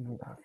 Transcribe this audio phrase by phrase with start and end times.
[0.00, 0.38] Não dá.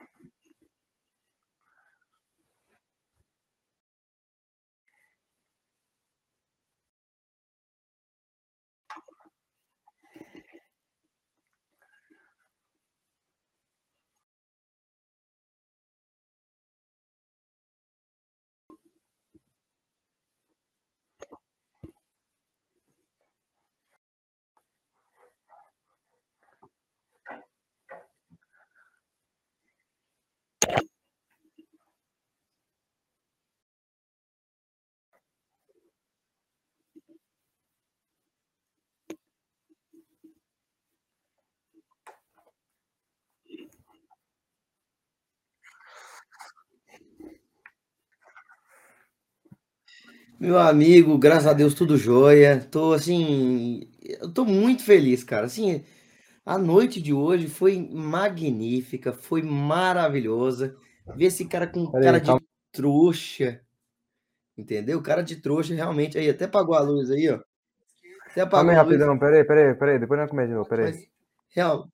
[50.40, 52.60] Meu amigo, graças a Deus, tudo jóia.
[52.70, 55.46] Tô assim, eu tô muito feliz, cara.
[55.46, 55.84] Assim,
[56.46, 60.78] a noite de hoje foi magnífica, foi maravilhosa.
[61.16, 62.42] Ver esse cara com Pera cara aí, de calma.
[62.72, 63.62] trouxa,
[64.58, 65.02] entendeu?
[65.04, 66.18] Cara de trouxa, realmente.
[66.18, 67.42] Aí, até apagou a luz aí, ó.
[68.32, 69.04] Até Calma apagou aí, a luz.
[69.04, 69.20] rapidão.
[69.20, 70.00] Pera aí, pera aí, pera aí.
[70.00, 70.94] Depois nós começamos de novo, pera aí.
[70.94, 71.10] Mas,
[71.50, 71.90] real,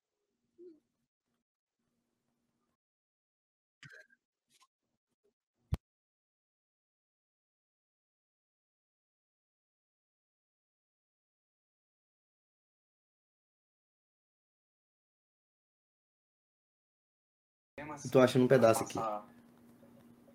[18.03, 18.95] eu tô achando um pedaço aqui.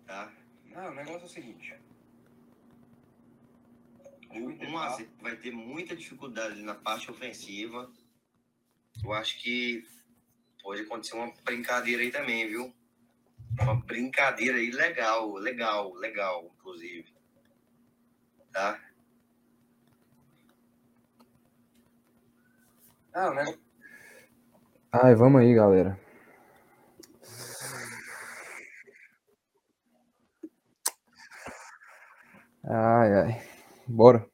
[0.05, 0.31] Tá?
[0.73, 1.75] Não, o negócio é o seguinte.
[4.29, 7.91] O 1 a 0 vai ter muita dificuldade na parte ofensiva.
[9.03, 9.85] Eu acho que
[10.61, 12.73] pode acontecer uma brincadeira aí também, viu?
[13.59, 17.11] Uma brincadeira aí legal, legal, legal, inclusive.
[18.51, 18.79] Tá?
[23.13, 23.59] Não, negócio...
[24.91, 26.06] Ai, vamos aí, galera.
[32.69, 33.41] Ai, ai.
[33.87, 34.29] Bora.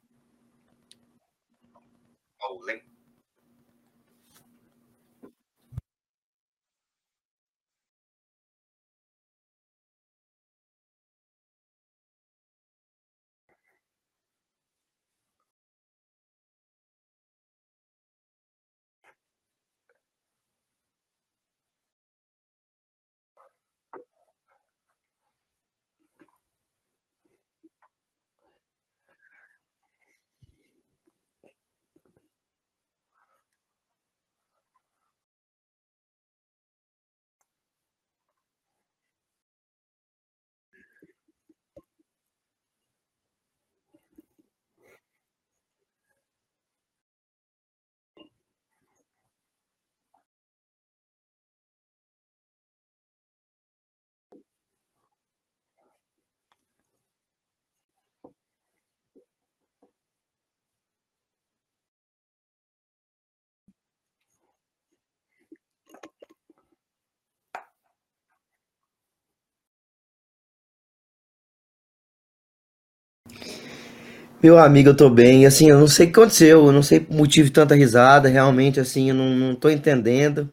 [74.43, 75.45] Meu amigo, eu tô bem.
[75.45, 78.27] Assim, eu não sei o que aconteceu, eu não sei o motivo de tanta risada,
[78.27, 80.51] realmente, assim, eu não, não tô entendendo.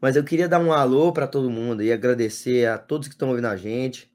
[0.00, 3.28] Mas eu queria dar um alô pra todo mundo e agradecer a todos que estão
[3.28, 4.10] ouvindo a gente.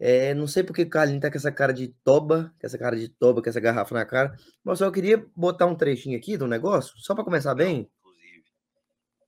[0.00, 2.96] É, não sei porque o Carlinhos tá com essa cara de toba, com essa cara
[2.96, 4.34] de toba, com essa garrafa na cara.
[4.64, 7.90] Mas só eu queria botar um trechinho aqui do negócio, só pra começar bem.
[8.00, 8.44] Inclusive.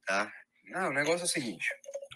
[0.07, 0.33] Tá?
[0.71, 1.69] Não, o negócio é o seguinte.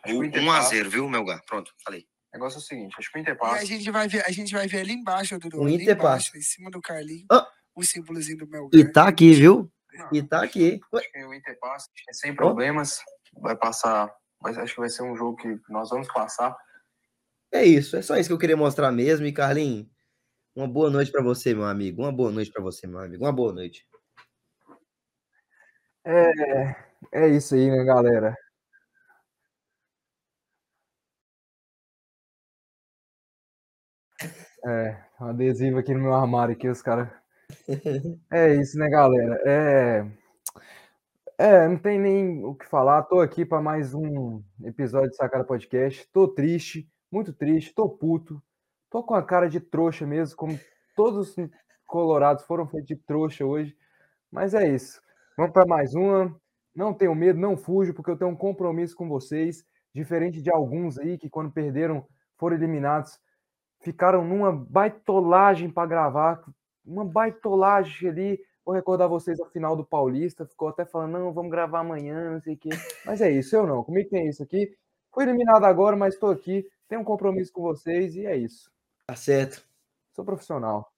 [0.07, 0.71] O Acho que o Inter 1 a passa.
[0.71, 1.43] 0 viu, Melgar?
[1.45, 2.07] Pronto, falei.
[2.33, 2.95] O negócio é o seguinte.
[2.99, 3.63] Acho que o Inter E passa.
[3.63, 5.61] a gente vai ver, a gente vai ver ali embaixo, Dudu.
[5.61, 6.39] O ali Inter embaixo, passa.
[6.39, 7.47] em cima do Carlinho, Ah.
[7.75, 9.71] o símbolozinho do meu E tá aqui, viu?
[10.13, 10.81] E tá aqui.
[10.95, 11.89] Acho que o Inter passa.
[12.09, 13.01] É sem problemas.
[13.41, 14.15] Vai passar.
[14.41, 16.57] Mas acho que vai ser um jogo que nós vamos passar.
[17.51, 19.27] É isso, é só isso que eu queria mostrar mesmo.
[19.27, 19.87] E Carlinhos,
[20.55, 22.03] uma boa noite pra você, meu amigo.
[22.03, 23.25] Uma boa noite pra você, meu amigo.
[23.25, 23.87] Uma boa noite.
[26.05, 26.77] É,
[27.13, 28.37] é isso aí, né, galera?
[34.67, 37.09] É, um adesivo aqui no meu armário aqui, os caras.
[38.31, 39.41] É isso, né, galera?
[39.47, 40.07] É,
[41.39, 43.05] é, não tem nem o que falar.
[43.05, 46.07] Tô aqui para mais um episódio de Sacada Podcast.
[46.13, 48.43] Tô triste, muito triste, tô puto.
[48.91, 50.59] Tô com a cara de trouxa mesmo, como
[50.97, 51.49] todos os
[51.87, 53.77] colorados foram feitos de trouxa hoje.
[54.31, 55.01] Mas é isso.
[55.37, 56.35] Vamos para mais uma.
[56.75, 59.65] Não tenho medo, não fujo, porque eu tenho um compromisso com vocês,
[59.95, 62.05] diferente de alguns aí que quando perderam
[62.37, 63.19] foram eliminados,
[63.81, 66.43] ficaram numa baitolagem para gravar,
[66.85, 68.41] uma baitolagem ali.
[68.65, 72.41] Vou recordar vocês a final do Paulista, ficou até falando, não, vamos gravar amanhã, não
[72.41, 72.69] sei o quê.
[73.05, 73.83] Mas é isso, eu não.
[73.83, 74.71] Comigo tem isso aqui.
[75.13, 76.67] Fui eliminado agora, mas estou aqui.
[76.87, 78.71] Tenho um compromisso com vocês e é isso.
[79.07, 79.67] Tá certo.
[80.13, 80.93] Sou profissional.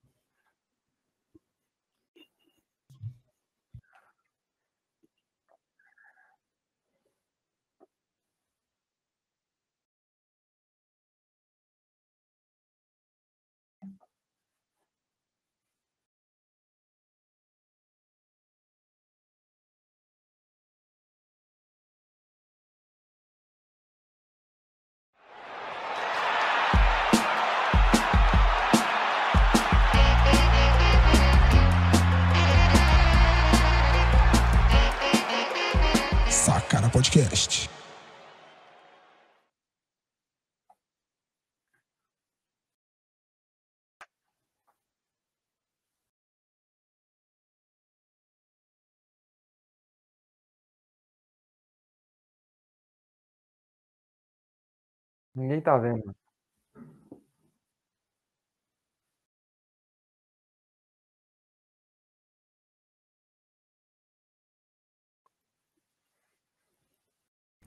[55.35, 56.13] Ninguém tá vendo.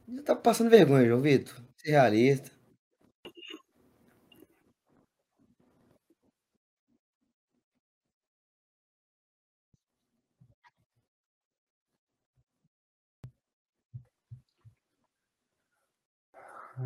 [0.09, 1.55] Já tá passando vergonha, João Vitor.
[1.77, 2.51] Ser realista.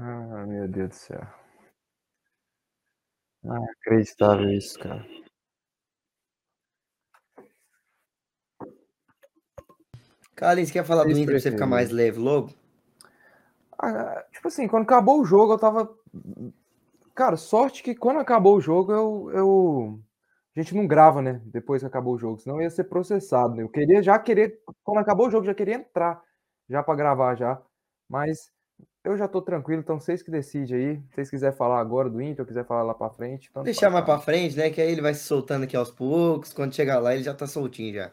[0.00, 1.26] Ah, meu Deus do céu.
[3.44, 5.04] Ah, acreditável isso, cara.
[10.36, 11.70] Carlinhos, quer falar do Vocês Inter pra você ficar preferem?
[11.70, 12.54] mais leve logo?
[13.76, 15.92] Ah, tipo assim, quando acabou o jogo, eu tava.
[17.12, 20.00] Cara, sorte que quando acabou o jogo, eu, eu.
[20.54, 21.42] A gente não grava, né?
[21.46, 23.54] Depois que acabou o jogo, senão eu ia ser processado.
[23.56, 23.64] Né?
[23.64, 24.62] Eu queria já querer.
[24.84, 26.22] Quando acabou o jogo, já queria entrar
[26.68, 27.60] já pra gravar já.
[28.08, 28.52] Mas
[29.08, 30.96] eu já tô tranquilo, então vocês que decidem aí.
[30.96, 33.50] Se vocês quiserem falar agora do Inter, ou quiser falar lá pra frente.
[33.52, 34.70] tanto Deixar mais pra frente, né?
[34.70, 36.52] Que aí ele vai se soltando aqui aos poucos.
[36.52, 38.10] Quando chegar lá, ele já tá soltinho já.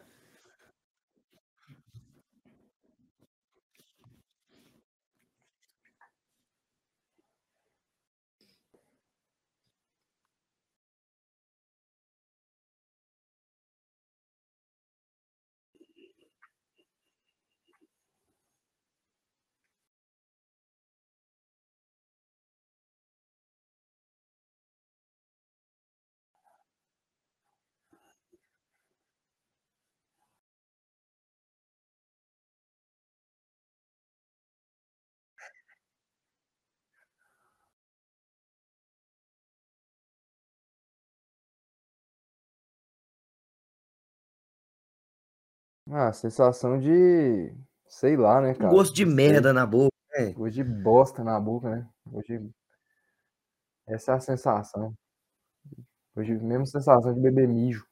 [45.98, 47.54] Ah, sensação de.
[47.88, 48.68] Sei lá, né, Um cara?
[48.68, 49.16] gosto de Não sei.
[49.16, 50.34] merda na boca, né?
[50.34, 51.88] Gosto de bosta na boca, né?
[52.12, 52.50] Hoje.
[53.88, 54.94] Essa é a sensação.
[56.14, 57.84] Hoje, mesmo sensação de beber mijo.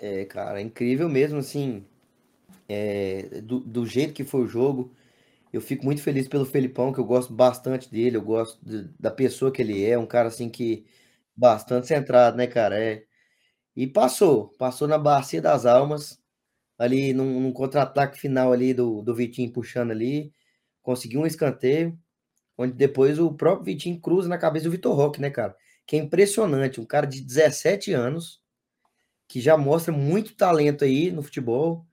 [0.00, 1.84] É, cara, é incrível mesmo, assim.
[2.68, 4.92] é, do, do jeito que foi o jogo.
[5.52, 8.16] Eu fico muito feliz pelo Felipão, que eu gosto bastante dele.
[8.18, 9.98] Eu gosto de- da pessoa que ele é.
[9.98, 10.86] Um cara, assim, que.
[11.36, 12.78] Bastante centrado, né, cara?
[12.82, 13.04] É.
[13.76, 14.50] E passou.
[14.58, 16.20] Passou na bacia das almas.
[16.78, 20.32] Ali num, num contra-ataque final ali do, do Vitinho puxando ali.
[20.82, 21.98] Conseguiu um escanteio.
[22.58, 25.56] Onde depois o próprio Vitinho cruza na cabeça do Vitor Roque, né, cara?
[25.86, 26.80] Que é impressionante.
[26.80, 28.39] Um cara de 17 anos
[29.30, 31.86] que já mostra muito talento aí no futebol.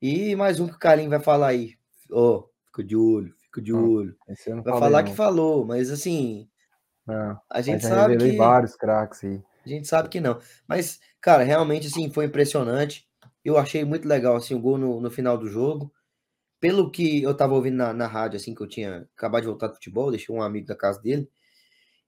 [0.00, 1.74] E mais um que o Carlinhos vai falar aí.
[2.10, 4.16] Ó, fica de olho, fica de olho.
[4.26, 5.10] Vai falei, falar não.
[5.10, 6.48] que falou, mas assim,
[7.06, 9.42] Não, a gente sabe que vários craques aí.
[9.66, 10.40] a gente sabe que não.
[10.66, 13.06] Mas, cara, realmente assim, foi impressionante.
[13.44, 15.92] Eu achei muito legal assim o gol no, no final do jogo.
[16.58, 19.66] Pelo que eu tava ouvindo na, na rádio assim que eu tinha acabado de voltar
[19.66, 21.30] do futebol, deixei um amigo da casa dele.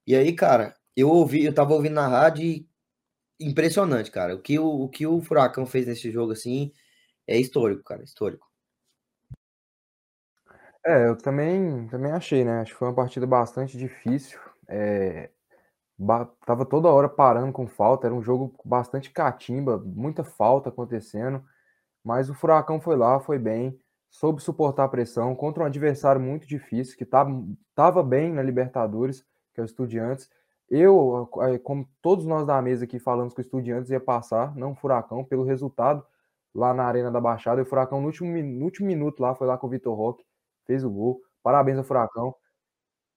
[0.06, 2.71] E aí, cara, eu ouvi, eu tava ouvindo na rádio e
[3.40, 4.34] impressionante, cara.
[4.34, 6.72] O que o, o que o Furacão fez nesse jogo assim
[7.26, 8.46] é histórico, cara, histórico.
[10.84, 12.60] É, eu também, também achei, né?
[12.60, 14.40] Acho que foi uma partida bastante difícil.
[14.68, 15.30] É,
[16.44, 21.44] tava toda hora parando com falta, era um jogo bastante catimba, muita falta acontecendo.
[22.04, 23.78] Mas o Furacão foi lá, foi bem,
[24.10, 29.24] soube suportar a pressão contra um adversário muito difícil, que estava bem na Libertadores,
[29.54, 30.28] que é o Estudiantes.
[30.74, 31.28] Eu,
[31.64, 35.22] como todos nós da mesa aqui falamos que o Estudiantes ia passar, não o Furacão,
[35.22, 36.02] pelo resultado
[36.54, 37.60] lá na Arena da Baixada.
[37.60, 40.24] E o Furacão, no último, no último minuto lá, foi lá com o Vitor Roque,
[40.66, 41.20] fez o gol.
[41.42, 42.34] Parabéns ao Furacão.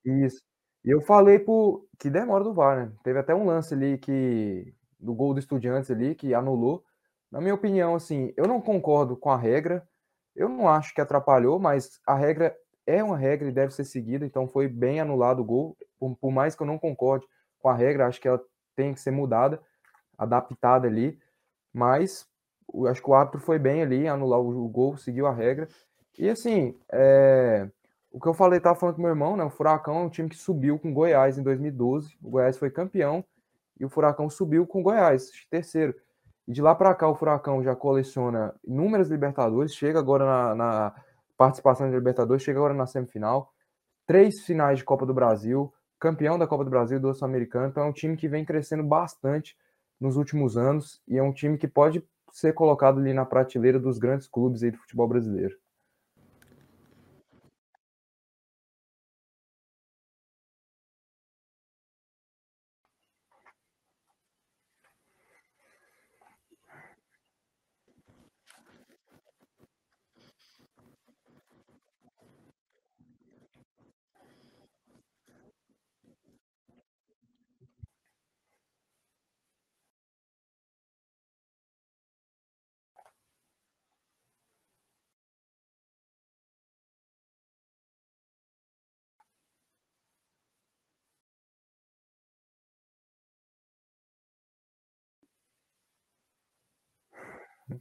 [0.04, 0.42] Isso.
[0.84, 2.92] E eu falei pro, que demora do VAR, né?
[3.06, 6.84] Teve até um lance ali que do gol do Estudiantes ali que anulou.
[7.32, 9.88] Na minha opinião, assim, eu não concordo com a regra.
[10.36, 12.54] Eu não acho que atrapalhou, mas a regra
[12.86, 15.78] é uma regra e deve ser seguida, então foi bem anulado o gol.
[16.20, 17.26] Por mais que eu não concorde
[17.66, 18.40] com a regra, acho que ela
[18.76, 19.60] tem que ser mudada,
[20.16, 21.18] adaptada ali.
[21.74, 22.30] Mas
[22.88, 25.68] acho que o árbitro foi bem ali, anular o, gol, seguiu a regra.
[26.16, 27.68] E assim, é,
[28.12, 29.44] o que eu falei, tava falando com meu irmão, né?
[29.44, 32.16] O Furacão é um time que subiu com o Goiás em 2012.
[32.22, 33.26] O Goiás foi campeão
[33.80, 35.96] e o Furacão subiu com o Goiás, terceiro.
[36.48, 40.96] E de lá para cá o Furacão já coleciona inúmeras Libertadores, chega agora na, na
[41.36, 43.52] participação de Libertadores, chega agora na semifinal,
[44.06, 47.68] três finais de Copa do Brasil, campeão da Copa do Brasil do Sul-Americano.
[47.68, 49.56] Então é um time que vem crescendo bastante
[50.00, 53.98] nos últimos anos e é um time que pode ser colocado ali na prateleira dos
[53.98, 55.56] grandes clubes aí do futebol brasileiro.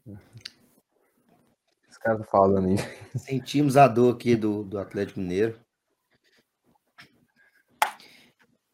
[0.06, 2.76] Esse cara tá falando aí.
[3.18, 5.58] Sentimos a dor aqui do, do Atlético Mineiro.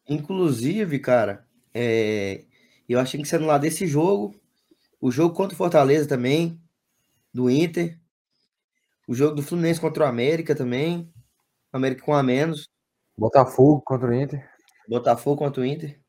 [0.07, 2.43] Inclusive, cara, é,
[2.87, 4.35] eu achei que você anular desse jogo,
[4.99, 6.61] o jogo contra o Fortaleza também,
[7.33, 7.97] do Inter,
[9.07, 11.11] o jogo do Fluminense contra o América também,
[11.71, 12.67] América com a menos.
[13.17, 14.49] Botafogo contra o Inter.
[14.87, 16.00] Botafogo contra o Inter.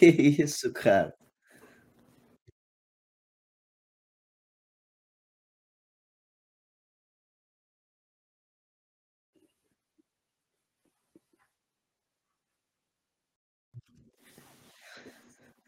[0.00, 0.06] Que
[0.42, 1.14] isso, cara?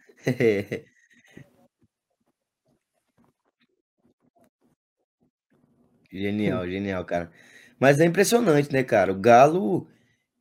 [6.11, 7.31] Genial, genial, cara.
[7.79, 9.13] Mas é impressionante, né, cara?
[9.13, 9.89] O Galo,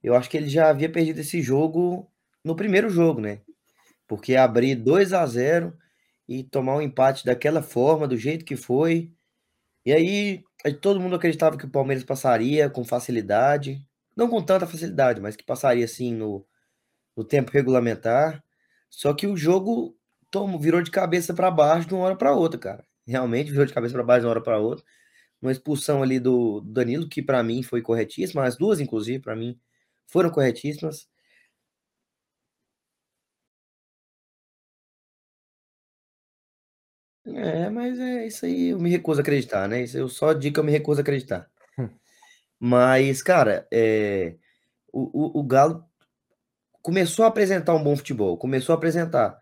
[0.04, 2.10] eu acho que ele já havia perdido esse jogo
[2.44, 3.42] no primeiro jogo, né?
[4.12, 5.74] Porque abrir 2 a 0
[6.28, 9.10] e tomar um empate daquela forma, do jeito que foi.
[9.86, 10.44] E aí,
[10.82, 13.82] todo mundo acreditava que o Palmeiras passaria com facilidade.
[14.14, 16.46] Não com tanta facilidade, mas que passaria assim no,
[17.16, 18.44] no tempo regulamentar.
[18.90, 19.98] Só que o jogo
[20.60, 22.86] virou de cabeça para baixo de uma hora para outra, cara.
[23.08, 24.84] Realmente virou de cabeça para baixo de uma hora para outra.
[25.42, 29.58] Uma expulsão ali do Danilo, que para mim foi corretíssima, as duas, inclusive, para mim
[30.06, 31.08] foram corretíssimas.
[37.36, 39.84] É, mas é isso aí, eu me recuso a acreditar, né?
[39.84, 41.50] Isso eu só digo que eu me recuso a acreditar.
[41.78, 41.90] Hum.
[42.60, 44.36] Mas, cara, é,
[44.92, 45.86] o, o, o Galo
[46.82, 49.38] começou a apresentar um bom futebol, começou a apresentar.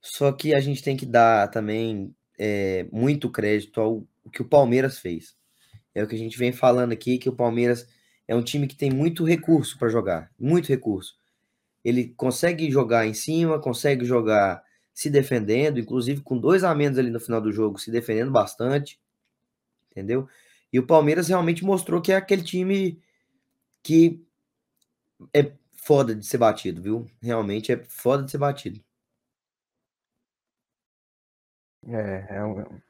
[0.00, 4.98] Só que a gente tem que dar também é, muito crédito ao que o Palmeiras
[4.98, 5.36] fez.
[5.94, 7.86] É o que a gente vem falando aqui, que o Palmeiras
[8.26, 11.14] é um time que tem muito recurso para jogar, muito recurso.
[11.84, 14.62] Ele consegue jogar em cima, consegue jogar
[14.94, 19.00] se defendendo, inclusive com dois a menos ali no final do jogo, se defendendo bastante,
[19.92, 20.28] entendeu?
[20.72, 23.00] E o Palmeiras realmente mostrou que é aquele time
[23.82, 24.22] que
[25.34, 27.06] é foda de ser batido, viu?
[27.20, 28.80] Realmente é foda de ser batido.
[31.86, 32.80] É, é um.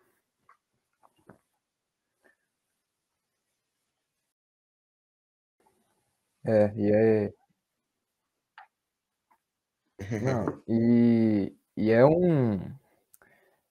[6.44, 7.32] É, e é.
[10.22, 12.60] Não, e, e é um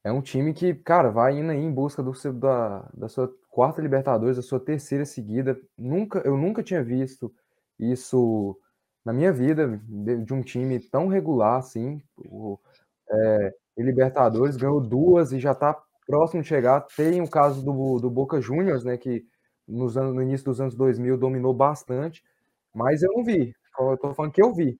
[0.04, 3.32] é um time que, cara, vai indo aí em busca do seu, da, da sua
[3.50, 5.60] quarta Libertadores, da sua terceira seguida.
[5.78, 7.34] Nunca, eu nunca tinha visto
[7.78, 8.58] isso
[9.06, 12.02] na minha vida de, de um time tão regular assim.
[12.18, 12.58] O,
[13.12, 15.76] é, Libertadores ganhou duas e já está
[16.08, 16.82] próximo de chegar.
[16.96, 19.26] Tem o caso do, do Boca Juniors, né, que
[19.68, 22.24] nos no início dos anos 2000 dominou bastante,
[22.74, 23.54] mas eu não vi.
[23.80, 24.80] Eu tô falando que eu vi.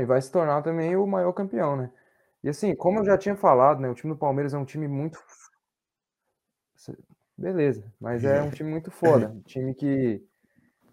[0.00, 1.90] E vai se tornar também o maior campeão, né?
[2.42, 4.86] E assim, como eu já tinha falado, né, o time do Palmeiras é um time
[4.86, 5.18] muito
[7.36, 10.22] beleza, mas é um time muito foda, um time que,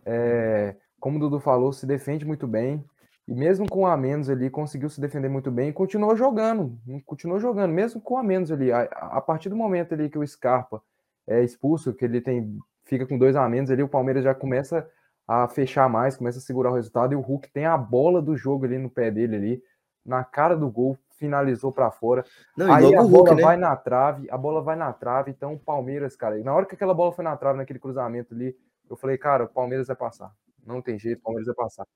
[0.06, 2.84] é, como o Dudu falou, se defende muito bem,
[3.28, 7.40] e mesmo com a menos ali, conseguiu se defender muito bem e continuou jogando, continuou
[7.40, 10.84] jogando, mesmo com a menos ali, a, a partir do momento ali que o Scarpa
[11.26, 14.86] é expulso, que ele tem, fica com dois a menos ali, o Palmeiras já começa
[15.28, 18.36] a fechar mais, começa a segurar o resultado, e o Hulk tem a bola do
[18.36, 19.64] jogo ali no pé dele ali,
[20.06, 22.26] na cara do gol, finalizou para fora.
[22.58, 23.42] Não, Aí a bola Hulk, né?
[23.42, 26.76] vai na trave, a bola vai na trave, então o Palmeiras, cara, na hora que
[26.76, 28.56] aquela bola foi na trave, naquele cruzamento ali,
[28.90, 30.34] eu falei, cara, o Palmeiras vai passar.
[30.66, 31.88] Não tem jeito, o Palmeiras vai passar.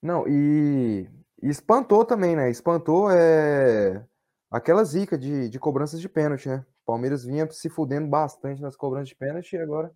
[0.00, 1.08] Não, e,
[1.42, 2.50] e espantou também, né?
[2.50, 4.04] Espantou é,
[4.50, 6.64] aquela zica de, de cobranças de pênalti, né?
[6.82, 9.92] O Palmeiras vinha se fudendo bastante nas cobranças de pênalti e agora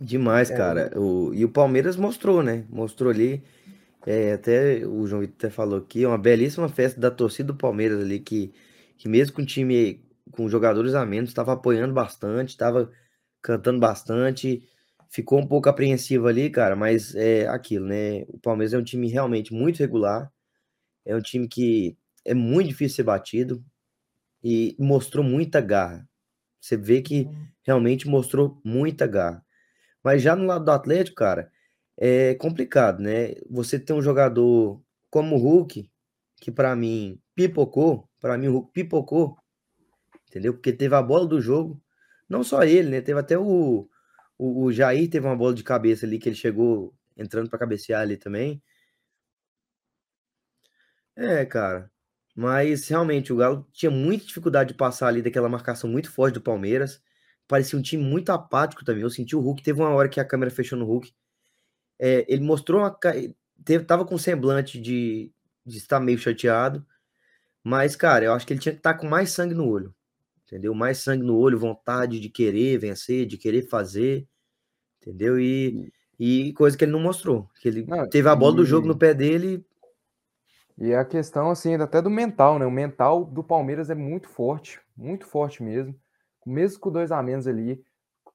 [0.00, 0.98] Demais, é, cara.
[0.98, 2.64] O, e o Palmeiras mostrou, né?
[2.70, 3.42] Mostrou ali.
[4.06, 7.58] É, até o João Vitor até falou aqui, é uma belíssima festa da torcida do
[7.58, 8.50] Palmeiras ali, que,
[8.96, 12.90] que mesmo com o time com jogadores a menos, estava apoiando bastante, estava
[13.42, 14.62] cantando bastante.
[15.10, 18.22] Ficou um pouco apreensivo ali, cara, mas é aquilo, né?
[18.28, 20.32] O Palmeiras é um time realmente muito regular,
[21.04, 23.62] é um time que é muito difícil ser batido
[24.42, 26.08] e mostrou muita garra.
[26.60, 27.46] Você vê que uhum.
[27.62, 29.44] realmente mostrou muita garra.
[30.02, 31.50] Mas já no lado do Atlético, cara,
[31.96, 33.34] é complicado, né?
[33.50, 35.90] Você tem um jogador como o Hulk,
[36.36, 39.36] que para mim pipocou, para mim o Hulk pipocou,
[40.28, 40.54] entendeu?
[40.54, 41.82] Porque teve a bola do jogo,
[42.28, 43.00] não só ele, né?
[43.02, 43.88] Teve até o,
[44.38, 48.02] o, o Jair teve uma bola de cabeça ali que ele chegou entrando para cabecear
[48.02, 48.62] ali também.
[51.16, 51.90] É, cara.
[52.34, 56.40] Mas realmente o Galo tinha muita dificuldade de passar ali daquela marcação muito forte do
[56.40, 57.02] Palmeiras
[57.50, 59.02] parecia um time muito apático também.
[59.02, 61.12] Eu senti o Hulk, teve uma hora que a câmera fechou no Hulk.
[61.98, 62.96] É, ele mostrou uma.
[63.64, 65.32] Teve, tava com semblante de,
[65.66, 66.86] de estar meio chateado.
[67.62, 69.92] Mas, cara, eu acho que ele tinha que estar com mais sangue no olho.
[70.46, 70.72] Entendeu?
[70.74, 74.28] Mais sangue no olho, vontade de querer vencer, de querer fazer.
[75.00, 75.38] Entendeu?
[75.38, 77.50] E, e coisa que ele não mostrou.
[77.60, 78.56] Que ele não, teve a bola e...
[78.58, 79.66] do jogo no pé dele.
[80.78, 82.64] E a questão, assim, até do mental, né?
[82.64, 85.98] O mental do Palmeiras é muito forte, muito forte mesmo
[86.46, 87.82] mesmo com dois a menos ali,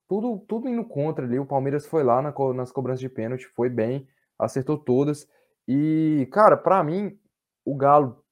[0.08, 1.40] tudo, tudo indo contra ali.
[1.40, 5.28] O Palmeiras foi lá na, nas cobranças de pênalti, foi bem, acertou todas.
[5.68, 7.18] E, cara, para mim,
[7.64, 8.24] o Galo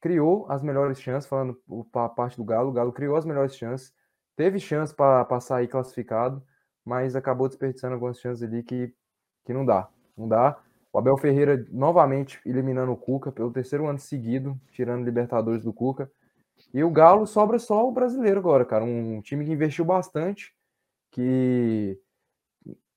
[0.00, 1.60] criou as melhores chances, falando
[1.94, 3.92] a parte do Galo, o Galo criou as melhores chances,
[4.36, 6.42] teve chance para sair classificado,
[6.84, 8.94] mas acabou desperdiçando algumas chances ali que,
[9.44, 9.88] que não dá.
[10.16, 10.58] Não dá.
[10.92, 16.10] O Abel Ferreira novamente eliminando o Cuca pelo terceiro ano seguido, tirando Libertadores do Cuca.
[16.72, 18.84] E o Galo sobra só o brasileiro agora, cara.
[18.84, 20.54] Um time que investiu bastante,
[21.10, 21.98] que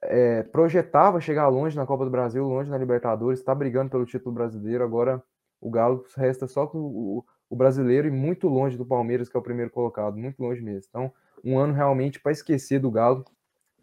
[0.01, 4.33] é, projetava chegar longe na Copa do Brasil, longe na Libertadores, está brigando pelo título
[4.33, 4.83] brasileiro.
[4.83, 5.23] Agora
[5.59, 9.39] o Galo resta só com o, o, brasileiro e muito longe do Palmeiras, que é
[9.39, 10.87] o primeiro colocado, muito longe mesmo.
[10.89, 13.23] Então, um ano realmente para esquecer do Galo,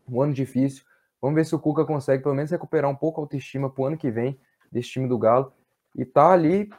[0.08, 0.84] um ano difícil.
[1.20, 3.86] Vamos ver se o Cuca consegue pelo menos recuperar um pouco a autoestima para o
[3.86, 4.38] ano que vem
[4.70, 5.52] desse time do Galo
[5.98, 6.70] e tá ali,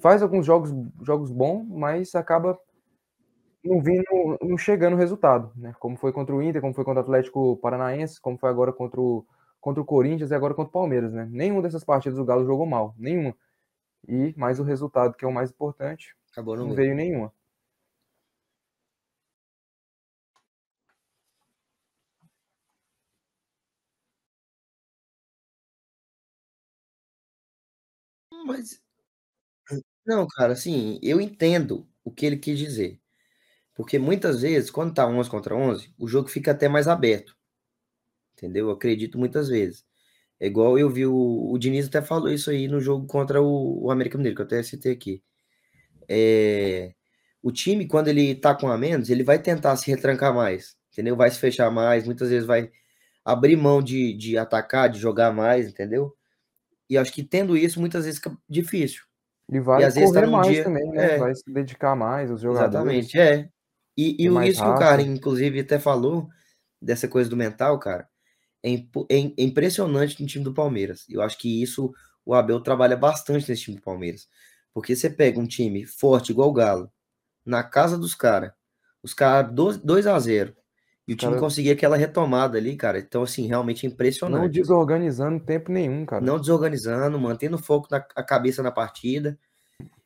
[0.00, 0.70] faz alguns jogos,
[1.02, 2.58] jogos bons, mas acaba
[3.64, 4.04] não vindo,
[4.42, 5.72] não chegando o resultado, né?
[5.78, 9.00] Como foi contra o Inter, como foi contra o Atlético Paranaense, como foi agora contra
[9.00, 9.24] o,
[9.60, 11.28] contra o Corinthians e agora contra o Palmeiras, né?
[11.30, 13.34] Nenhuma dessas partidas o Galo jogou mal, nenhuma.
[14.06, 17.32] E mais o resultado, que é o mais importante, Acabou não veio nenhuma.
[28.44, 28.80] Mas
[30.06, 33.00] não, cara, assim, eu entendo o que ele quis dizer.
[33.74, 37.36] Porque muitas vezes, quando tá 11 contra 11, o jogo fica até mais aberto.
[38.36, 38.68] Entendeu?
[38.68, 39.84] Eu acredito muitas vezes.
[40.40, 43.84] É igual eu vi o, o Diniz até falou isso aí no jogo contra o,
[43.84, 45.22] o América Mineiro, que eu até citei aqui.
[46.08, 46.94] É,
[47.42, 51.16] o time, quando ele tá com a menos, ele vai tentar se retrancar mais, entendeu?
[51.16, 52.70] Vai se fechar mais, muitas vezes vai
[53.24, 56.14] abrir mão de, de atacar, de jogar mais, entendeu?
[56.88, 59.02] E acho que tendo isso, muitas vezes fica difícil.
[59.50, 61.14] E vai às vezes tá mais dia- também, né?
[61.14, 61.18] é.
[61.18, 62.74] Vai se dedicar mais aos jogadores.
[62.74, 63.48] Exatamente, é.
[63.96, 66.28] E, e Tem o- isso que o cara, inclusive, até falou
[66.82, 68.08] dessa coisa do mental, cara,
[68.62, 71.04] é, impo- é é impressionante no time do Palmeiras.
[71.08, 71.92] Eu acho que isso
[72.26, 74.28] o Abel trabalha bastante nesse time do Palmeiras.
[74.74, 76.92] Porque você pega um time forte igual o Galo,
[77.46, 78.52] na casa dos caras,
[79.02, 79.52] os caras
[79.84, 80.54] 2 a 0
[81.06, 82.98] e o time Cara- conseguir aquela retomada ali, cara.
[82.98, 84.52] Então, assim, realmente é Não impressionante.
[84.60, 86.24] desorganizando tempo nenhum, cara.
[86.24, 89.38] Não desorganizando, mantendo foco na a cabeça na partida.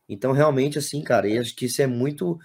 [0.08, 2.38] Então, realmente, assim, cara, eu acho que isso é muito.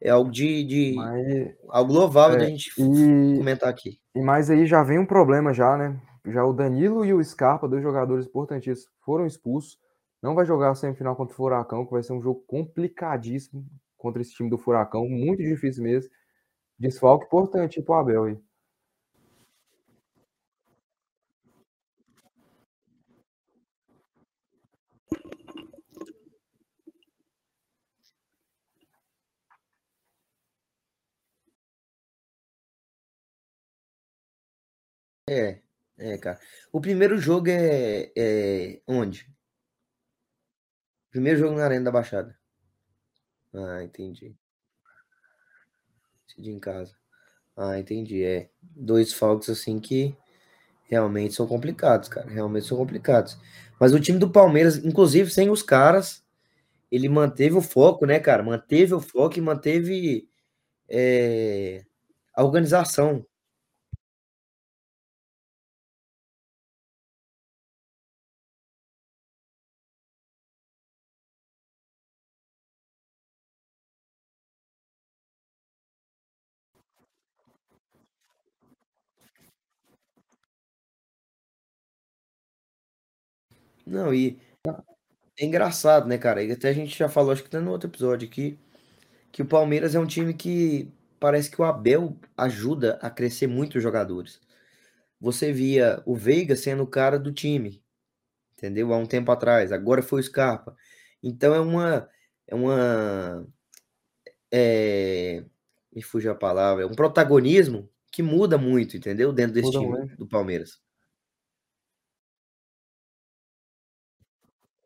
[0.00, 0.64] É algo de.
[0.64, 3.98] de Mas, algo louvável da é, gente e, comentar aqui.
[4.14, 6.00] e mais aí já vem um problema já, né?
[6.26, 9.78] Já o Danilo e o Scarpa, dois jogadores importantíssimos, foram expulsos.
[10.22, 13.64] Não vai jogar a semifinal contra o Furacão, que vai ser um jogo complicadíssimo
[13.96, 16.10] contra esse time do Furacão, muito difícil mesmo.
[16.80, 18.38] Desfalque importante pro Abel aí.
[35.28, 35.62] É,
[35.98, 36.40] é, cara.
[36.72, 39.30] O primeiro jogo é, é onde?
[41.10, 42.36] Primeiro jogo na Arena da Baixada.
[43.54, 44.36] Ah, entendi.
[46.30, 46.94] Decidi em casa.
[47.56, 48.24] Ah, entendi.
[48.24, 48.48] É.
[48.62, 50.14] Dois falcos assim que
[50.84, 52.28] realmente são complicados, cara.
[52.28, 53.36] Realmente são complicados.
[53.78, 56.22] Mas o time do Palmeiras, inclusive sem os caras,
[56.90, 58.42] ele manteve o foco, né, cara?
[58.42, 60.28] Manteve o foco e manteve
[60.88, 61.84] é,
[62.34, 63.26] a organização.
[83.90, 84.38] Não, e
[85.36, 86.42] é engraçado, né, cara?
[86.44, 88.56] E até a gente já falou, acho que até no outro episódio aqui,
[89.32, 93.76] que o Palmeiras é um time que parece que o Abel ajuda a crescer muito
[93.76, 94.40] os jogadores.
[95.20, 97.82] Você via o Veiga sendo o cara do time,
[98.56, 98.92] entendeu?
[98.92, 100.76] Há um tempo atrás, agora foi o Scarpa.
[101.22, 102.08] Então é uma.
[102.46, 103.46] É uma.
[104.52, 105.44] É,
[105.92, 109.32] me fugiu a palavra, é um protagonismo que muda muito, entendeu?
[109.32, 110.16] Dentro desse Muda time muito.
[110.16, 110.80] do Palmeiras.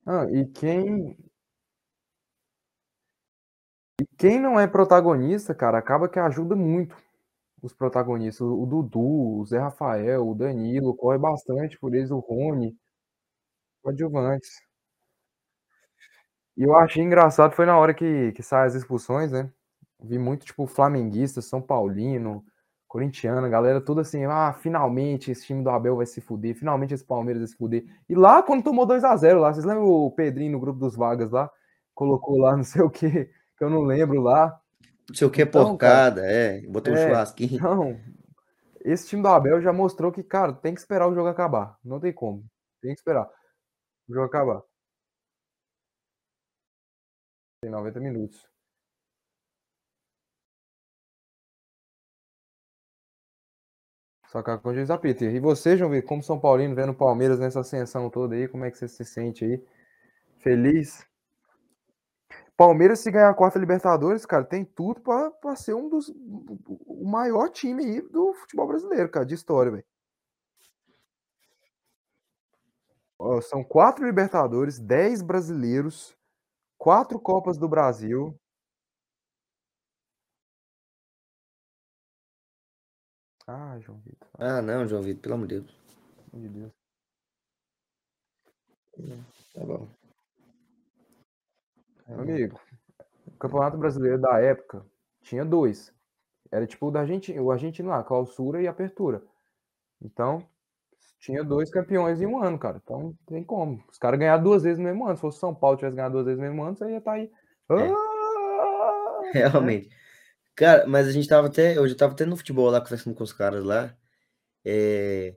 [0.07, 1.17] Ah, e quem.
[4.01, 6.97] E quem não é protagonista, cara, acaba que ajuda muito
[7.63, 8.47] os protagonistas.
[8.47, 12.77] O Dudu, o Zé Rafael, o Danilo, corre bastante por eles, o Rony,
[13.83, 14.61] coadjuvantes.
[16.57, 19.51] E eu achei engraçado, foi na hora que, que saem as expulsões, né?
[20.01, 22.45] Vi muito, tipo, flamenguista, São Paulino,
[22.95, 26.95] corintiano, a galera toda assim, ah, finalmente esse time do Abel vai se fuder, finalmente
[26.95, 27.85] esse Palmeiras vai se fuder.
[28.09, 30.95] E lá, quando tomou 2 a 0 lá, vocês lembram o Pedrinho no grupo dos
[30.95, 31.51] Vagas lá?
[31.93, 34.57] Colocou lá não sei o que, que eu não lembro lá.
[35.09, 37.57] Não sei o que é Então, cara, porcada, é, botou um é, churrasquinho.
[37.57, 38.01] Então,
[38.85, 41.77] esse time do Abel já mostrou que, cara, tem que esperar o jogo acabar.
[41.85, 42.45] Não tem como.
[42.81, 43.29] Tem que esperar
[44.09, 44.63] o jogo acabar.
[47.61, 48.54] Tem 90 minutos.
[54.43, 55.35] Que com o Peter.
[55.35, 58.65] E você, João Vitor, como São Paulino, vendo o Palmeiras nessa ascensão toda aí, como
[58.65, 59.63] é que você se sente aí?
[60.39, 61.07] Feliz?
[62.57, 66.09] Palmeiras, se ganhar a quarta Libertadores, cara, tem tudo pra ser um dos.
[66.87, 69.85] O maior time aí do futebol brasileiro, cara, de história, velho.
[73.43, 76.17] São quatro Libertadores, dez brasileiros,
[76.77, 78.39] quatro Copas do Brasil.
[83.47, 85.77] Ah, João Vitor, Ah, não, João Vitor, pelo amor de Deus.
[86.31, 86.73] pelo amor de Deus.
[89.55, 89.89] Tá bom.
[92.09, 92.61] Meu amigo,
[93.27, 94.85] o Campeonato Brasileiro da época
[95.23, 95.93] tinha dois.
[96.51, 99.23] Era tipo o da Argentina, o argentino lá, clausura e apertura.
[100.01, 100.47] Então,
[101.19, 102.81] tinha dois campeões em um ano, cara.
[102.83, 103.83] Então, tem como.
[103.91, 105.17] Os caras ganharam duas vezes no mesmo ano.
[105.17, 107.33] Se fosse São Paulo tivesse ganhado duas vezes no mesmo ano, você ia estar aí.
[107.71, 107.91] É.
[107.91, 109.21] Ah!
[109.33, 110.04] Realmente.
[110.57, 111.77] Cara, mas a gente tava até.
[111.77, 113.97] Eu já tava até no futebol lá, conversando com os caras lá.
[114.65, 115.37] É,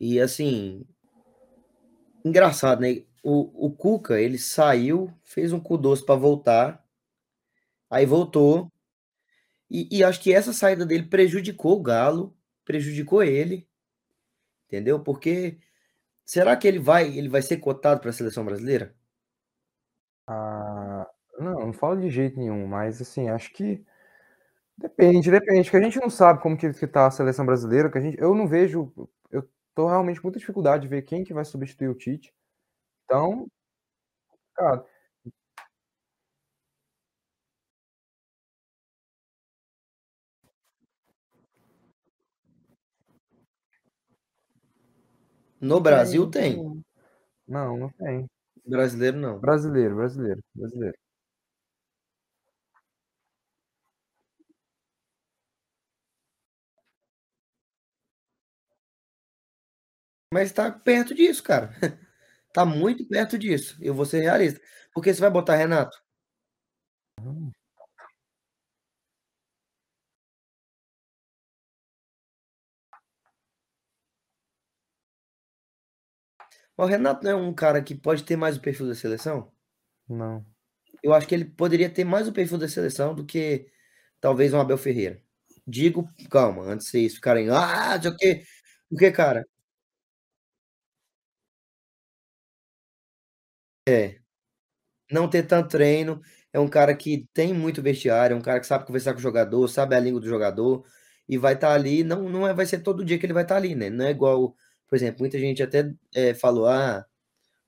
[0.00, 0.86] e assim.
[2.24, 3.04] Engraçado, né?
[3.22, 6.84] O, o Cuca, ele saiu, fez um cu doce pra voltar.
[7.90, 8.70] Aí voltou.
[9.70, 13.68] E, e acho que essa saída dele prejudicou o Galo, prejudicou ele.
[14.66, 15.00] Entendeu?
[15.02, 15.58] Porque
[16.24, 18.94] será que ele vai, ele vai ser cotado para a seleção brasileira?
[20.26, 21.06] Ah,
[21.38, 23.84] não, não falo de jeito nenhum, mas assim, acho que
[24.80, 27.98] Depende, depende, que a gente não sabe como que, que tá a seleção brasileira, que
[27.98, 28.92] a gente, eu não vejo,
[29.30, 29.42] eu
[29.74, 32.32] tô realmente com muita dificuldade de ver quem que vai substituir o Tite.
[33.04, 33.48] Então,
[34.54, 34.84] cara,
[45.60, 46.82] No Brasil tem.
[47.48, 48.26] Não, não tem.
[48.66, 49.38] Brasileiro não.
[49.40, 50.98] Brasileiro, brasileiro, brasileiro.
[60.32, 61.72] Mas tá perto disso, cara.
[62.50, 63.76] Tá muito perto disso.
[63.80, 64.60] Eu vou ser realista.
[64.94, 65.96] Porque você vai botar Renato?
[76.76, 79.50] O Renato não é um cara que pode ter mais o perfil da seleção?
[80.08, 80.46] Não.
[81.02, 83.68] Eu acho que ele poderia ter mais o perfil da seleção do que
[84.20, 85.22] talvez um Abel Ferreira.
[85.66, 88.44] Digo, calma, antes de vocês ficarem, ah, o quê.
[88.90, 89.46] Porque, cara,
[93.88, 94.16] É.
[95.12, 96.20] Não ter tanto treino,
[96.52, 99.22] é um cara que tem muito vestiário, é um cara que sabe conversar com o
[99.22, 100.84] jogador, sabe a língua do jogador
[101.28, 103.56] e vai estar ali, não não é vai ser todo dia que ele vai estar
[103.56, 104.54] ali, né, não é igual,
[104.88, 107.06] por exemplo, muita gente até, eh, falou: "Ah,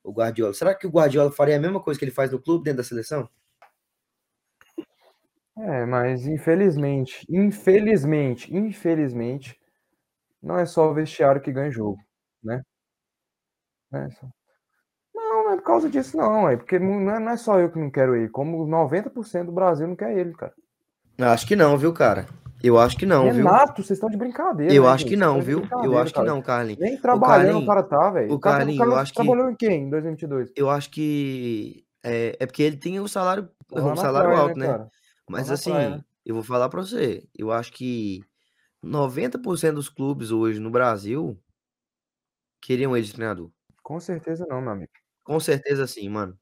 [0.04, 2.64] o Guardiola", será que o Guardiola faria a mesma coisa que ele faz no clube
[2.64, 3.28] dentro da seleção?
[5.59, 9.59] É, mas infelizmente, infelizmente, infelizmente,
[10.42, 11.98] não é só o vestiário que ganha jogo,
[12.44, 12.62] né.
[13.92, 14.39] É só é
[15.61, 18.66] por causa disso não, é porque não é só eu que não quero ele, como
[18.66, 20.53] 90% do Brasil não quer ele, cara.
[21.18, 22.27] Acho que não, viu, cara.
[22.62, 23.44] Eu acho que não, viu.
[23.44, 25.61] Renato, vocês estão de brincadeira, Eu né, acho que não, viu.
[25.83, 26.79] Eu acho que brincadeira, não, Carlinhos.
[26.79, 26.90] cara.
[26.90, 28.33] Nem O trabalhando o Carlinhos cara tá, velho.
[28.33, 30.53] o O cara Carlinhos, o cara eu acho que trabalhou em quê em 2022?
[30.57, 34.59] eu acho que, é é porque ele tem o salário Lá um salário praia, alto,
[34.59, 34.73] né, né.
[34.73, 34.83] cara?
[34.85, 34.90] Lá
[35.29, 36.01] Mas praia, assim, né?
[36.27, 38.23] eu vou falar pra você, eu acho que
[38.85, 41.38] 90% dos clubes hoje no Brasil
[42.61, 43.51] queriam ele de treinador.
[43.83, 44.92] Com certeza não, meu amigo.
[45.31, 46.38] Com certeza sim, mano.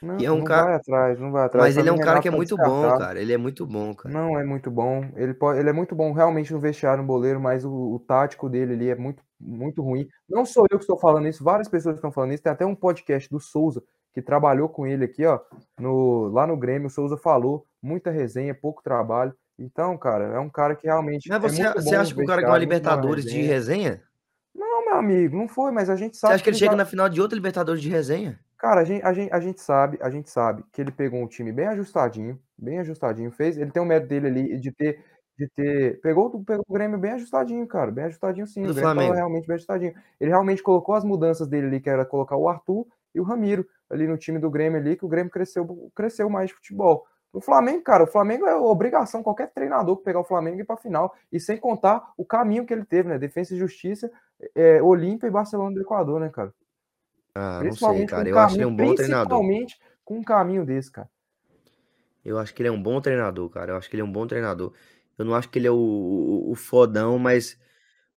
[0.00, 1.70] Não, E é um não ca vai atrás, não vai atrás.
[1.70, 2.94] mas Pra ele é mim, um cara Renato que é tá muito bom, descartado.
[2.94, 4.18] cara, ele é muito bom, cara.
[4.18, 5.02] Não é muito bom.
[5.16, 8.48] Ele pode ele é muito bom realmente no vestiário, no boleiro, mas o o tático
[8.48, 10.08] dele ali é muito muito ruim.
[10.28, 12.42] Não sou eu que estou falando isso, várias pessoas estão falando isso.
[12.42, 13.82] Tem até um podcast do Souza,
[14.14, 15.40] que trabalhou com ele aqui, ó,
[15.80, 19.34] no lá no Grêmio, o Souza falou, muita resenha, pouco trabalho.
[19.58, 22.24] Então, cara, é um cara que realmente Mas é você muito você acha que o
[22.24, 24.02] cara ganhou a Libertadores de resenha.
[24.54, 26.76] Não, meu amigo, não foi, mas a gente Você sabe acha que ele ele chega
[26.76, 28.38] na final de outra Libertadores de resenha?
[28.58, 31.26] Cara, a gen a gen a gente sabe a gente sabe que ele pegou um
[31.28, 35.04] time bem ajustadinho, bem ajustadinho, fez ele tem o mérito dele ali de ter
[35.38, 38.72] de ter pegou o pegou o Grêmio bem ajustadinho, cara, bem ajustadinho sim, E o
[38.72, 39.14] do Grêmio Flamengo?
[39.14, 39.94] realmente bem ajustadinho.
[40.18, 43.66] Ele realmente colocou as mudanças dele ali, que era colocar o Arthur e o Ramiro
[43.90, 47.06] ali no time do Grêmio ali, que o Grêmio cresceu cresceu mais de futebol.
[47.36, 50.74] O Flamengo, cara, o Flamengo é obrigação qualquer treinador que pegar o Flamengo ir pra
[50.74, 54.10] final, e sem contar o caminho que ele teve, né, Defensa e Justiça,
[54.54, 56.50] eh, Olímpia e Barcelona do Equador, né, cara.
[57.34, 59.38] Ah, não sei, cara, um eu acho ele caminho um bom treinador.
[59.38, 61.10] principalmente com um caminho desse, cara.
[62.24, 64.12] Eu acho que ele é um bom treinador, cara, eu acho que ele é um
[64.12, 64.72] bom treinador.
[65.18, 67.60] Eu não acho que ele é o o o fodão, mas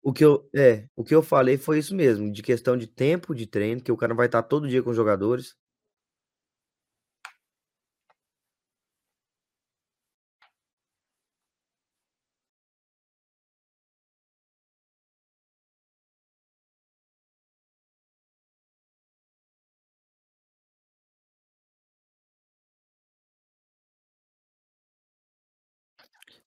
[0.03, 3.33] o que eu é, o que eu falei foi isso mesmo, de questão de tempo
[3.33, 5.55] de treino, que o cara vai estar todo dia com os jogadores.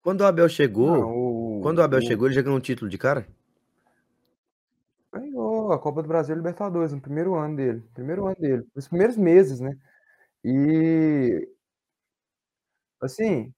[0.02, 2.90] Quando o Abel Não, chegou quando o Abel o chegou, ele já ganhou um título
[2.90, 3.26] de cara?
[5.12, 8.88] Ganhou a Copa do Brasil e Libertadores no primeiro ano dele, primeiro ano dele, nos
[8.88, 9.76] primeiros meses, né.
[10.44, 11.48] E
[13.00, 13.52] assim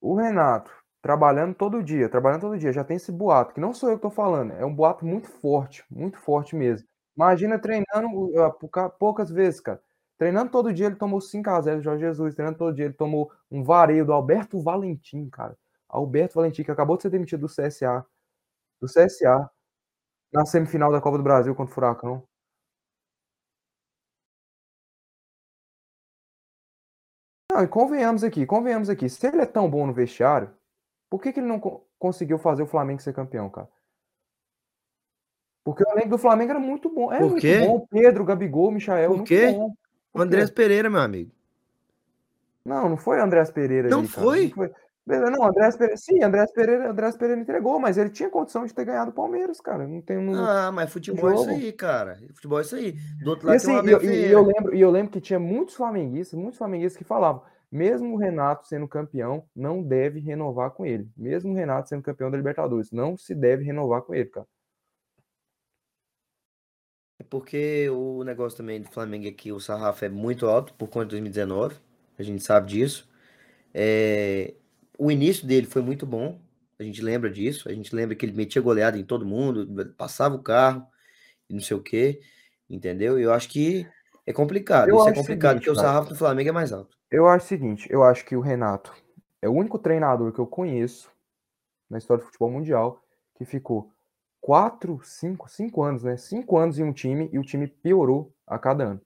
[0.00, 0.70] o Renato,
[1.02, 4.02] trabalhando todo dia, trabalhando todo dia, já tem esse boato, que não sou eu que
[4.02, 6.86] tô falando, é um boato muito forte, muito forte mesmo.
[7.16, 8.08] Imagina treinando
[8.60, 9.80] pouca poucas vezes, cara.
[10.18, 12.94] Treinando todo dia ele tomou 5 a 0 do Jorge Jesus, treinando todo dia ele
[12.94, 15.56] tomou um vareio do Alberto Valentim, cara.
[15.88, 18.04] Alberto Valentim, que acabou de ser demitido do CSA,
[18.80, 19.48] do CSA,
[20.32, 22.22] na semifinal da Copa do Brasil contra o Furacão.
[27.50, 30.50] Não, e convenhamos aqui, convenhamos aqui, se ele é tão bom no vestiário,
[31.08, 33.68] por que que ele não co conseguiu fazer o Flamengo ser campeão, cara?
[35.64, 39.10] Porque o elenco do Flamengo era muito bom, é Por muito bom, Pedro, Gabigol, Michael,
[39.10, 39.52] Por muito quê?
[39.52, 39.74] bom.
[40.12, 40.50] O Andrés?
[40.50, 41.30] Pereira, meu amigo.
[42.64, 44.52] Não, não foi Andreas Pereira Não ali, não foi?
[45.06, 48.74] Beleza, não, Andrés Pereira, sim, Andrés Pereira, Andrés Pereira entregou, mas ele tinha condição de
[48.74, 49.88] ter ganhado o Palmeiras, cara.
[49.88, 50.34] Não tem um.
[50.34, 52.18] Ah, mas futebol é isso aí, cara.
[52.34, 52.92] Futebol é isso aí.
[53.22, 55.10] Do outro E lado assim, tem o e eu, e eu lembro, e eu lembro
[55.10, 57.42] que tinha muitos flamenguistas, muitos flamenguistas que falavam,
[57.72, 61.08] mesmo o Renato sendo campeão, não deve renovar com ele.
[61.16, 64.46] Mesmo o Renato sendo campeão da Libertadores, não se deve renovar com ele, cara.
[67.18, 71.06] É Porque o negócio também do Flamengo aqui, o sarrafo é muito alto por conta
[71.06, 71.76] de 2019.
[72.18, 73.08] A gente sabe disso.
[73.74, 74.54] É,
[74.98, 76.40] O início dele foi muito bom.
[76.78, 77.68] A gente lembra disso.
[77.68, 80.86] A gente lembra que ele metia goleada em todo mundo, passava o carro
[81.48, 82.20] e não sei o quê.
[82.70, 83.18] Entendeu?
[83.18, 83.86] Eu acho que
[84.26, 84.88] é complicado.
[84.88, 86.96] Eu Isso é complicado seguinte, porque o sarrafo do Flamengo é mais alto.
[87.10, 88.92] Eu acho o seguinte, eu acho que o Renato
[89.40, 91.10] é o único treinador que eu conheço
[91.88, 93.02] na história do futebol mundial
[93.34, 93.90] que ficou
[94.40, 96.16] quatro, cinco, cinco anos, né?
[96.16, 99.00] Cinco anos em um time e o time piorou a cada ano.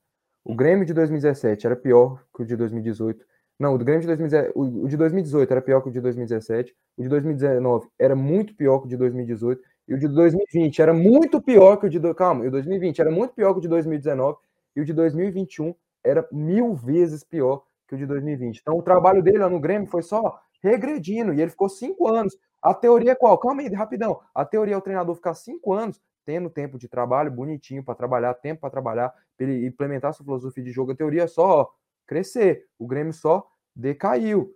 [0.44, 3.24] O Grêmio de 2017 era pior que o de 2018.
[3.58, 6.74] Não, o Grêmio de 2017, o de 2018 era pior que o de 2017.
[6.96, 9.62] O de 2019 era muito pior que o de 2018.
[9.88, 12.00] E o de 2020 era muito pior que o de.
[12.14, 14.36] Calma, e o 2020 era muito pior que o de 2019.
[14.74, 18.60] E o de 2021 era mil vezes pior que o de 2020.
[18.60, 21.32] Então o trabalho dele lá no Grêmio foi só regredindo.
[21.32, 22.36] E ele ficou cinco anos.
[22.62, 23.36] A teoria é qual?
[23.38, 24.20] Calma aí, rapidão.
[24.34, 28.32] A teoria é o treinador ficar cinco anos tendo tempo de trabalho bonitinho para trabalhar,
[28.34, 30.92] tempo para trabalhar, para ele implementar sua filosofia de jogo.
[30.92, 31.68] A teoria é só ó,
[32.06, 32.66] crescer.
[32.78, 33.44] O Grêmio só
[33.74, 34.54] decaiu.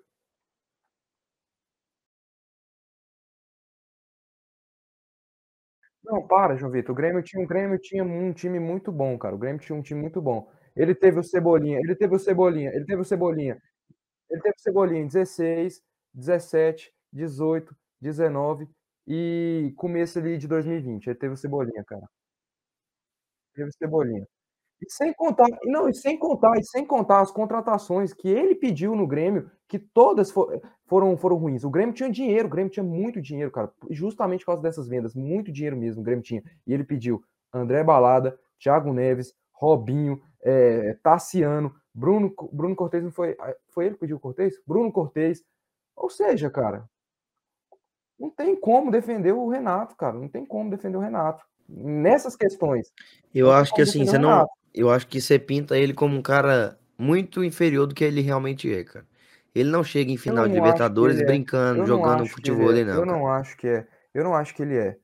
[6.04, 6.92] Não, para, João Vitor.
[6.92, 9.34] O Grêmio tinha, o Grêmio tinha um time muito bom, cara.
[9.34, 10.48] O Grêmio tinha um time muito bom.
[10.76, 13.60] Ele teve o Cebolinha, ele teve o Cebolinha, ele teve o Cebolinha.
[14.30, 15.82] Ele teve o Cebolinha em 16,
[16.14, 18.68] 17, 18, 19
[19.06, 21.06] e começo ali de 2020.
[21.08, 22.06] Ele teve o Cebolinha, cara.
[23.54, 24.26] Teve o Cebolinha.
[24.82, 28.54] E sem contar, e não, e sem contar, e sem contar as contratações que ele
[28.54, 30.50] pediu no Grêmio, que todas fo-
[30.86, 31.64] foram, foram ruins.
[31.64, 35.14] O Grêmio tinha dinheiro, o Grêmio tinha muito dinheiro, cara, justamente por causa dessas vendas,
[35.14, 36.42] muito dinheiro mesmo o Grêmio tinha.
[36.66, 37.22] E ele pediu
[37.54, 43.94] André Balada, Thiago Neves, Robinho, eh, Tassiano, Bruno, Bruno Cortez não foi, ah, foi ele
[43.96, 44.54] que pediu o Cortez?
[44.66, 45.42] Bruno Cortez.
[45.96, 46.88] Ou seja, cara,
[48.18, 51.44] não tem como defender o Renato, cara, não tem como defender o Renato.
[51.68, 52.92] Nessas questões.
[53.34, 54.46] Eu acho que assim, você não.
[54.72, 58.72] Eu acho que você pinta ele como um cara muito inferior do que ele realmente
[58.72, 59.06] é, cara.
[59.54, 61.24] Ele não chega em final de Libertadores é.
[61.24, 62.84] brincando, Eu jogando ele futebol, é.
[62.84, 63.06] não, Eu cara.
[63.06, 63.86] não acho que é.
[64.12, 64.96] Eu não acho que ele é,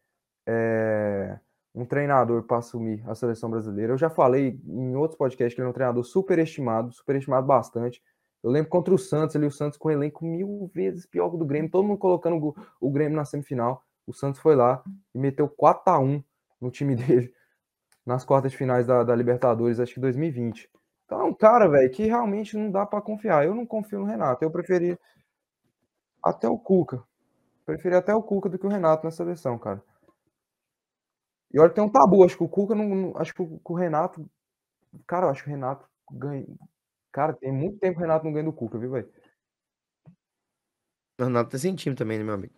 [0.47, 1.39] é,
[1.75, 3.93] um treinador para assumir a seleção brasileira.
[3.93, 8.03] Eu já falei em outros podcasts que ele é um treinador superestimado, superestimado bastante.
[8.43, 11.37] Eu lembro contra o Santos, ali o Santos com um elenco mil vezes pior que
[11.37, 13.83] o do Grêmio, todo mundo colocando o, o Grêmio na semifinal.
[14.07, 14.83] O Santos foi lá
[15.15, 16.23] e meteu 4 a 1
[16.61, 17.33] no time dele
[18.07, 20.71] nas quartas de finais da, da Libertadores, acho que 2020.
[21.07, 23.45] Então é um cara, velho, que realmente não dá para confiar.
[23.47, 24.45] Eu não confio no Renato.
[24.45, 24.99] Eu preferi
[26.21, 27.01] até o Cuca.
[27.67, 29.83] Preferi até o Cuca do que o Renato na seleção, cara.
[31.53, 32.25] E olha, tem um tabu.
[32.25, 32.89] Acho que o Cuca não.
[32.89, 34.29] não- acho que o, o Renato.
[35.07, 36.47] Cara, eu acho que o Renato ganha.
[37.13, 39.09] Cara, tem muito tempo que o Renato não ganha do Cuca, viu, velho?
[41.19, 42.55] O Renato tá sem time também, né, meu amigo?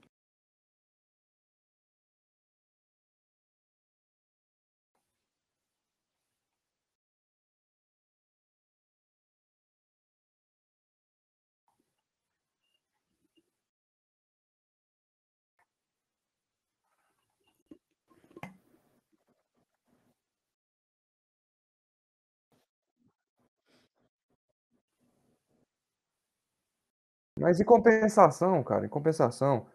[27.44, 29.66] Mas em compensação, cara, em compensação,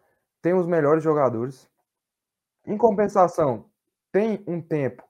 [0.42, 1.70] tem os melhores jogadores.
[2.66, 3.70] Em compensação,
[4.10, 5.04] tem um tempo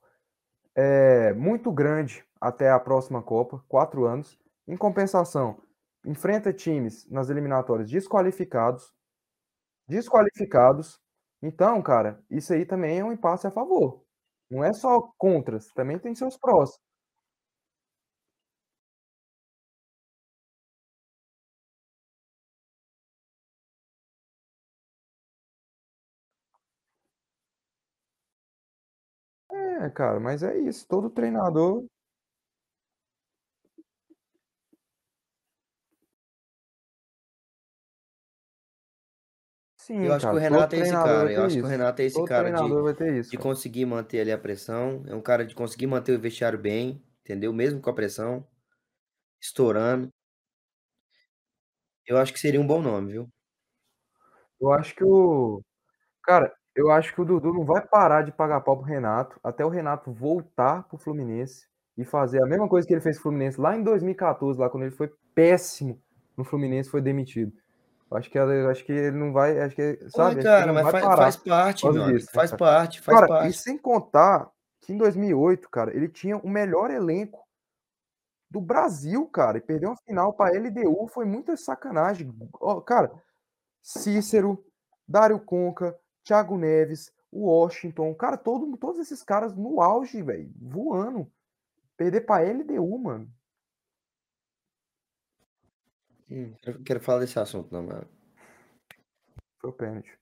[0.75, 4.39] é, muito grande até a próxima Copa, quatro anos.
[4.69, 5.63] Em compensação,
[6.05, 8.93] enfrenta times nas eliminatórias desqualificados,
[9.89, 11.01] desqualificados.
[11.41, 14.05] Então, cara, isso aí também é um impasse a favor.
[14.51, 16.79] Não é só contras, também tem seus prós.
[29.91, 30.87] Cara, mas é isso.
[30.89, 31.85] Todo treinador.
[39.77, 41.25] Sim, Eu acho que o cara, todo Renato é esse treinador cara.
[41.25, 41.71] vai Eu ter acho que o isso.
[41.71, 43.49] Renato é esse Todo cara de, treinador vai ter isso, de cara.
[43.49, 45.03] conseguir manter ali a pressão.
[45.07, 47.53] É um cara de conseguir manter o vestiário bem, entendeu?
[47.53, 48.47] Mesmo com a pressão
[49.41, 50.11] estourando.
[52.07, 53.31] Eu acho que seria um bom nome, viu?
[54.61, 55.63] Eu acho que o.
[56.25, 59.65] Cara, eu acho que o Dudu não vai parar de pagar pau pro Renato até
[59.65, 61.67] o Renato voltar pro Fluminense
[61.97, 64.85] e fazer a mesma coisa que ele fez pro Fluminense lá em 2014, lá quando
[64.85, 66.01] ele foi péssimo
[66.37, 67.53] no Fluminense, foi demitido.
[68.11, 69.61] Eu acho que, eu acho que ele não vai.
[69.61, 70.37] Acho que, sabe?
[70.37, 72.59] ele cara, mas vai faz, parar faz parte, disso, né, Faz cara?
[72.59, 73.57] parte, faz Cara, e parte.
[73.59, 74.51] sem contar
[74.81, 77.47] que em 2008, cara, ele tinha o melhor elenco
[78.51, 82.35] do Brasil, cara, e perder uma final pra LDU foi muita sacanagem.
[82.61, 83.13] Ó, cara,
[83.81, 84.65] Cícero,
[85.07, 91.31] Dário Conca, Thiago Neves, o Washington, cara, todo, todos esses caras no auge, velho, voando.
[91.97, 93.33] Perder pra LDU, mano.
[96.31, 98.09] Hum, eu quero falar desse assunto, não, mano.
[99.59, 100.20] Foi o pênalti.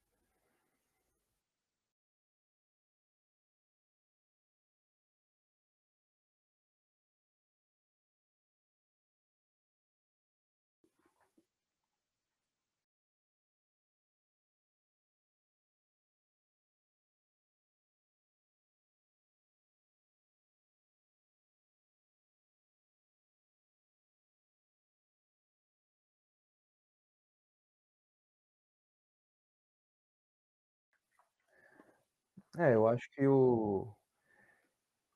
[32.58, 33.88] É, eu acho que o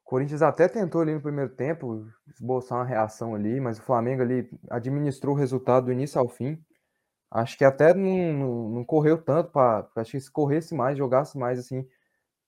[0.04, 4.48] Corinthians até tentou ali no primeiro tempo esboçar uma reação ali, mas o Flamengo ali
[4.70, 6.62] administrou o resultado do início ao fim.
[7.30, 9.88] Acho que até não, não, não correu tanto para.
[9.96, 11.86] Acho que se corresse mais, jogasse mais assim,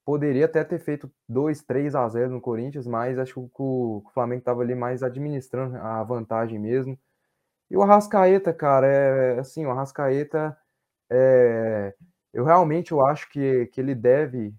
[0.05, 4.11] poderia até ter feito 2, 3 a 0 no Corinthians, mas acho que o, o
[4.14, 6.99] Flamengo estava ali mais administrando a vantagem mesmo.
[7.70, 10.57] E o Arrascaeta, cara, é assim, o Arrascaeta,
[11.11, 11.95] é,
[12.32, 14.55] eu realmente eu acho que, que ele deve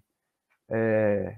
[0.68, 1.36] é,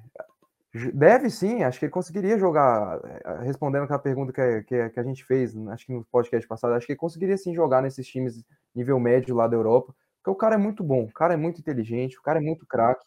[0.95, 3.01] deve sim, acho que ele conseguiria jogar,
[3.43, 6.87] respondendo aquela pergunta que, que, que, a gente fez, acho que no podcast passado, acho
[6.87, 10.55] que ele conseguiria sim jogar nesses times nível médio lá da Europa, porque o cara
[10.55, 13.05] é muito bom, o cara é muito inteligente, o cara é muito craque.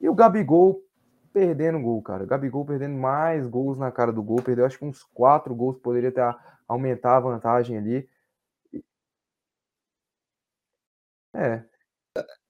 [0.00, 0.82] E o Gabigol
[1.32, 2.24] perdendo gol, cara.
[2.24, 5.78] O Gabigol perdendo mais gols na cara do gol, perdeu acho que uns quatro gols,
[5.78, 6.22] poderia ter
[6.66, 8.08] aumentar a vantagem ali.
[11.34, 11.64] É.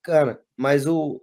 [0.03, 1.23] Cara, mas o,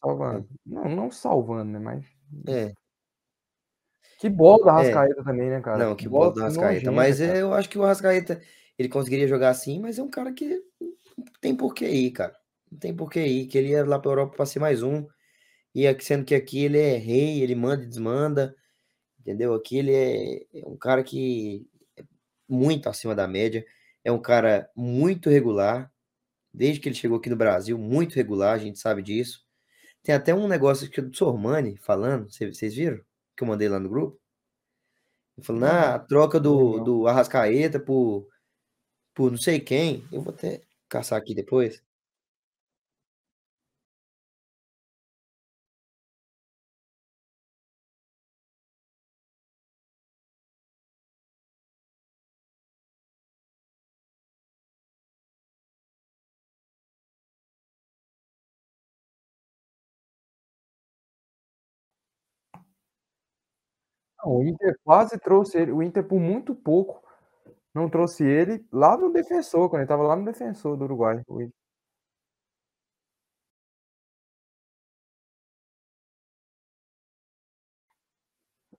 [0.00, 0.48] salvando.
[0.64, 1.78] Não, não salvando, né?
[1.78, 2.04] Mas.
[2.46, 2.72] É.
[4.18, 5.24] Que bola do Arrascaeta é.
[5.24, 5.78] também, né, cara?
[5.78, 6.90] Não, que, que bola do Arrascaeta.
[6.90, 7.38] Mas cara.
[7.38, 8.40] eu acho que o Arrascaeta
[8.78, 10.62] ele conseguiria jogar assim, mas é um cara que
[11.16, 12.36] não tem por que ir, cara.
[12.70, 13.46] Não tem por que ir.
[13.46, 15.06] Queria ir lá pra Europa pra ser mais um.
[15.74, 18.54] E sendo que aqui ele é rei, ele manda e desmanda.
[19.20, 19.54] Entendeu?
[19.54, 21.66] Aqui ele é, é um cara que
[21.96, 22.04] é
[22.48, 23.64] muito acima da média.
[24.04, 25.92] É um cara muito regular.
[26.52, 29.47] Desde que ele chegou aqui no Brasil, muito regular, a gente sabe disso.
[30.08, 32.98] Tem até um negócio que do Sormani falando, vocês viram?
[33.36, 34.18] Que eu mandei lá no grupo.
[35.42, 38.26] Falando, ah, a troca do, do Arrascaeta por,
[39.14, 40.02] por não sei quem.
[40.10, 41.82] Eu vou até caçar aqui depois.
[64.24, 65.72] O Inter quase trouxe ele.
[65.72, 67.02] O Inter, por muito pouco,
[67.74, 71.22] não trouxe ele lá no defensor, quando ele estava lá no defensor do Uruguai.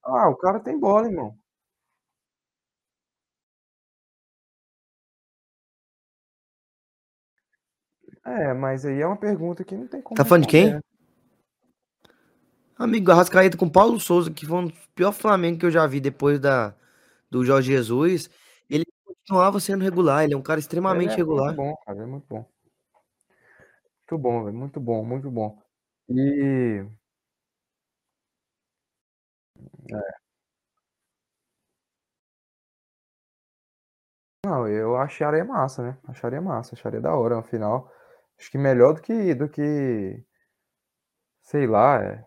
[0.04, 1.38] Ah, o cara tem bola, irmão.
[8.26, 10.18] É, mas aí é uma pergunta que não tem como.
[10.18, 10.80] Tá falando de quem?
[12.80, 16.00] Amigo, Arrascaeta com Paulo Souza, que foi um dos piores Flamengo que eu já vi
[16.00, 16.74] depois da,
[17.30, 18.30] do Jorge Jesus.
[18.70, 21.48] Ele continuava sendo regular, ele é um cara extremamente é regular.
[21.48, 22.46] Muito bom, cara, é muito bom.
[24.12, 25.62] Muito bom, velho, muito bom, muito bom.
[26.10, 26.86] E.
[29.92, 30.20] É.
[34.46, 35.98] Não, eu acharia massa, né?
[36.08, 37.92] Acharia massa, acharia da hora no final.
[38.40, 40.24] Acho que melhor do que do que
[41.42, 42.24] sei lá, é,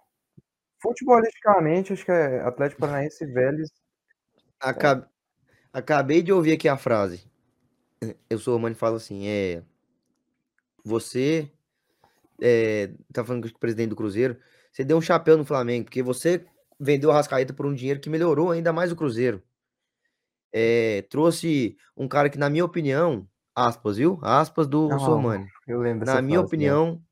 [0.82, 3.70] Futebolisticamente, acho que é Atlético Paranaense e Vélez.
[4.60, 5.06] Acab...
[5.72, 7.24] Acabei de ouvir aqui a frase.
[8.28, 9.62] Eu sou o Mano fala assim: é.
[10.84, 11.50] Você
[12.42, 14.36] é, tá falando com o presidente do Cruzeiro,
[14.72, 16.44] você deu um chapéu no Flamengo, porque você
[16.78, 19.40] vendeu a Rascaeta por um dinheiro que melhorou ainda mais o Cruzeiro.
[20.52, 24.18] É, trouxe um cara que, na minha opinião, aspas, viu?
[24.20, 25.46] Aspas do Não, Sormani.
[25.66, 26.72] eu lembro Na minha frase, né?
[26.72, 27.02] opinião,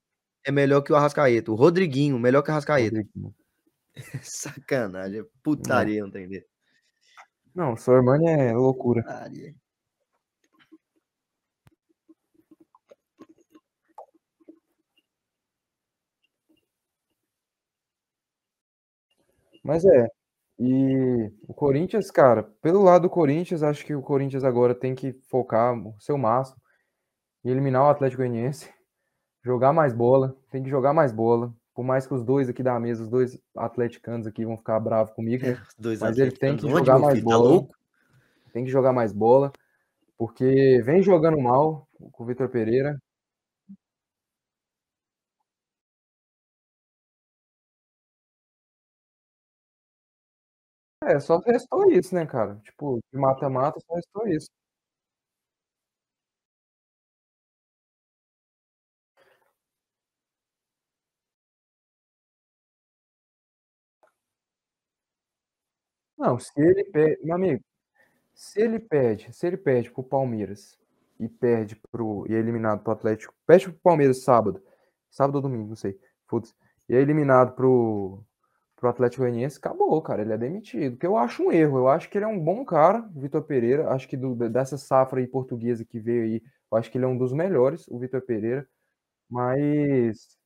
[0.45, 1.51] é melhor que o Arrascaeta.
[1.53, 2.97] O Rodriguinho, melhor que o Arrascaeta.
[2.97, 3.35] Rodriguinho.
[4.23, 6.45] Sacanagem, é putaria, não tem ideia.
[7.55, 9.03] Não, o Sormani é loucura.
[9.03, 9.55] Putaria.
[19.63, 20.07] Mas é.
[20.59, 25.13] E o Corinthians, cara, pelo lado do Corinthians, acho que o Corinthians agora tem que
[25.31, 26.61] focar o seu máximo
[27.45, 28.73] e eliminar o Atlético Goianiense.
[29.45, 31.55] Jogar mais bola, tem que jogar mais bola.
[31.81, 35.15] Por mais que os dois aqui da mesa, os dois atleticanos aqui vão ficar bravos
[35.15, 35.57] comigo, né?
[35.79, 37.31] Dois Mas ele tem que jogar mais filho?
[37.31, 37.49] Tá bola.
[37.49, 37.75] louco?
[38.53, 39.51] Tem que jogar mais bola,
[40.19, 42.99] porque vem jogando mal com o Vitor Pereira.
[51.03, 52.57] É, só restou isso, né, cara?
[52.57, 54.51] Tipo, de mata-mata, só restou isso.
[66.21, 67.65] Não, se ele perde, meu amigo,
[68.35, 70.79] se ele perde, se ele perde pro Palmeiras
[71.19, 74.63] e perde pro e é eliminado pro Atlético, perde pro Palmeiras sábado,
[75.11, 76.55] sábado ou domingo, não sei, foda-se,
[76.89, 78.23] e é eliminado pro
[78.77, 82.11] pro Atlético Goianiense, acabou, cara, ele é demitido, que eu acho um erro, eu acho
[82.11, 85.85] que ele é um bom cara, Vitor Pereira, acho que do, dessa safra aí portuguesa
[85.85, 86.43] que veio aí,
[86.73, 88.69] eu acho que ele é um dos melhores, o Vitor Pereira,
[89.31, 90.39] mas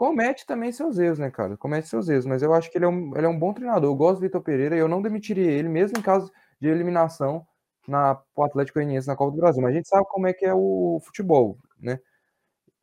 [0.00, 1.58] Comete também seus erros, né, cara?
[1.58, 3.90] Comete seus erros, mas eu acho que ele é um, ele é um bom treinador.
[3.90, 7.46] Eu gosto do Vitor Pereira e eu não demitiria ele, mesmo em caso de eliminação
[7.86, 9.62] na pro Atlético Goianiense na Copa do Brasil.
[9.62, 12.00] Mas a gente sabe como é que é o futebol, né?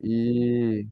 [0.00, 0.86] E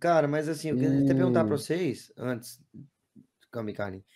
[0.00, 2.60] Cara, mas assim, eu queria até perguntar pra e vocês, antes,
[3.50, 4.06] calma aí, Carlinhos,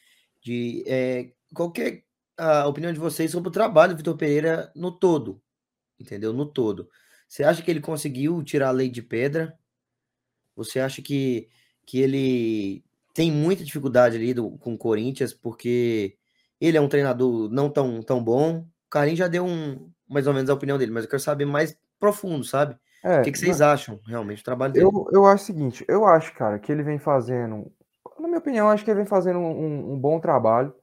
[0.42, 2.04] de é, qual que é
[2.38, 5.42] a opinião de vocês sobre o trabalho do Vitor Pereira no todo,
[6.00, 6.32] entendeu?
[6.32, 6.90] No todo.
[7.28, 9.58] Você acha que ele conseguiu tirar a lei de pedra?
[10.56, 11.48] Você acha que,
[11.86, 12.84] que ele
[13.14, 16.16] tem muita dificuldade ali do- com o Corinthians, porque
[16.60, 18.60] ele é um treinador não tão, tão bom?
[18.60, 21.44] O Carlinhos já deu um, mais ou menos a opinião dele, mas eu quero saber
[21.46, 22.76] mais profundo, sabe?
[23.05, 24.86] O é, que, que na- vocês acham realmente do trabalho dele?
[24.86, 27.70] eu, eu acho o seguinte, eu acho, cara, que ele vem fazendo,
[28.18, 30.74] na minha opinião, acho que ele vem fazendo um, um bom trabalho.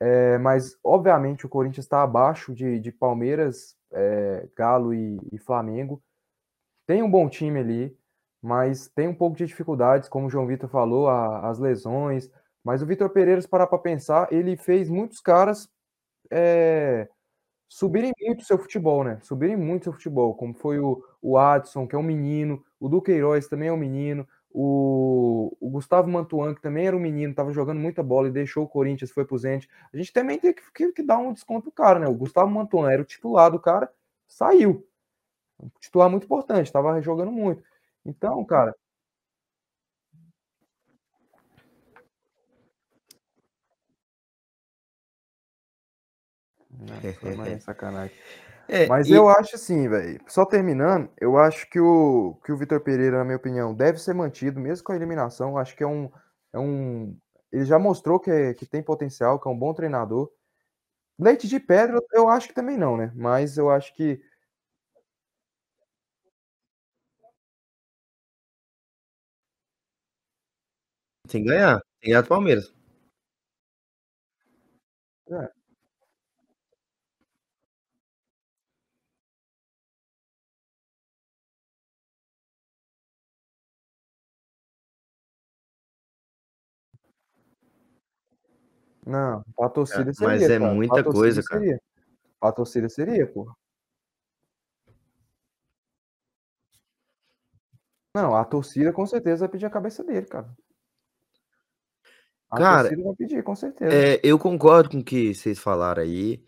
[0.00, 6.02] É, mas, obviamente, o Corinthians está abaixo de, de Palmeiras, é, Galo e, e Flamengo.
[6.86, 7.96] Tem um bom time ali,
[8.42, 12.30] mas tem um pouco de dificuldades, como o João Vitor falou, a- as lesões.
[12.64, 15.68] Mas o Vitor Pereira, se parar para pensar, ele fez muitos caras
[16.30, 17.08] é,
[17.72, 19.18] subirem muito seu futebol, né?
[19.22, 23.48] Subirem muito seu futebol, como foi o, o Adson, que é um menino, o Duqueiroz
[23.48, 27.80] também é um menino, o, o Gustavo Mantuan, que também era um menino, estava jogando
[27.80, 29.70] muita bola e deixou o Corinthians, foi pro Zenit.
[29.90, 32.06] A gente também tem que, que, que dar um desconto pro cara, né?
[32.06, 33.90] O Gustavo Mantuan era o titular do cara,
[34.28, 34.86] saiu.
[35.58, 37.62] Um titular muito importante, estava jogando muito.
[38.04, 38.76] Então, cara,
[46.82, 48.16] né, foi mais sacanagem.
[48.68, 50.20] É, Mas e eu acho assim, velho.
[50.28, 54.14] Só terminando, eu acho que o, que o Vitor Pereira, na minha opinião, deve ser
[54.14, 55.58] mantido, mesmo com a eliminação.
[55.58, 56.10] Acho que é um.
[56.52, 57.16] É um
[57.50, 60.30] ele já mostrou que, é- que tem potencial, que é um bom treinador.
[61.18, 63.12] Leite de pedra, eu acho que também não, né?
[63.14, 64.20] Mas eu acho que.
[71.28, 72.72] tem que ganhar, tem que ganhar do Palmeiras.
[75.30, 75.61] é,
[89.04, 90.74] não, pra Cara, torcida mas seria, é cara.
[90.74, 91.60] Muita coisa, cara.
[91.60, 91.82] seria.
[92.40, 93.52] Pra torcida seria, pô.
[98.14, 100.54] Não, a torcida com certeza vai pedir a cabeça dele, cara.
[102.50, 103.92] A Cara, torcida vai pedir, com certeza.
[103.94, 106.44] é, eu concordo com o que vocês falaram aí.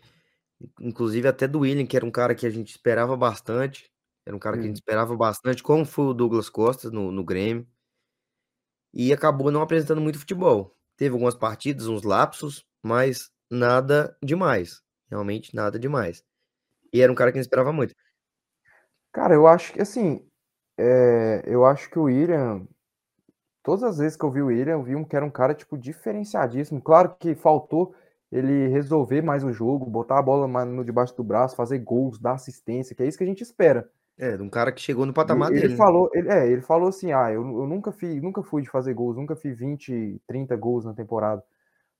[0.79, 3.91] Inclusive até do William, que era um cara que a gente esperava bastante.
[4.25, 7.23] Era um cara que a gente esperava bastante, como foi o Douglas Costa no, no
[7.23, 7.67] Grêmio.
[8.93, 10.74] E acabou não apresentando muito futebol.
[10.97, 14.81] Teve algumas partidas, uns lapsos, mas nada demais.
[15.09, 16.23] Realmente nada demais.
[16.93, 17.93] E era um cara que gente esperava muito.
[19.11, 20.25] Cara, eu acho que assim,
[20.77, 22.67] é, eu acho que o William,
[23.63, 25.53] todas as vezes que eu vi o William, eu vi um que era um cara
[25.53, 26.81] tipo diferenciadíssimo.
[26.81, 27.95] Claro que faltou
[28.31, 32.33] ele resolver mais o jogo, botar a bola no debaixo do braço, fazer gols, dar
[32.33, 33.89] assistência, que é isso que a gente espera.
[34.17, 35.77] É, de um cara que chegou no patamar ele dele, né?
[35.77, 38.93] falou, ele, é, ele falou assim: "Ah, eu, eu nunca fiz, nunca fui de fazer
[38.93, 41.43] gols, nunca fiz 20, 30 gols na temporada".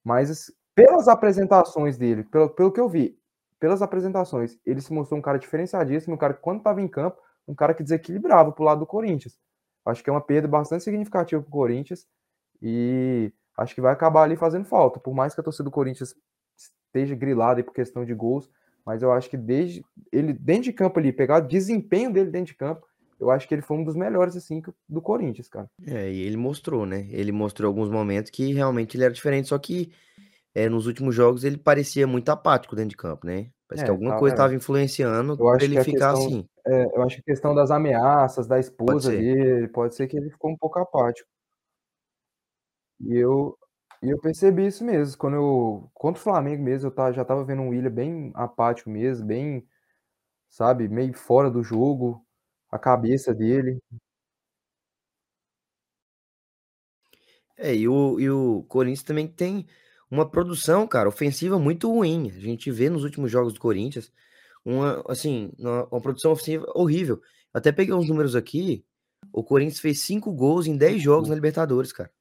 [0.04, 3.18] Mas pelas apresentações dele, pelo, pelo que eu vi,
[3.60, 7.20] pelas apresentações, ele se mostrou um cara diferenciadíssimo, um cara que quando estava em campo
[7.48, 9.38] um cara que desequilibrava pro lado do Corinthians.
[9.86, 12.08] Acho que é uma perda bastante significativa pro Corinthians
[12.62, 15.00] e acho que vai acabar ali fazendo falta.
[15.00, 16.16] Por mais que a torcida do Corinthians
[16.58, 18.50] esteja grilada por questão de gols,
[18.86, 22.48] mas eu acho que desde ele dentro de campo ali, pegar o desempenho dele dentro
[22.54, 22.86] de campo,
[23.20, 25.68] eu acho que ele foi um dos melhores assim do Corinthians, cara.
[25.88, 27.08] É, e ele mostrou, né?
[27.10, 29.92] Ele mostrou alguns momentos que realmente ele era diferente, só que
[30.54, 33.50] é, nos últimos jogos ele parecia muito apático dentro de campo, né?
[33.68, 34.36] Parece É, que alguma tá- coisa é.
[34.36, 36.48] estava influenciando Eu pra acho ele ficar questão- assim.
[36.68, 39.18] É, eu acho que a questão das ameaças, da esposa ser.
[39.20, 41.28] dele, pode ser que ele ficou um pouco apático.
[43.02, 43.58] E eu,
[44.06, 45.18] e eu percebi isso mesmo.
[45.18, 48.90] Quando eu, contra o Flamengo mesmo, eu tava, já tava vendo um Willian bem apático
[48.90, 49.68] mesmo, bem,
[50.50, 52.26] sabe, meio fora do jogo,
[52.72, 53.80] a cabeça dele.
[57.58, 59.66] É, e o, e o Corinthians também tem
[60.10, 62.30] uma produção, cara, ofensiva muito ruim.
[62.30, 64.12] A gente vê nos últimos jogos do Corinthians
[64.66, 67.22] uma, assim, uma, uma produção ofensiva horrível.
[67.54, 68.86] Até peguei uns números aqui.
[69.34, 72.12] O Corinthians fez cinco gols em 10 jogos na Libertadores, cara.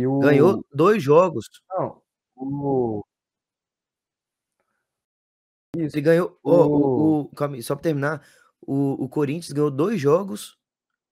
[0.00, 0.18] E o.
[0.20, 1.46] Ganhou dois jogos.
[1.70, 2.00] Não,
[2.36, 3.04] o.
[5.76, 5.96] Isso.
[5.96, 6.38] Ele ganhou.
[6.42, 8.22] O- o, o- só pra terminar,
[8.60, 10.58] o, o Corinthians ganhou dois jogos.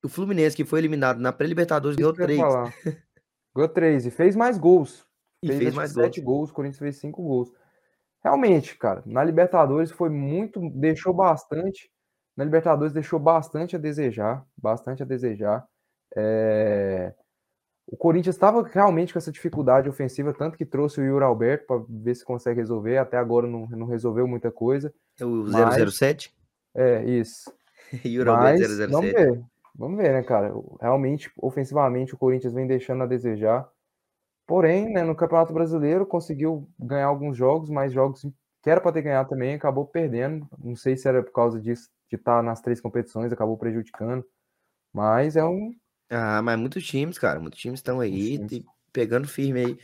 [0.02, 2.40] O Fluminense, que foi eliminado na pré-Libertadores, ganhou três.
[3.54, 5.04] Ganhou três e fez mais gols.
[5.42, 6.50] E fez, fez mais sete gols.
[6.50, 7.50] O Corinthians fez cinco gols.
[8.22, 11.90] Realmente, cara, na Libertadores foi muito, deixou bastante.
[12.36, 15.66] Na Libertadores deixou bastante a desejar, bastante a desejar.
[16.16, 17.12] É,
[17.92, 21.82] O Corinthians estava realmente com essa dificuldade ofensiva, tanto que trouxe o Yuri Alberto para
[21.88, 22.98] ver se consegue resolver.
[22.98, 24.94] Até agora não, não resolveu muita coisa.
[25.18, 26.32] É o Mas- 007.
[26.72, 27.52] É, isso.
[28.06, 28.92] Yuri Alberto Mas 007.
[28.92, 29.42] vamos ver.
[29.74, 30.52] Vamos ver, né, cara?
[30.80, 33.68] Realmente, ofensivamente, o Corinthians vem deixando a desejar.
[34.46, 38.22] Porém, né, no Campeonato Brasileiro conseguiu ganhar alguns jogos, mas jogos
[38.62, 40.46] que era para ter ganhado também, acabou perdendo.
[40.62, 44.24] Não sei se era por causa disso, de estar nas três competições, acabou prejudicando.
[44.92, 45.72] Mas é um.
[46.10, 49.78] Ah, mas muitos times, cara, muitos times estão aí te- pegando firme aí.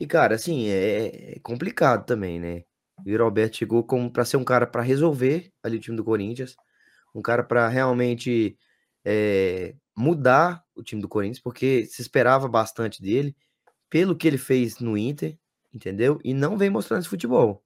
[0.00, 2.62] E, cara, assim, é, é complicado também, né?
[3.04, 6.04] O Yuri Alberto chegou como para ser um cara para resolver ali o time do
[6.04, 6.54] Corinthians,
[7.14, 8.56] um cara para realmente
[9.04, 13.34] é, mudar o time do Corinthians, porque se esperava bastante dele,
[13.90, 15.36] pelo que ele fez no Inter,
[15.74, 16.18] entendeu?
[16.24, 17.62] E não vem mostrando esse futebol.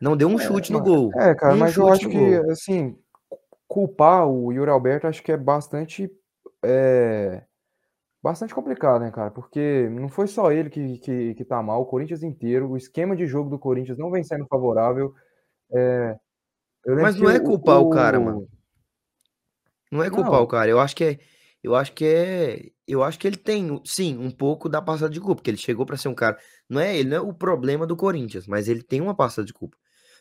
[0.00, 1.10] Não deu um chute no mas- gol.
[1.14, 2.50] É, cara, um mas eu acho que, gol.
[2.50, 2.98] assim,
[3.66, 6.10] culpar o Yuri Alberto acho que é bastante.
[6.66, 7.44] É,
[8.22, 9.30] bastante complicado, né, cara?
[9.30, 13.14] Porque não foi só ele que, que, que tá mal, o Corinthians inteiro, o esquema
[13.14, 15.14] de jogo do Corinthians não vem sendo favorável.
[15.72, 16.16] É,
[16.86, 18.48] Mas não é culpar o cara, mano.
[19.90, 20.42] Não é culpar Não.
[20.42, 20.70] o cara.
[20.70, 21.18] Eu acho que é.
[21.62, 22.70] Eu acho que é.
[22.86, 25.84] Eu acho que ele tem, sim, um pouco da passada de culpa, porque ele chegou
[25.86, 26.38] pra ser um cara.
[26.68, 29.52] Não é, ele não é o problema do Corinthians, mas ele tem uma passada de
[29.52, 29.76] culpa.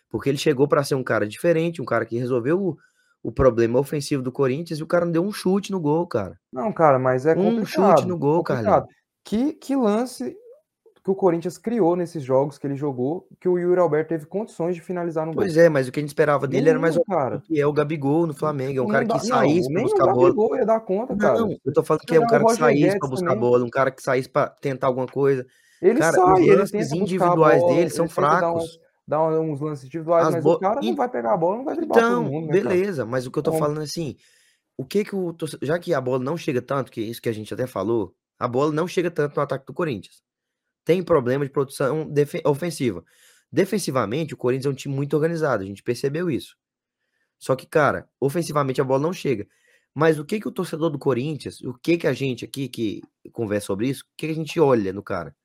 [0.10, 2.78] Porque ele chegou pra ser um cara diferente, um cara que resolveu
[3.26, 6.06] o, o problema ofensivo do Corinthians e o cara não deu um chute no gol,
[6.08, 6.38] cara.
[6.52, 7.98] Não, cara, mas é Um complicado.
[7.98, 8.88] chute no gol, complicado.
[9.24, 10.36] Que, que lance
[11.04, 14.74] que o Corinthians criou nesses jogos que ele jogou, que o Yuri Alberto teve condições
[14.74, 15.44] de finalizar no gol.
[15.44, 17.42] Pois é, mas o que a gente esperava dele era mais ou cara.
[17.46, 19.84] que é o Gabigol no Flamengo, é um Não cara dá- que saísse não, pra
[19.84, 20.24] buscar o bola.
[20.30, 21.40] Gabigol ia dar conta, cara.
[21.40, 23.40] Não, eu tô falando que é um o cara que saísse pra buscar também.
[23.40, 25.46] bola, um cara que saísse pra tentar alguma coisa.
[25.80, 28.80] Ele Cara, sai, os lances individuais bola, dele são fracos.
[29.08, 31.58] Dar uns lances individuais, As mas bo- o cara E- não vai pegar a bola,
[31.58, 32.76] não vai driblar todo Então, mundo, né, cara?
[32.76, 34.16] beleza, mas o que eu tô falando é assim,
[34.78, 37.22] o que que o torce- já que a bola não chega tanto, que é isso
[37.22, 40.24] que a gente até falou, a bola não chega tanto no ataque do Corinthians.
[40.86, 42.12] Tem problema de produção
[42.46, 43.04] ofensiva.
[43.52, 46.56] Defensivamente, o Corinthians é um time muito organizado, a gente percebeu isso.
[47.40, 49.48] Só que, cara, ofensivamente a bola não chega.
[49.94, 53.02] Mas o que que o torcedor do Corinthians, o que que a gente aqui que
[53.32, 55.36] conversa sobre isso, o que que a gente olha no cara?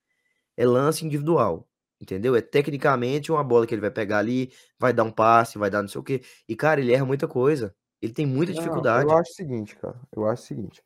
[0.56, 1.68] É lance individual,
[2.00, 2.34] entendeu?
[2.36, 5.82] É tecnicamente uma bola que ele vai pegar ali, vai dar um passe, vai dar
[5.82, 6.22] não sei o quê.
[6.48, 7.74] E, cara, ele erra muita coisa.
[8.02, 9.10] Ele tem muita Não, dificuldade.
[9.10, 9.96] eu acho o seguinte, cara.
[10.14, 10.82] Eu acho o seguinte.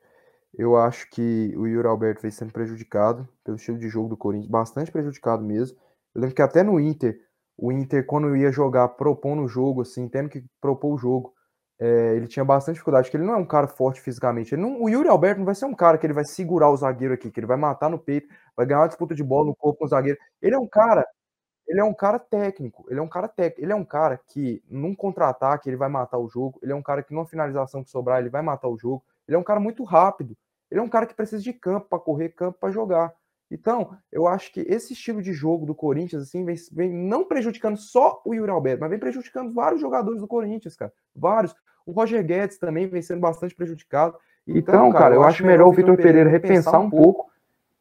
[0.57, 4.51] Eu acho que o Yuri Alberto vem sendo prejudicado pelo estilo de jogo do Corinthians,
[4.51, 5.77] bastante prejudicado mesmo.
[6.15, 7.21] Eu lembro que até no Inter,
[7.57, 11.35] o Inter, quando ia jogar propondo o jogo, assim, tendo que propor o jogo,
[11.79, 14.55] é, ele tinha bastante dificuldade, porque ele não é um cara forte fisicamente.
[14.55, 16.77] Ele não- o Yuri Alberto não vai ser um cara que ele vai segurar o
[16.77, 19.57] zagueiro aqui, que ele vai matar no peito, vai ganhar uma disputa de bola no
[19.57, 20.18] corpo com o zagueiro.
[20.40, 21.07] Ele é um cara
[21.66, 24.62] ele é um cara técnico, ele é um cara técnico, ele é um cara que
[24.68, 27.90] num contra-ataque ele vai matar o jogo, ele é um cara que numa finalização que
[27.90, 30.36] sobrar ele vai matar o jogo, ele é um cara muito rápido,
[30.70, 33.12] ele é um cara que precisa de campo para correr, campo para jogar.
[33.50, 37.76] Então, eu acho que esse estilo de jogo do Corinthians assim vem, vem não prejudicando
[37.76, 41.55] só o Yuri Alberto, mas vem prejudicando vários jogadores do Corinthians, cara, vários.
[41.86, 44.16] O Roger Guedes também vem sendo bastante prejudicado.
[44.46, 47.30] Então, cara, eu acho melhor o Vitor Pereira repensar um pouco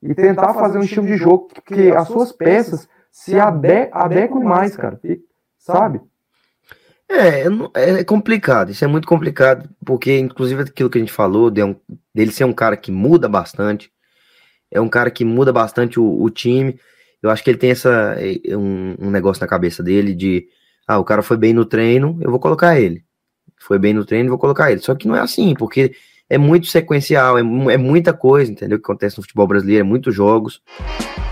[0.03, 4.75] e tentar fazer um estilo de jogo que as suas peças se ade adequem mais,
[4.75, 4.99] cara.
[5.03, 5.19] E-
[5.57, 6.01] sabe?
[7.07, 11.49] É, não- é complicado, isso é muito complicado, porque inclusive aquilo que a gente falou,
[11.51, 11.75] de um-
[12.13, 13.91] dele ser um cara que muda bastante,
[14.71, 16.79] é um cara que muda bastante o, o time.
[17.21, 20.47] Eu acho que ele tem essa, é, um, um negócio na cabeça dele de,
[20.87, 23.03] ah, o cara foi bem no treino, eu vou colocar ele.
[23.59, 24.81] Foi bem no treino, vou colocar ele.
[24.81, 25.93] Só que não é assim, porque
[26.33, 28.79] é muito sequencial, é, é muita coisa, entendeu?
[28.79, 30.63] Que acontece no futebol brasileiro, é muitos jogos.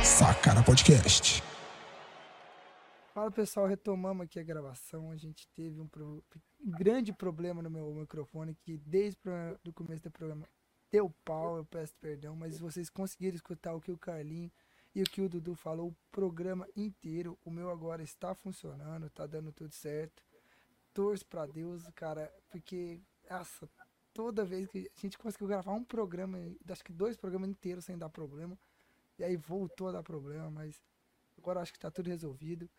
[0.04, 1.42] Sacana Podcast.
[3.12, 5.10] Fala pessoal, retomamos aqui a gravação.
[5.10, 6.24] A gente teve um, pro-
[6.64, 9.20] um grande problema no meu microfone que desde
[9.68, 10.48] o começo do programa
[10.92, 14.52] deu pau, eu peço perdão, mas vocês conseguiram escutar o que o Carlinho
[14.94, 17.36] e o que o Dudu falou o programa inteiro.
[17.44, 20.22] O meu agora está funcionando, tá dando tudo certo.
[20.94, 23.00] Torço pra Deus, cara, porque
[23.30, 23.68] nossa,
[24.14, 26.38] toda vez que a gente conseguiu gravar um programa,
[26.70, 28.58] acho que dois programas inteiros sem dar problema,
[29.18, 30.82] e aí voltou a dar problema, mas
[31.38, 32.70] agora acho que tá tudo resolvido.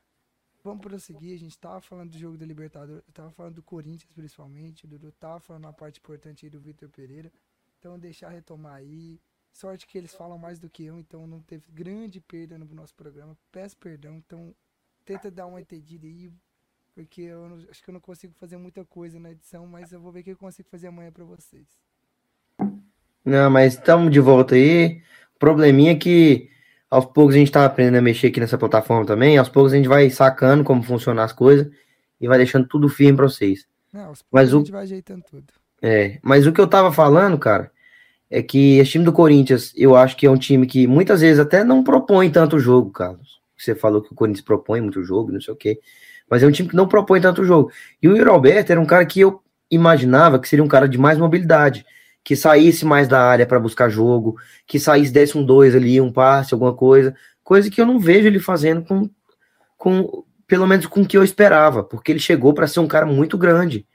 [0.65, 4.85] Vamos prosseguir, a gente tava falando do jogo da Libertadores, tava falando do Corinthians principalmente,
[4.85, 7.33] o Dudu tava falando uma parte importante aí do Vitor Pereira.
[7.79, 9.21] Então deixar retomar aí.
[9.53, 12.95] Sorte que eles falam mais do que eu, então não teve grande perda no nosso
[12.95, 13.37] programa.
[13.51, 14.55] Peço perdão, então
[15.05, 16.33] tenta dar uma entendida aí,
[16.95, 20.01] porque eu não- acho que eu não consigo fazer muita coisa na edição, mas eu
[20.01, 21.67] vou ver o que eu consigo fazer amanhã pra vocês.
[23.25, 25.01] Não, mas estamos de volta aí.
[25.39, 26.51] Probleminha é que
[26.91, 29.39] aos poucos a gente tá aprendendo a mexer aqui nessa plataforma também.
[29.39, 31.71] Aos poucos a gente vai sacando como funcionam as coisas
[32.21, 33.67] e vai deixando tudo firme para vocês.
[33.93, 35.47] Não, aos Mas poucos a o- gente vai ajeitando tudo.
[35.81, 37.71] É, mas o que eu tava falando, cara,
[38.31, 41.39] é que esse time do Corinthians, eu acho que é um time que muitas vezes
[41.41, 43.41] até não propõe tanto jogo, Carlos.
[43.57, 45.81] Você falou que o Corinthians propõe muito jogo, não sei o quê.
[46.33, 47.71] Mas é um time que não propõe tanto jogo.
[48.03, 50.97] E o Yuri Alberto era um cara que eu imaginava que seria um cara de
[50.97, 51.85] mais mobilidade,
[52.25, 56.11] que saísse mais da área para buscar jogo, que saísse, desse um dois ali, um
[56.11, 57.15] passe, alguma coisa.
[57.45, 59.11] Coisa que eu não vejo ele fazendo com,
[59.77, 63.05] com pelo menos com o que eu esperava, porque ele chegou para ser um cara
[63.05, 63.87] muito grande.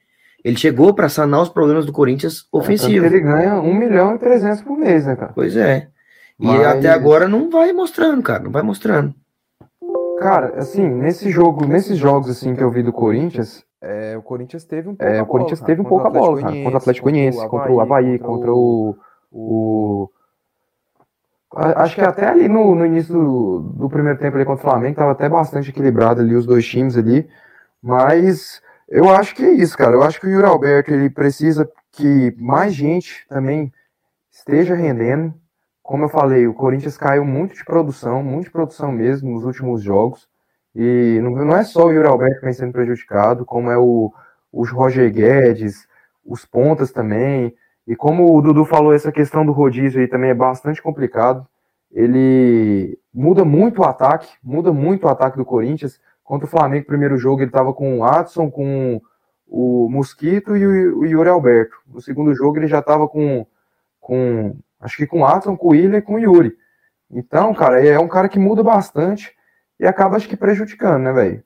[0.44, 3.04] Ele chegou para sanar os problemas do Corinthians que ofensivo.
[3.04, 5.32] Ele ganha 1 milhão e 300 por mês, né, cara?
[5.34, 5.88] Pois é.
[6.40, 9.16] E Mas- até agora não vai mostrando, cara, não vai mostrando.
[10.20, 14.66] Cara, assim, nesse jogo, nesses jogos assim que eu vi do Corinthians, É, o Corinthians
[14.66, 16.56] teve um pouco é, o Corinthians bola, teve um pouco a contra o bola, cara,
[16.56, 18.98] contra o Atlético Goianiense, contra o Havaí, contra o,
[19.32, 20.10] o
[21.54, 24.96] acho que até ali no, no início do, do primeiro tempo ali contra o Flamengo
[24.96, 27.30] tava até bastante equilibrado ali os dois times ali,
[27.82, 29.96] mas eu acho que é isso, cara.
[29.96, 33.72] Eu acho que o Yuri Alberto ele precisa que mais gente também
[34.32, 35.34] esteja rendendo.
[35.88, 39.82] Como eu falei, o Corinthians caiu muito de produção, muito de produção mesmo nos últimos
[39.82, 40.28] jogos.
[40.76, 44.12] E não, é só o Yuri Alberto que vem sendo prejudicado, como é o,
[44.52, 45.88] o Roger Guedes,
[46.26, 47.56] os pontas também.
[47.88, 51.48] E como o Dudu falou, essa questão do rodízio aí também é bastante complicado.
[51.90, 56.02] Ele muda muito o ataque, muda muito o ataque do Corinthians.
[56.22, 59.00] Contra o Flamengo, primeiro jogo, ele estava com o Adson, com
[59.48, 61.78] o Mosquito e o, o Yuri Alberto.
[61.88, 63.48] No segundo jogo, ele já estava com,
[64.02, 66.56] com, acho que com o Adson, com o e com o Yuri.
[67.12, 69.32] Então, cara, é um cara que muda bastante
[69.80, 71.44] e acaba, acho que, prejudicando, né, velho?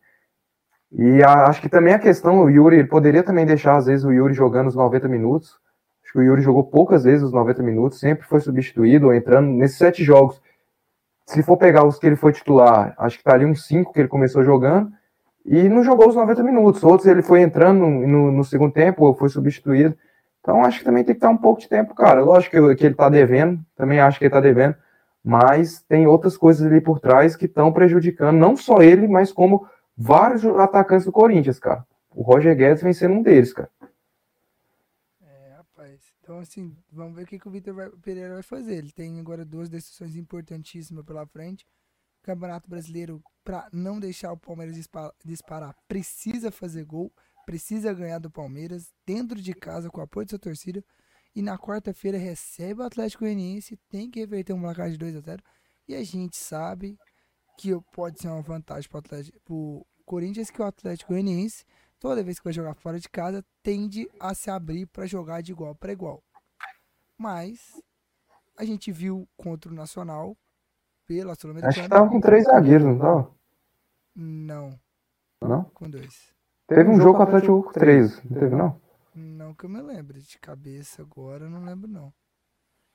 [0.91, 4.11] E a- acho que também a questão, o Yuri, poderia também deixar, às vezes, o
[4.11, 5.57] Yuri jogando os 90 minutos.
[6.03, 9.47] Acho que o Yuri jogou poucas vezes os 90 minutos, sempre foi substituído ou entrando
[9.49, 10.41] nesses sete jogos.
[11.25, 13.99] Se for pegar os que ele foi titular, acho que tá ali uns cinco que
[14.01, 14.91] ele começou jogando
[15.45, 16.83] e não jogou os 90 minutos.
[16.83, 19.95] Outros ele foi entrando no- no segundo tempo ou foi substituído.
[20.41, 22.21] Então acho que também tem que dar um pouco de tempo, cara.
[22.21, 24.75] Lógico que, que ele tá devendo, também acho que ele tá devendo,
[25.23, 29.67] mas tem outras coisas ali por trás que estão prejudicando não só ele, mas como
[29.95, 31.85] vários atacantes do Corinthians, cara.
[32.13, 33.69] O Roger Guedes vem sendo um deles, cara.
[35.21, 36.01] É, rapaz.
[36.21, 38.75] Então, assim, vamos ver o que, que o Vitor Pereira vai fazer.
[38.75, 41.65] Ele tem agora duas decisões importantíssimas pela frente.
[42.23, 47.11] Campeonato Brasileiro, para não deixar o Palmeiras dispa- disparar, precisa fazer gol,
[47.45, 50.83] precisa ganhar do Palmeiras, dentro de casa, com o apoio da sua torcida.
[51.35, 55.21] E na quarta-feira recebe o Atlético Goianiense, tem que reverter um placar de 2 a
[55.21, 55.43] 0
[55.87, 56.97] E a gente sabe
[57.57, 59.01] que pode ser uma vantagem para
[59.49, 61.63] o Corinthians, que o Atlético Goianiense
[62.01, 65.51] toda vez que vai jogar fora de casa, tende a se abrir para jogar de
[65.51, 66.23] igual para igual.
[67.15, 67.79] Mas
[68.57, 70.35] a gente viu contra o Nacional
[71.05, 71.89] pela Acho que Sul-Americana.
[71.89, 73.35] tava com três zagueiros, não tava?
[74.15, 74.79] Não,
[75.39, 75.63] Não?
[75.65, 76.33] com dois.
[76.75, 78.81] Teve um jogo com o Atlético com três, não teve, não?
[79.13, 82.13] Não que eu me lembre de cabeça agora, eu não lembro não.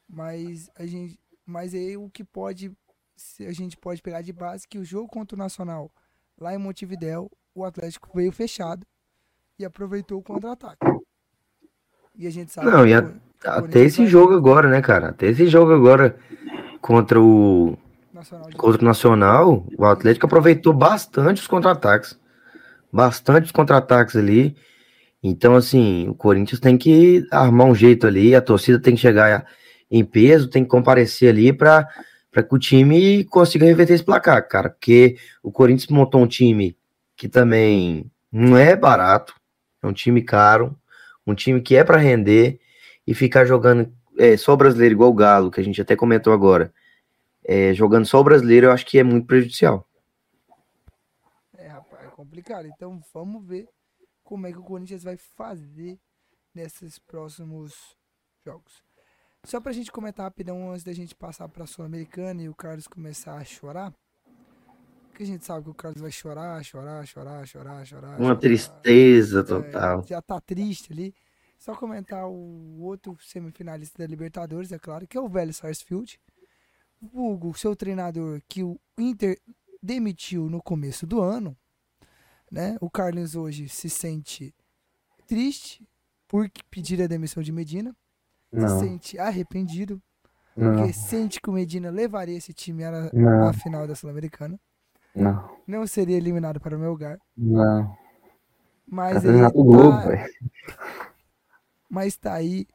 [0.09, 2.73] Mas a gente, mas aí o que pode
[3.17, 5.91] se a gente pode pegar de base que o jogo contra o Nacional
[6.39, 8.87] lá em Montevidéu, o Atlético veio fechado
[9.59, 10.87] e aproveitou o contra-ataque.
[12.15, 13.11] E a gente sabe Não, que e a-
[13.45, 15.11] Até esse vai- jogo agora, né, cara?
[15.11, 16.19] Até esse jogo agora
[16.81, 17.77] contra o
[18.13, 22.19] Nacional contra o Nacional, o Atlético aproveitou bastante os contra-ataques.
[22.93, 24.57] Bastante contra-ataques ali.
[25.23, 29.47] Então, assim, o Corinthians tem que armar um jeito ali, a torcida tem que chegar
[29.91, 31.89] em peso, tem que comparecer ali para
[32.33, 34.71] que o time consiga reverter esse placar, cara.
[34.71, 36.77] Porque o Corinthians montou um time
[37.17, 39.35] que também não é barato,
[39.83, 40.77] é um time caro,
[41.27, 42.61] um time que é para render
[43.07, 46.73] e ficar jogando é, só brasileiro igual o Galo, que a gente até comentou agora,
[47.45, 49.86] é, jogando só o brasileiro, eu acho que é muito prejudicial.
[52.47, 52.69] Complicado.
[52.69, 53.69] Então vamos ver
[54.23, 55.99] como é que o Corinthians vai fazer
[56.55, 57.75] nesses próximos
[58.45, 58.85] jogos.
[59.45, 63.37] Só pra gente comentar rapidão antes da gente passar pra Sul-Americana e o Carlos começar
[63.37, 63.93] a chorar.
[65.09, 68.11] Porque a gente sabe que o Carlos vai chorar, chorar, chorar, chorar, chorar.
[68.11, 68.37] Uma chorar.
[68.37, 70.05] tristeza É, total.
[70.07, 71.15] já tá triste ali.
[71.59, 76.21] Só comentar o outro semifinalista da Libertadores, é claro, que é o velho Sarsfield.
[77.01, 79.41] O Hugo, seu treinador, que o Inter
[79.83, 81.57] demitiu no começo do ano,
[82.57, 82.77] né?
[82.81, 84.55] O Carlos hoje se sente
[85.27, 85.87] triste
[86.29, 87.95] por pedir a demissão de Medina,
[88.59, 90.03] se Não, sente arrependido,
[90.57, 93.11] não, porque sente que o Medina levaria esse time à,
[93.49, 94.59] à final da Sul-Americana,
[95.15, 97.97] não, não seria eliminado para o meu lugar, não.
[98.87, 100.35] mas Tá ele Globo, tá, velho.
[101.89, 102.67] mas tá aí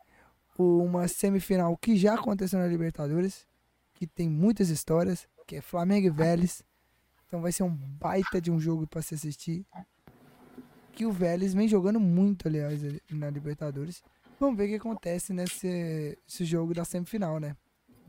[0.57, 3.47] uma semifinal que já aconteceu na Libertadores,
[3.93, 6.63] que tem muitas histórias, que é Flamengo e Vélez.
[7.31, 9.65] Então vai ser um baita de um jogo para se assistir.
[10.91, 14.03] Que o Vélez vem jogando muito, aliás, ali na Libertadores.
[14.37, 17.55] Vamos ver o que acontece nesse esse jogo da semifinal, né?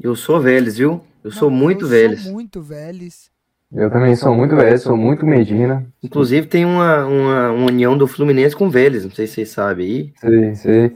[0.01, 1.01] Eu sou Vélez, viu?
[1.23, 2.23] Eu sou Não, muito eu Vélez.
[2.23, 3.31] Sou muito Vélez.
[3.75, 5.87] Eu também sou muito velho, sou muito Medina.
[6.03, 9.51] Inclusive tem uma, uma, uma união do Fluminense com o Vélez, não sei se vocês
[9.51, 10.13] sabem aí.
[10.19, 10.89] Sei, sei.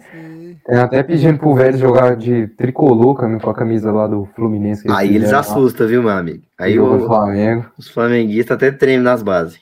[0.67, 4.83] Tem até pedindo pro velho jogar de tricolor com a- camisa lá do Fluminense.
[4.83, 6.43] que Aí eles lá, assustam, viu, meu amigo?
[6.59, 7.67] Aí o- Flamengo.
[7.79, 9.59] os flamenguistas até tremem nas bases.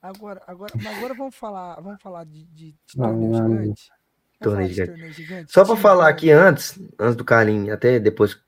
[0.00, 3.82] Agora, agora, agora vamos falar, vamos falar de, de, de Não, torneio não, gigante.
[4.40, 4.90] Torneio gigante.
[4.92, 5.52] torneio gigante?
[5.52, 8.38] Só pra Time falar aqui antes, antes do Carlinhos, até depois,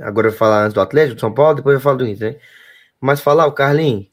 [0.00, 2.34] agora eu vou falar antes do Atlético de São Paulo, depois eu falo do Inter,
[2.34, 2.38] né?
[3.00, 4.06] Mas falar, o Carlinhos,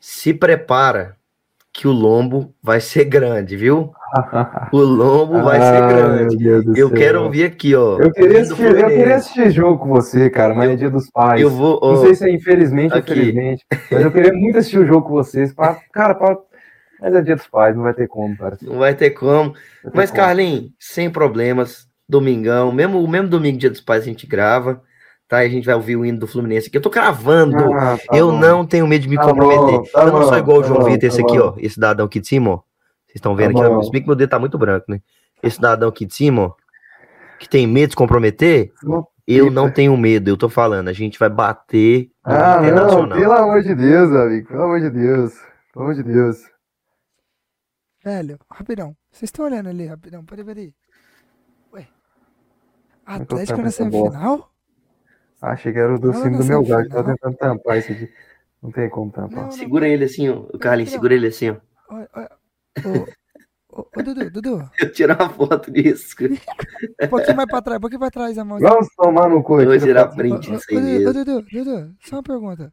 [0.00, 1.16] se prepara
[1.72, 3.92] que o lombo vai ser grande, viu?
[4.72, 6.36] O lombo vai ser grande.
[6.62, 6.96] do Eu céu.
[6.96, 7.98] quero ouvir aqui, ó.
[8.00, 11.40] Eu queria, assistir, eu queria assistir jogo com você, cara, mas é dia dos pais.
[11.42, 13.12] Eu vou, ó, Não sei se é infelizmente ou aqui.
[13.14, 15.52] felizmente, mas eu queria muito assistir o jogo com vocês.
[15.52, 16.38] Pra, cara, pra...
[17.00, 18.56] mas é dia dos pais, não vai ter como, cara.
[18.62, 19.52] não vai ter como.
[19.52, 20.22] Vai ter Mas, como.
[20.22, 24.82] Carlinhos, sem problemas, domingão, mesmo o mesmo domingo, dia dos pais, a gente grava,
[25.28, 25.44] tá?
[25.44, 26.76] E a gente vai ouvir o hino do Fluminense aqui.
[26.76, 27.56] Eu tô cravando.
[27.74, 28.38] Ah, tá eu bom.
[28.38, 29.78] não tenho medo de me Tá comprometer.
[29.78, 31.44] bom, tá eu não sou igual o tá João bom, Vitor, tá esse aqui, bom.
[31.44, 31.54] ó.
[31.58, 32.56] Esse cidadão aqui de cima, ó.
[33.06, 33.82] Vocês estão vendo Tá aqui, ó.
[33.82, 35.00] Se bem que meu dedo tá muito branco, né?
[35.42, 36.52] Esse cidadão aqui de cima, ó,
[37.38, 38.72] que tem medo de se comprometer,
[39.26, 40.88] eu não tenho medo, eu tô falando.
[40.88, 44.48] A gente vai bater no Ah, não, pelo amor de Deus, amigo.
[44.48, 45.34] Pelo amor de Deus.
[45.72, 46.38] Pelo amor de Deus.
[48.04, 48.96] Velho, rapidão.
[49.10, 50.24] Vocês estão olhando ali, rapidão.
[50.24, 50.74] Peraí, peraí.
[51.72, 51.88] Ué.
[53.06, 54.50] é Atlético na semifinal?
[55.40, 58.12] Achei que era o do cimo do meu gato, tá tentando tampar isso aqui.
[58.62, 59.36] Não tem como tampar.
[59.36, 59.50] Não, não.
[59.52, 60.40] Segura ele assim, ó.
[60.52, 61.56] O Carlinhos, segura ele assim, ó.
[61.88, 62.30] Olha, olha.
[62.84, 64.70] Ô, ô, ô, Dudu, Dudu.
[64.80, 66.16] Eu tirar uma foto disso.
[67.00, 68.58] Um pouquinho mais pra trás, um pouquinho pra trás a mão.
[68.58, 69.60] Vamos tomar no cu.
[69.60, 70.16] Eu vou tira tirar foto.
[70.16, 71.12] print Ô, disso ô, aí ô.
[71.12, 72.72] Dudu, Dudu, só uma pergunta.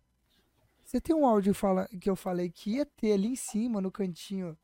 [0.83, 3.91] Você tem um áudio fala, que eu falei que ia ter ali em cima, no
[3.91, 4.57] cantinho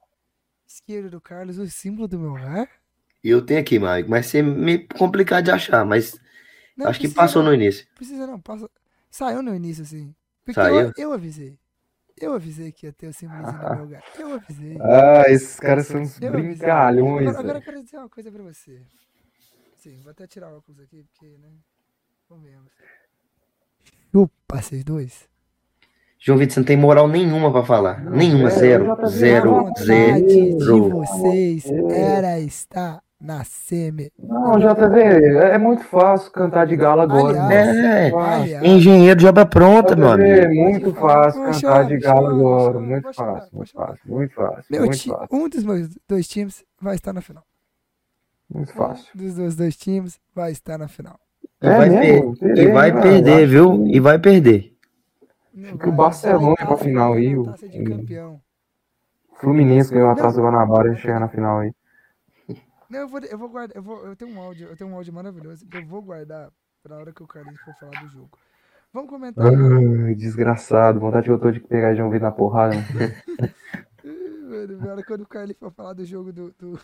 [0.68, 2.70] esquerdo do Carlos, o símbolo do meu lar?
[3.24, 6.20] Eu tenho aqui, Mike, mas ser meio complicado de achar, mas
[6.78, 7.86] Não acho que passou não, no início.
[7.96, 8.70] Precisa não, passa...
[9.10, 10.16] Saiu no início, assim.
[10.46, 10.80] Porque Saiu?
[10.80, 11.60] Eu, eu avisei.
[12.20, 14.04] Eu avisei que ia ter o símbolozinho do meu lugar.
[14.18, 14.78] Eu avisei.
[14.80, 18.82] Ah, esses caras são uns brincalhões, Agora, agora eu quero dizer uma coisa pra você.
[19.78, 21.50] Sim, vou até tirar o óculos aqui, porque, né?
[22.30, 22.58] Vamos ver.
[24.12, 25.28] Chupa, vocês dois.
[26.20, 28.00] João Vitor, você não tem moral nenhuma pra falar.
[28.06, 29.08] nenhuma, é, zero.
[29.08, 30.28] Zero, vontade zero.
[30.28, 34.12] de vocês era estar na semi.
[34.20, 35.00] Não, JV,
[35.38, 37.38] é muito fácil cantar de gala agora.
[37.46, 38.08] Aliás, né?
[38.10, 40.46] É, aliás, engenheiro de obra pronta, meu JV, amigo.
[40.46, 42.74] é muito fácil Vou cantar chorar, de chorar, vou agora.
[42.74, 44.64] chorar, Muito fácil, muito fácil, muito fácil.
[44.70, 47.46] meu Muito fácil, um dos meus dois times vai estar na final.
[48.50, 49.14] muito fácil.
[49.16, 51.20] Um dos meus dois times vai estar na final.
[51.62, 52.36] E É vai, mesmo?
[52.38, 53.88] per- e Terei, vai mano, perder, acho viu?
[53.88, 54.74] E vai perder.
[55.80, 57.46] Que o Barcelona pra final aí, o-.
[59.40, 61.74] Fluminense ganhou a taça do Guanabara e chegar na final aí.
[62.92, 64.96] Não, eu vou, eu vou guardar, eu, vou, eu tenho um áudio, eu tenho um
[64.96, 66.52] áudio maravilhoso que eu vou guardar
[66.84, 68.38] pra hora que o Carlinhos for falar do jogo.
[68.94, 69.46] Vamos comentar.
[69.46, 71.00] Ai, desgraçado.
[71.00, 72.76] Vontade que eu tô de pegar João Vitor na porrada.
[74.04, 76.54] Mano, na hora quando o Carlinhos for falar do jogo do.
[76.60, 76.78] do...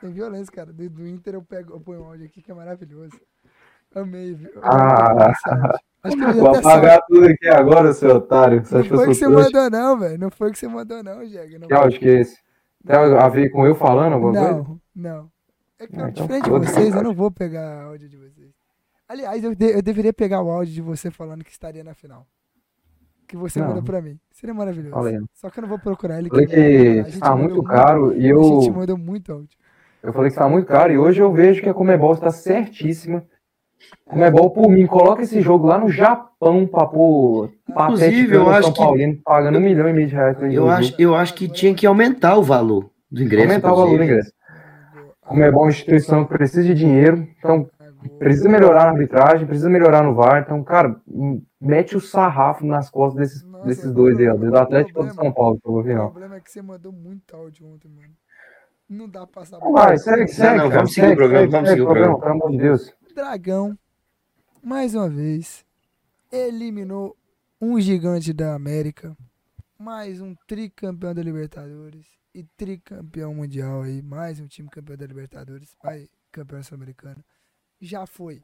[0.00, 0.72] Tem violência, cara.
[0.72, 3.20] Do, do Inter eu pego, eu ponho um áudio aqui que é maravilhoso.
[3.92, 4.52] Amei, viu?
[4.62, 5.32] Ah.
[6.04, 8.58] Acho que Vou apagar tudo aqui agora, seu otário.
[8.58, 9.50] Não foi que você trouxa?
[9.50, 10.18] mandou, não, velho.
[10.18, 11.58] Não foi que você mandou, não, Jeg.
[11.58, 12.38] Não Que áudio que é esse?
[12.86, 14.80] Tem a ver com eu falando alguma coisa?
[14.94, 15.30] Não.
[15.78, 18.16] É que Ah, eu, então diferente de foda-se, vocês, eu não vou pegar áudio de
[18.16, 18.50] vocês.
[19.08, 22.26] Aliás, eu, de- eu deveria pegar o áudio de você falando que estaria na final.
[23.26, 23.68] Que você Não.
[23.68, 24.18] mandou pra mim.
[24.32, 24.92] Seria maravilhoso.
[24.94, 25.18] Falei.
[25.34, 26.28] Só que eu não vou procurar ele.
[26.28, 26.54] Falei que
[27.08, 28.72] está mandou muito caro e A gente eu.
[28.74, 29.48] mandou muito áudio.
[30.02, 33.22] Eu falei que está muito caro e hoje eu vejo que a Comebol está certíssima.
[34.04, 38.72] Comebol, por mim, coloca esse jogo lá no Japão pra pôr Inclusive, eu acho São
[38.72, 41.74] que- Paulo pagando um milhão e meio de reais Eu acho, eu acho que tinha
[41.74, 43.48] que aumentar o valor do ingresso.
[43.48, 44.32] Aumentar o valor do ingresso.
[45.30, 47.70] Comebol é uma instituição que precisa de dinheiro, então
[48.18, 50.42] precisa melhorar na arbitragem, precisa melhorar no VAR.
[50.42, 51.00] Então, cara,
[51.60, 55.06] mete o sarrafo nas costas desses, Nossa, desses dois aí, ó, do o Atlético e
[55.06, 56.10] do São Paulo, pelo O final.
[56.10, 58.12] problema é que você mandou muito áudio ontem, mano.
[58.88, 59.58] Não dá pra passar.
[59.58, 60.56] Então vai, segue, segue.
[60.56, 62.18] não, cara, vamos seguir o programa, segue, vamos seguir o programa.
[62.18, 62.92] Pelo amor de Deus.
[63.14, 63.78] Dragão,
[64.60, 65.64] mais uma vez,
[66.32, 67.16] eliminou
[67.62, 69.16] um gigante da América,
[69.78, 75.76] mais um tricampeão da Libertadores e tricampeão mundial aí, mais um time campeão da Libertadores,
[75.82, 77.24] mais campeão sul-americano.
[77.80, 78.42] Já foi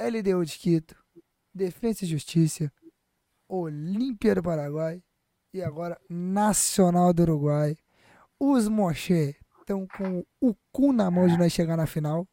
[0.00, 0.96] LDU de Quito,
[1.54, 2.72] Defensa e Justiça,
[3.48, 5.02] Olímpia do Paraguai
[5.52, 7.76] e agora Nacional do Uruguai.
[8.38, 12.28] Os Moché estão com o cu na mão de nós chegar na final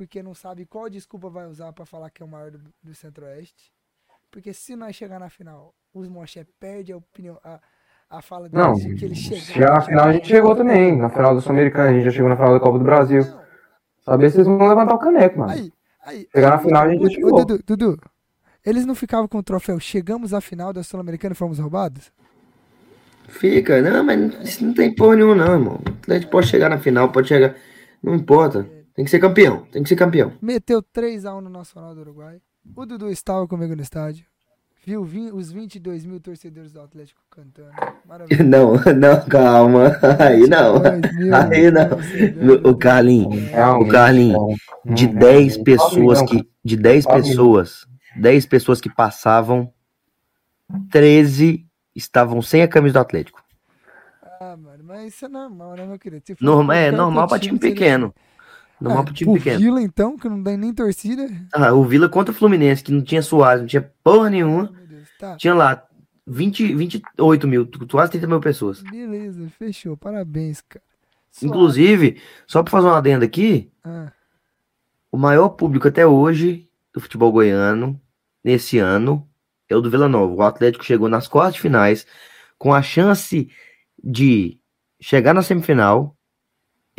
[0.00, 2.94] porque não sabe qual desculpa vai usar pra falar que é o maior do, do
[2.94, 3.70] Centro-Oeste.
[4.30, 7.60] Porque se nós chegar na final, os Moché perde a opinião, a,
[8.10, 9.44] a fala deles Não, de que eles chegaram.
[9.46, 10.96] chegar na final a gente chegou também.
[10.96, 13.22] Na final do Sul-Americano, a gente já chegou na final da Copa do Brasil.
[13.22, 13.40] Não,
[14.04, 15.52] Saber se vocês vão levantar o caneco, mano.
[15.52, 15.72] aí,
[16.04, 17.44] aí, Chegar aí, na final a gente chegou.
[17.44, 17.98] Dudu, Dudu,
[18.66, 22.10] eles não ficavam com o troféu, chegamos à final da Sul-Americana e fomos roubados?
[23.28, 25.80] Fica, não, mas isso não tem porra nenhuma, não, irmão.
[25.86, 27.54] O Atlético pode chegar na final, pode chegar.
[28.02, 28.66] Não importa.
[28.94, 30.32] Tem que ser campeão, tem que ser campeão.
[30.42, 32.40] Meteu 3x1 no Nacional do Uruguai.
[32.76, 34.26] O Dudu estava comigo no estádio.
[34.86, 37.70] Viu os 22 mil torcedores do Atlético cantando.
[38.06, 38.44] Maravilhoso.
[38.48, 39.92] Não, não, calma.
[40.18, 40.80] Aí não.
[40.80, 42.70] 22 mil Aí não.
[42.70, 43.34] O Carlinhos,
[43.80, 46.48] o Carlinhos, de não, 10 não, pessoas que.
[46.64, 49.72] De 10 Fala, pessoas, 10 pessoas que passavam,
[50.90, 53.42] 13 estavam sem a camisa do Atlético.
[54.40, 56.22] Ah, mano, mas isso é normal, né, meu querido?
[56.26, 58.06] For Normal, é normal pra time seria pequeno.
[58.06, 58.29] assim.
[58.84, 59.58] Ah, time pequeno.
[59.58, 61.28] Vila, então, que não tem nem torcida.
[61.52, 64.72] Ah, o Vila contra o Fluminense, que não tinha Soares, não tinha porra nenhuma.
[64.74, 64.80] Ah.
[65.18, 65.82] Tá, Tinha lá
[66.26, 68.82] 20, 28 mil, quase 30 mil pessoas.
[68.82, 69.96] beleza, fechou.
[69.96, 70.82] Parabéns, cara.
[71.30, 71.46] Suave.
[71.46, 74.10] Inclusive, só pra fazer uma adenda aqui, Ah,
[75.12, 78.00] o maior público até hoje do futebol goiano,
[78.42, 79.28] nesse ano,
[79.68, 80.32] é o do Vila Nova.
[80.32, 82.06] O Atlético chegou nas quartas de finais
[82.58, 83.48] com a chance
[84.02, 84.58] de
[85.00, 86.16] chegar na semifinal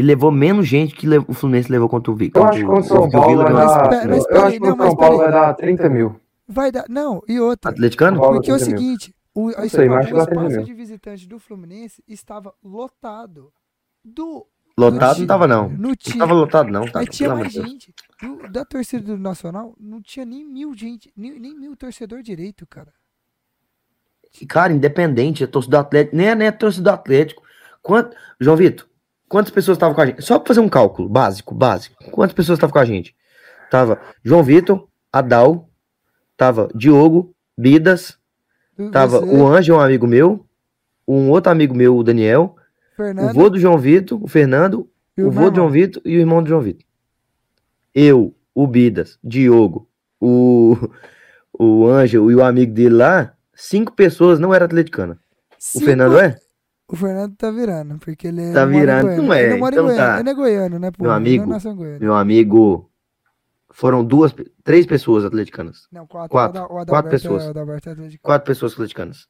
[0.01, 2.31] e levou menos gente que o Fluminense levou contra o Vila.
[2.35, 3.87] Eu acho que contra o São o Paulo Vila vai dar.
[3.87, 6.19] Mas, mas, Eu acho que não, o São Paulo vai dar 30 mil.
[6.47, 6.85] vai dar.
[6.89, 7.69] Não, e outra.
[7.71, 8.19] Atleticano?
[8.19, 8.77] Porque é o 30 mil.
[8.79, 13.51] seguinte, o, Não sei, o dá 30 espaço de visitante do Fluminense estava lotado.
[14.03, 14.47] Do,
[14.77, 15.69] Lotado não tava, não.
[15.69, 16.85] No Não tava lotado, não.
[16.93, 17.67] Mas tinha mais Deus.
[17.67, 17.93] gente.
[18.19, 22.65] Do- da torcida do Nacional, não tinha nem mil gente, nem, nem mil torcedor direito,
[22.65, 22.91] cara.
[24.41, 27.43] E, Cara, independente, a torcida do Atlético, nem é, nem a torcida do Atlético.
[27.81, 28.87] Quanto, João Vitor,
[29.31, 30.21] quantas pessoas estavam com a gente?
[30.21, 31.95] Só pra fazer um cálculo básico, básico.
[32.11, 33.15] Quantas pessoas estavam com a gente?
[33.71, 35.69] Tava João Vitor, Adal,
[36.35, 38.17] tava Diogo, Bidas,
[38.91, 40.45] tava você, o Ângelo, um amigo meu,
[41.07, 42.55] um outro amigo meu, o Daniel,
[42.93, 45.69] o Fernando vô do João Vitor, o Fernando, e o o vô do João.
[45.69, 46.85] Vitor e o irmão do João Vitor.
[47.95, 49.87] Eu, o Bidas, Diogo,
[50.19, 50.75] o,
[51.57, 55.17] o Ângelo e o amigo dele lá, cinco pessoas não eram atleticanas.
[55.17, 55.21] O
[55.57, 56.37] Cinco- Fernando é?
[56.91, 60.13] O Fernando tá virando, porque ele Tá virando, não é, Ele mora então em Goiânia.
[60.13, 60.19] tá.
[60.19, 61.03] Ele é goiano, né, pô?
[61.03, 61.45] Meu amigo.
[62.01, 62.91] Meu amigo,
[63.69, 65.87] foram duas, três pessoas atleticanas.
[65.91, 66.29] Não, quatro.
[66.29, 66.59] Quatro.
[66.59, 67.43] O Ada- o Quatro Adalberto pessoas.
[67.45, 68.17] É, é.
[68.21, 69.27] Quatro pessoas atleticanas.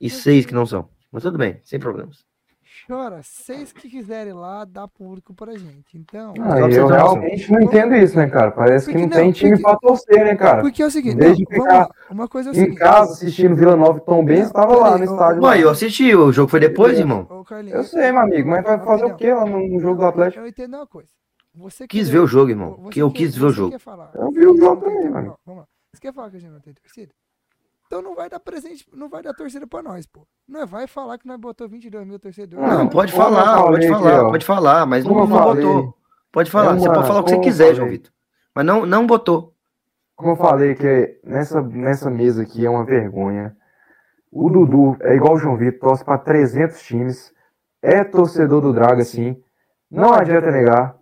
[0.00, 0.88] E seis que não são.
[1.12, 2.24] Mas tudo bem, sem problemas.
[2.86, 5.96] Chora, seis que quiserem lá, dá público pra gente.
[5.96, 8.50] Então, Ah, você eu realmente não entendo isso, né, cara?
[8.50, 10.60] Parece que Porque não não, tem time porque- pra torcer, né, cara?
[10.60, 11.88] porque é o seguinte, Em vez não, ficar lá.
[12.10, 12.78] Uma coisa é Em seguinte.
[12.78, 15.42] casa, assistindo Vila Nova e Tom Benz, Não, estava lá no estádio.
[15.42, 15.58] Ué, lá.
[15.58, 17.26] eu assisti, o jogo foi depois, irmão.
[17.72, 20.42] Eu sei, meu amigo, mas vai fazer o quê lá no jogo do Atlético?
[20.42, 21.08] Eu entendo uma coisa.
[21.54, 22.76] Você Quis querer- ver o jogo, irmão.
[22.82, 23.70] você Que eu quis ver o você jogo.
[23.70, 25.36] quer falar Eu vi o que jogo também, mano.
[25.46, 25.66] Vamos lá.
[25.94, 27.12] Você quer falar que a gente não tem torcida?
[27.86, 30.26] Então não vai dar presente, não vai dar torcida pra nós, pô.
[30.48, 32.66] Não é vai falar que nós botou 22 mil torcedores.
[32.68, 34.30] Não, Não, pode falar, falei pode aqui, falar, ó.
[34.30, 35.94] pode falar, mas não, não botou.
[36.32, 37.76] Pode falar, É você uma- pode falar o que você quiser, falei.
[37.76, 38.12] João Vitor.
[38.54, 39.54] Mas não, não botou.
[40.16, 43.56] Como eu falei, que nessa, nessa mesa aqui é uma vergonha.
[44.32, 47.32] O Dudu é igual o João Vitor, torce pra 300 times.
[47.82, 49.40] É torcedor do Draga, sim.
[49.90, 50.96] Não adianta negar.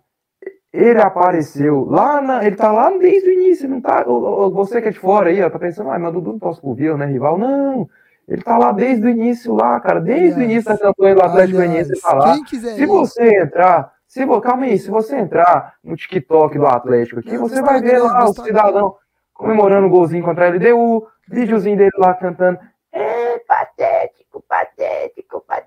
[0.73, 2.43] Ele apareceu lá na.
[2.43, 4.03] Ele tá lá desde o início, não tá.
[4.03, 6.73] Você que é de fora aí, ó, tá pensando, ah, mas Dudu não posso pro
[6.73, 7.37] Vila, né, rival?
[7.37, 7.87] Não!
[8.27, 9.99] Ele tá lá desde o início lá, cara.
[9.99, 12.35] Desde aliás, o início da campanha do Atlético Goianiense, ele tá lá.
[12.35, 17.61] Se você entrar, se, calma aí, se você entrar no TikTok do Atlético aqui, você
[17.61, 18.95] vai ver lá o cidadão
[19.33, 22.57] comemorando o golzinho contra a LDU, videozinho dele lá cantando.
[22.91, 25.12] É patético, patético.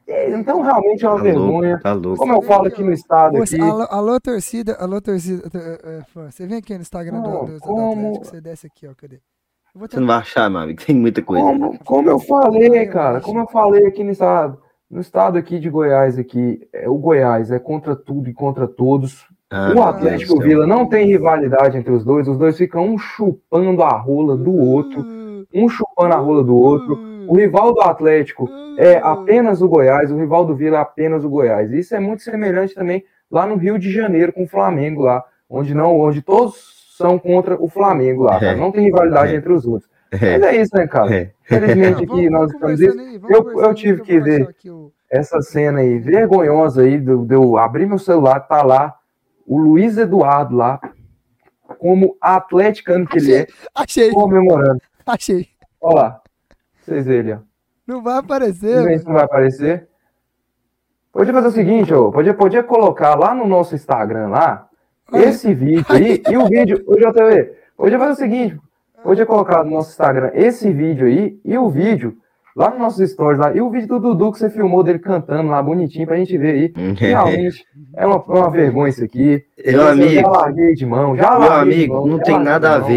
[0.09, 1.69] Então, realmente é uma Tá vergonha.
[1.71, 2.17] louco, tá louco.
[2.19, 5.43] Como eu falo aqui no estado, Você- aqui, alô, alô, torcida, alô, torcida.
[5.55, 7.91] é, fã, Você vem aqui no Instagram do, Não, do, do como?
[7.91, 9.17] Atlético, você desce aqui, ó, cadê?
[9.17, 11.45] Eu vou Você não vai achar, meu amigo, tem muita coisa.
[11.45, 14.59] como, como eu falei, cara, como eu falei aqui no estado,
[14.91, 19.27] no estado aqui de Goiás, aqui, é, o Goiás é contra tudo e contra todos.
[19.51, 20.41] Ah, o Atlético.
[20.41, 24.53] Vila não tem rivalidade entre os dois, os dois ficam um chupando a rola do
[24.55, 25.05] outro,
[25.53, 27.16] um chupando a rola do outro.
[27.29, 28.49] O rival do Atlético
[28.79, 31.73] é apenas o Goiás, o rival do Vila é apenas o Goiás.
[31.73, 35.75] Isso é muito semelhante também lá no Rio de Janeiro com o Flamengo lá, onde
[35.75, 38.57] não, onde todos são contra o Flamengo lá, cara.
[38.57, 39.37] Não tem rivalidade É.
[39.37, 39.91] entre os outros.
[40.13, 41.15] É, Mas é isso, né, cara?
[41.15, 41.31] é.
[41.45, 42.97] Infelizmente aqui nós estamos isso.
[43.29, 44.49] Eu- eu tive que ver.
[45.11, 48.95] Essa cena aí, vergonhosa aí, de, eu- de eu abrir meu celular, tá lá
[49.47, 50.81] o Luiz Eduardo lá,
[51.79, 54.81] como atleticano que ele é, Achei, comemorando.
[55.07, 55.49] achei.
[55.81, 56.21] Olha lá,
[56.87, 57.39] vocês verem, ó.
[57.87, 59.89] Não vai aparecer, isso não vai aparecer.
[61.13, 64.69] Podia fazer o seguinte, ó, podia, podia colocar lá no nosso Instagram lá,
[65.15, 68.61] esse vídeo aí, e o vídeo, o JV, podia fazer o seguinte,
[69.03, 72.17] podia colocar no nosso Instagram esse vídeo aí, e o vídeo,
[72.55, 75.49] lá nos nossos stories lá, e o vídeo do Dudu que você filmou dele cantando
[75.49, 76.73] lá, bonitinho, pra gente ver aí.
[76.99, 77.65] Realmente,
[77.95, 79.45] é uma, uma vergonha isso aqui.
[79.57, 82.79] Meu Eu já amigo, larguei de mão, já meu amigo, mão, não tem nada a
[82.81, 82.89] mão.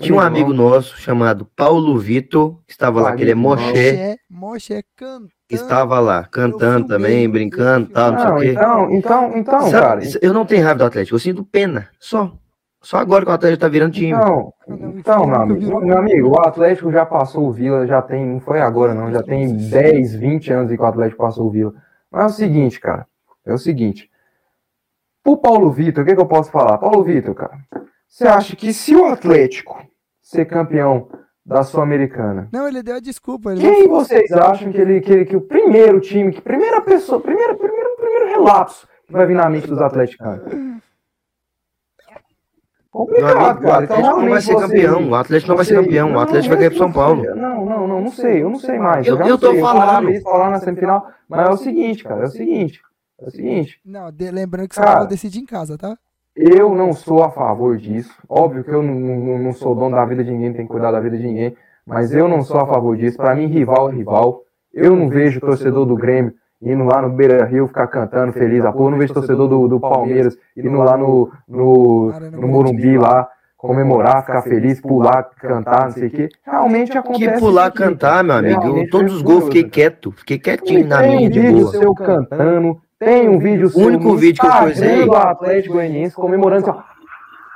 [0.00, 4.18] Tinha um amigo nosso chamado Paulo Vitor, que estava lá, que ele é moché, Moché,
[4.28, 5.30] Moché cantando.
[5.48, 8.50] estava lá, cantando também, brincando, tal, não sei Não, o quê.
[8.50, 10.18] então, então, então, Sabe, cara.
[10.20, 12.32] eu não tenho raiva do Atlético, eu sinto pena, só.
[12.82, 14.12] Só agora que o Atlético tá virando time.
[14.12, 14.52] Então,
[14.96, 18.60] então meu, amigo, meu amigo, o Atlético já passou o Vila, já tem, não foi
[18.60, 21.74] agora não, já tem 10, 20 anos que o Atlético passou o Vila.
[22.10, 23.06] Mas é o seguinte, cara,
[23.44, 24.08] é o seguinte.
[25.24, 26.78] Pro Paulo Vitor, o que, que eu posso falar?
[26.78, 27.58] Paulo Vitor, cara,
[28.08, 29.82] você acha que se o Atlético
[30.22, 31.08] ser campeão
[31.44, 33.52] da Sul-Americana, Não, ele deu a desculpa.
[33.52, 37.20] Ele quem vocês acham que ele que, ele- que o primeiro time, que primeira pessoa,
[37.20, 40.42] primeiro, primeiro, primeiro relapso que vai vir na mente dos atleticanos?
[42.90, 43.84] Complicado, amigo, o cara.
[43.84, 46.18] Então, Atlético não vai ser você- campeão, o Atlético não vai ser você- campeão, o
[46.18, 47.22] Atlético vai cair pro São Paulo.
[47.36, 49.06] Não, não, não, não sei, eu não sei mais.
[49.06, 50.10] Eu- já eu não tô sei, falando.
[50.10, 52.80] isso, falar na semifinal, mas é o seguinte, cara, é o seguinte,
[53.20, 54.96] é o seguinte, Não, de- lembrando que São Cara.
[54.96, 55.96] Paulo decide em casa, tá?
[56.36, 60.04] Eu não sou a favor disso, óbvio que eu não, não, não sou dono da
[60.04, 61.56] vida de ninguém, tenho que cuidar da vida de ninguém,
[61.86, 64.42] mas eu não sou a favor disso, pra mim rival é rival,
[64.74, 68.72] eu não vejo torcedor do Grêmio indo lá no Beira Rio ficar cantando feliz a
[68.72, 73.28] porra, eu não vejo torcedor do, do Palmeiras indo lá no, no, no Morumbi lá,
[73.56, 78.22] comemorar, ficar feliz, pular, cantar, não sei o quê, realmente acontece Que pular, aqui, cantar,
[78.22, 78.88] meu amigo.
[78.90, 81.70] Todos é os gols fiquei quieto, fiquei quietinho na tem minha de boa.
[81.70, 86.70] seu cantando, tem um vídeo seu único vídeo que eu coisei- do Atlético Goianiense comemorando
[86.70, 86.96] assim, ó,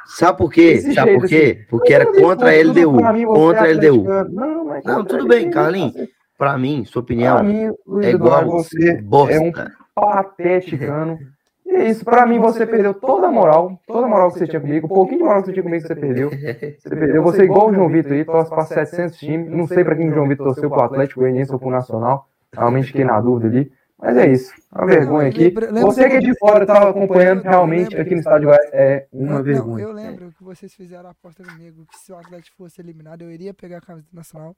[0.06, 0.72] Sabe por quê?
[0.74, 1.66] Desse Sabe jeito, por quê?
[1.70, 2.92] Porque era contra a LDU.
[3.12, 4.00] mim, Contra a é LDU.
[4.10, 4.30] atleticano.
[4.34, 5.92] Não, mas Não, tudo a bem, LDU, Carlinhos.
[5.92, 9.34] você- Pra mim, sua Pra opinião, mim, Luiz é igual Eduardo, você bosta.
[9.34, 9.52] é um
[9.94, 11.18] pateticano.
[11.66, 14.46] E é isso, pra mim você perdeu toda a moral, toda a moral que você
[14.48, 16.30] tinha comigo, um pouquinho de moral que você tinha comigo você perdeu.
[16.30, 19.84] Você perdeu, você é igual o João Vitor aí, torce pra 700 times, não sei
[19.84, 23.20] pra quem o João Vitor torceu, pro Atlético Goianiense ou pro Nacional, realmente fiquei na
[23.20, 23.70] dúvida ali.
[24.02, 25.44] Mas é isso, uma vergonha aqui.
[25.44, 29.06] Lembra- lembra- Você que é de fora estava acompanhando, realmente aqui no estádio Goiás é
[29.12, 29.84] uma Não, vergonha.
[29.84, 33.30] eu lembro que vocês fizeram a aposta comigo que se o Atlético fosse eliminado, eu
[33.30, 34.56] iria pegar a camisa do Nacional.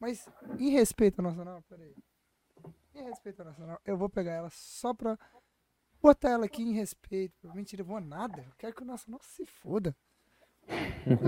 [0.00, 0.28] Mas
[0.58, 1.94] em respeito ao Nacional, peraí.
[2.94, 5.16] Em respeito ao Nacional, eu vou pegar ela só pra
[6.02, 7.54] botar ela aqui em respeito.
[7.54, 8.38] Mentira, eu vou nada.
[8.40, 9.94] Eu quero que o Nacional se foda.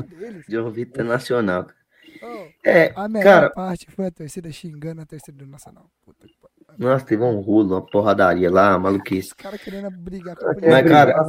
[0.09, 0.45] Deles.
[0.51, 1.69] João Vitor Nacional.
[2.23, 5.89] Oh, É, a melhor cara, parte foi a torcida xingando a torcida do Nacional.
[6.05, 6.44] Puta que pariu.
[6.79, 9.29] Nossa, teve um rolo, uma porradaria lá, maluquice.
[9.29, 10.85] Os caras querendo brigar com Mas, a polícia.
[10.85, 11.25] cara,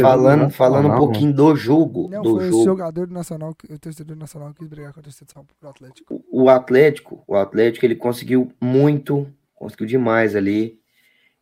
[0.00, 2.64] Falando, falando um pouquinho do jogo, Não, do foi o jogo.
[2.64, 5.26] jogador do Nacional, o torcedor do Nacional que quis brigar com a torcida
[5.60, 6.24] do Atlético.
[6.30, 10.78] o Atlético, o Atlético, ele conseguiu muito, conseguiu demais ali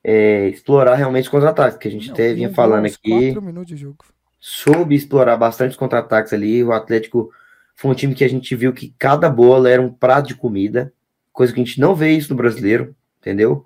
[0.05, 3.69] é, explorar realmente os contra-ataques, que a gente Não, até vinha falando aqui, quatro minutos
[3.69, 4.05] de jogo.
[4.39, 7.31] soube explorar bastante os contra-ataques ali, o Atlético
[7.75, 10.93] foi um time que a gente viu que cada bola era um prato de comida,
[11.33, 12.95] coisa que a gente não vê isso no brasileiro,
[13.27, 13.65] entendeu?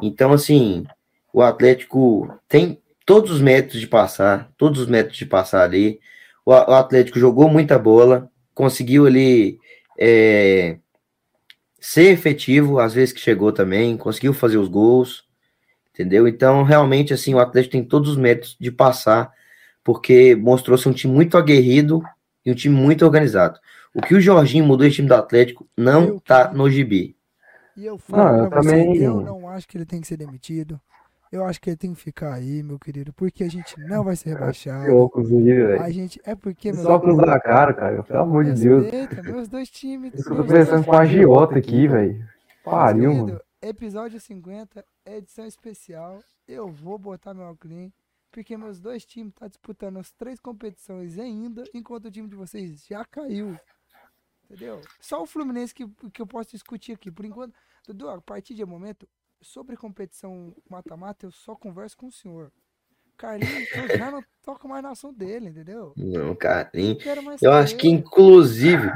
[0.00, 0.86] Então, assim,
[1.32, 5.98] o Atlético tem todos os métodos de passar, todos os métodos de passar ali,
[6.44, 9.58] o, o Atlético jogou muita bola, conseguiu ali
[9.98, 10.78] é,
[11.80, 15.24] ser efetivo, às vezes que chegou também, conseguiu fazer os gols,
[15.92, 16.28] entendeu?
[16.28, 19.32] Então, realmente, assim, o Atlético tem todos os métodos de passar
[19.82, 22.02] porque mostrou-se um time muito aguerrido
[22.44, 23.58] e um time muito organizado.
[23.92, 27.15] O que o Jorginho mudou esse time do Atlético não tá no gibi.
[27.76, 30.06] E eu falo Não, eu pra você, também- eu não acho que ele tem que
[30.06, 30.80] ser demitido.
[31.30, 34.14] Eu acho que ele tem que ficar aí, meu querido, porque a gente não vai
[34.14, 34.90] ser rebaixado.
[34.92, 35.82] Loucos aí, velho.
[35.82, 38.02] A gente é porque meu Só cruz da cara, cara.
[38.02, 38.84] Pelo amor de Deus.
[38.84, 40.14] Respeita, meus dois times.
[40.14, 42.24] Eu tô pensando com a agiota aqui, velho.
[42.64, 43.40] Pariu, Querido, mano.
[43.60, 46.20] Episódio 50, edição especial.
[46.46, 47.90] Eu vou botar meu óculos,
[48.30, 52.86] porque meus dois times estão disputando as três competições ainda, enquanto o time de vocês
[52.88, 53.58] já caiu.
[54.48, 54.80] Entendeu?
[55.00, 57.10] Só o Fluminense que, que eu posso discutir aqui.
[57.10, 57.54] Por enquanto,
[57.86, 59.08] Dudu, a partir de momento,
[59.40, 62.50] sobre competição mata-mata, eu só converso com o senhor.
[63.16, 65.92] Carlinhos, eu já não toco mais na ação dele, entendeu?
[65.96, 66.34] Não,
[67.22, 68.90] mais Eu ter acho que, inclusive,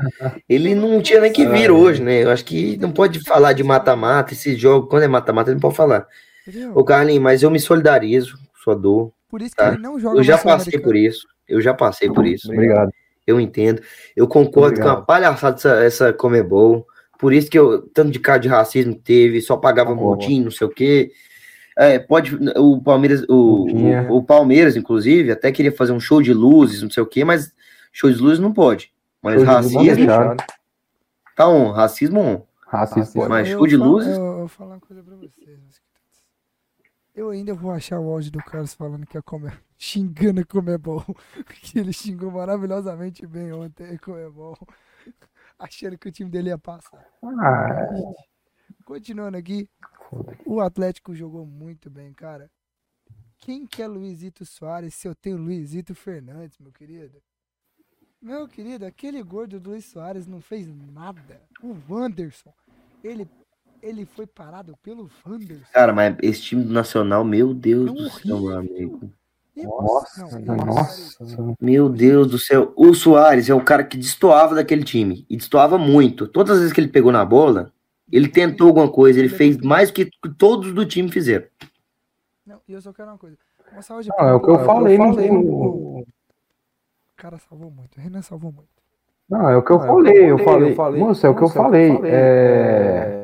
[0.48, 2.22] ele não tinha nem que vir hoje, né?
[2.22, 5.60] Eu acho que não pode falar de mata-mata, esse jogo, quando é mata-mata, ele não
[5.62, 6.06] pode falar.
[6.47, 6.77] Entendeu?
[6.77, 9.12] Ô, Carlinhos, mas eu me solidarizo com sua dor.
[9.28, 9.68] Por isso que tá.
[9.68, 11.27] ele não joga Eu já mais passei por isso.
[11.48, 12.52] Eu já passei por isso.
[12.52, 12.90] Obrigado.
[13.26, 13.80] Eu entendo.
[14.16, 15.06] Eu concordo com a Obrigado.
[15.06, 16.86] palhaçada essa, essa Comebol.
[17.18, 20.22] Por isso que eu, tanto de caso de racismo que teve, só pagava Concordo.
[20.22, 21.10] multinho, não sei o quê.
[21.78, 23.66] É, pode, o Palmeiras, o,
[24.10, 27.24] o, o Palmeiras, inclusive, até queria fazer um show de luzes, não sei o quê,
[27.24, 27.52] mas
[27.92, 28.92] show de luzes não pode.
[29.22, 30.06] Mas Show racismo,
[31.36, 32.42] tá on, racismo on.
[32.66, 33.18] Racista.
[33.18, 34.16] Eu- Mas show de luzes?
[34.16, 35.59] Eu, eu vou falar uma coisa pra vocês.
[37.15, 39.51] Eu ainda vou achar o áudio do Carlos falando que é come...
[39.77, 41.05] xingando a Comebol.
[41.62, 44.57] que ele xingou maravilhosamente bem ontem a Comebol.
[45.59, 47.05] Achando que o time dele ia passar.
[47.23, 47.89] Ah,
[48.85, 49.69] Continuando aqui,
[50.47, 52.51] o Atlético jogou muito bem, cara.
[53.39, 57.23] Quem que é Luizito Soares se eu tenho Luizito Fernandes, meu querido?
[58.20, 61.41] Meu querido, aquele gordo do Luiz Soares não fez nada.
[61.62, 62.53] O Wanderson,
[63.03, 63.27] ele,
[63.82, 65.65] ele foi parado pelo Wanderson.
[65.73, 68.59] Cara, mas esse time do Nacional, meu Deus É do céu, meu horrível.
[68.59, 69.11] amigo.
[69.57, 71.55] E- nossa, não, e- nossa.
[71.61, 72.73] Meu Deus do céu.
[72.77, 75.27] O Soares é o cara que destoava daquele time.
[75.28, 76.27] E destoava muito.
[76.28, 77.73] Todas as vezes que ele pegou na bola,
[78.11, 79.19] ele tentou alguma coisa.
[79.19, 81.47] Ele fez mais do que todos do time fizeram.
[82.47, 83.36] Não, e eu só quero uma coisa.
[83.73, 84.97] Uma salva de Não, é o que eu palmas.
[84.97, 86.01] falei no.
[86.01, 86.07] O
[87.16, 88.69] cara salvou muito, o Renan salvou muito.
[89.28, 90.31] Não, é o que eu falei.
[90.31, 90.74] Eu falei.
[90.98, 91.93] Moço, é o que eu falei.
[92.05, 93.19] É.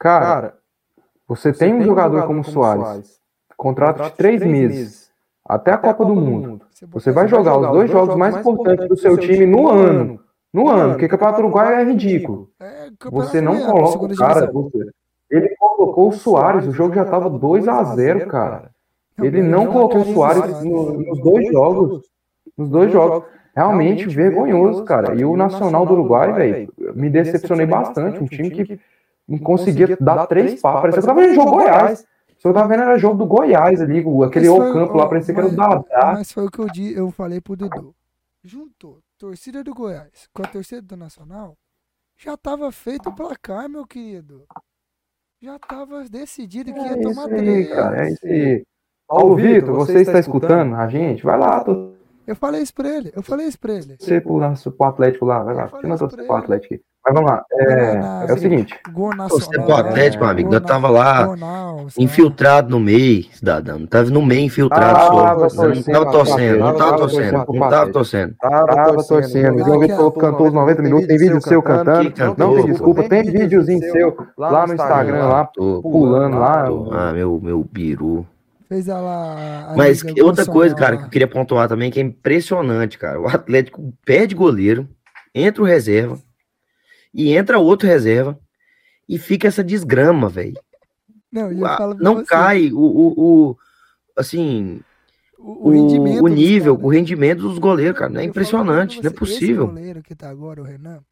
[0.00, 0.54] Cara,
[1.28, 3.20] você tem um jogador como o Soares,
[3.56, 5.10] contrato de três meses,
[5.46, 6.62] até a Copa do Mundo.
[6.90, 10.18] Você vai jogar os dois jogos mais importantes do seu time no ano.
[10.52, 12.48] No ano, porque Campeonato Uruguai é ridículo.
[12.58, 14.50] É, Você não coloca segunda o cara.
[14.50, 14.90] você-
[15.30, 18.70] Ele colocou o Soares, o jogo já tava 2 a 0 cara.
[19.22, 22.02] Ele não colocou o Soares no- nos dois jogos.
[22.58, 23.28] Nos dois jogos.
[23.54, 25.14] Realmente vergonhoso, cara.
[25.14, 28.20] E o Nacional do Uruguai, velho, me decepcionei bastante.
[28.22, 28.80] Um time que
[29.30, 30.80] não conseguia dar três passos.
[30.82, 32.06] Parecia que eu tava vendo jogo Goiás.
[32.38, 35.08] Se eu tava vendo era jogo do Goiás ali, o- aquele Mas foi- Ocampo lá,
[35.08, 36.12] parecia que era o Dadá.
[36.14, 37.94] Mas foi o que eu, di, eu falei pro Dudu.
[38.42, 41.54] Juntou torcida do Goiás com a torcida do Nacional,
[42.16, 44.44] já tava feito o placar, meu querido.
[45.42, 47.68] Já tava decidido que ia É isso tomar aí, três.
[47.68, 48.06] cara.
[48.06, 48.64] É isso aí.
[49.06, 51.22] Paulo Vitor, você está escutando a gente?
[51.22, 51.64] Vai lá,
[52.26, 53.96] Eu falei isso pra ele, eu falei isso pra ele.
[53.96, 55.42] torcer pro, nosso- pro Atlético lá.
[55.42, 55.68] Vai lá.
[55.68, 56.34] torcer pra pro.
[56.36, 56.84] Atlético aqui?
[57.04, 57.42] Mas vamos lá.
[57.52, 58.78] É, é o seguinte.
[58.92, 59.66] Gol Torcer nacional.
[59.66, 60.54] pro Atlético, é, amigo.
[60.54, 61.34] Eu tava lá?
[61.98, 63.86] Infiltrado no meio, cidadão.
[63.86, 65.68] Tava no meio infiltrado só.
[65.68, 68.34] Não tava torcendo, não tava torcendo, não tava torcendo.
[68.38, 69.54] Tava torcendo.
[69.56, 71.06] O João Vitor falou que cantou os 90 minutos.
[71.06, 72.12] Tem vídeo seu cantando.
[72.36, 72.68] Não tem pô.
[72.68, 73.08] desculpa.
[73.08, 76.68] Tem videozinho seu lá no Instagram, lá, pulando lá.
[76.92, 78.26] Ah, meu, meu biru.
[78.68, 79.72] Fez ela.
[79.74, 83.20] Mas outra coisa, cara, que eu queria pontuar também, que é impressionante, cara.
[83.20, 84.86] O Atlético perde goleiro,
[85.34, 86.16] entra o reserva,
[87.12, 88.38] e entra outro reserva,
[89.08, 90.60] e fica essa desgrama, velho.
[91.32, 93.58] Não, pra Não você, cai o, o, o-
[94.16, 94.80] assim,
[95.38, 98.12] o, o, o nível, o rendimento dos goleiros, cara.
[98.20, 99.66] É Eu impressionante, não é você, Esse possível.
[99.68, 101.04] goleiro que tá agora, o Renan,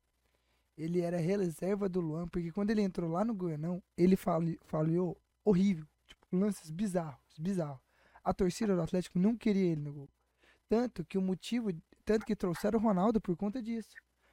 [0.77, 5.17] ele era reserva do Luan, porque quando ele entrou lá no Goianão, ele fali- falhou
[5.45, 5.85] horrível.
[6.07, 7.81] Tipo, lances bizarros, bizarros.
[8.25, 10.09] A torcida do Atlético não queria ele no gol.
[10.69, 11.71] Tanto que o motivo,
[12.05, 13.89] tanto que trouxeram o Ronaldo por conta disso.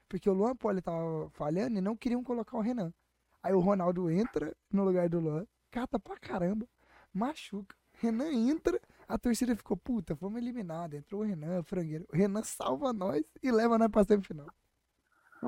[0.07, 2.93] Porque o Luan Poli tava falhando e não queriam colocar o Renan.
[3.41, 6.67] Aí o Ronaldo entra no lugar do Luan, cata pra caramba,
[7.13, 7.75] machuca.
[7.93, 10.97] Renan entra, a torcida ficou, puta, fomos eliminados.
[10.97, 12.05] Entrou o Renan, frangueiro.
[12.11, 14.47] O Renan salva nós e leva nós pra semifinal.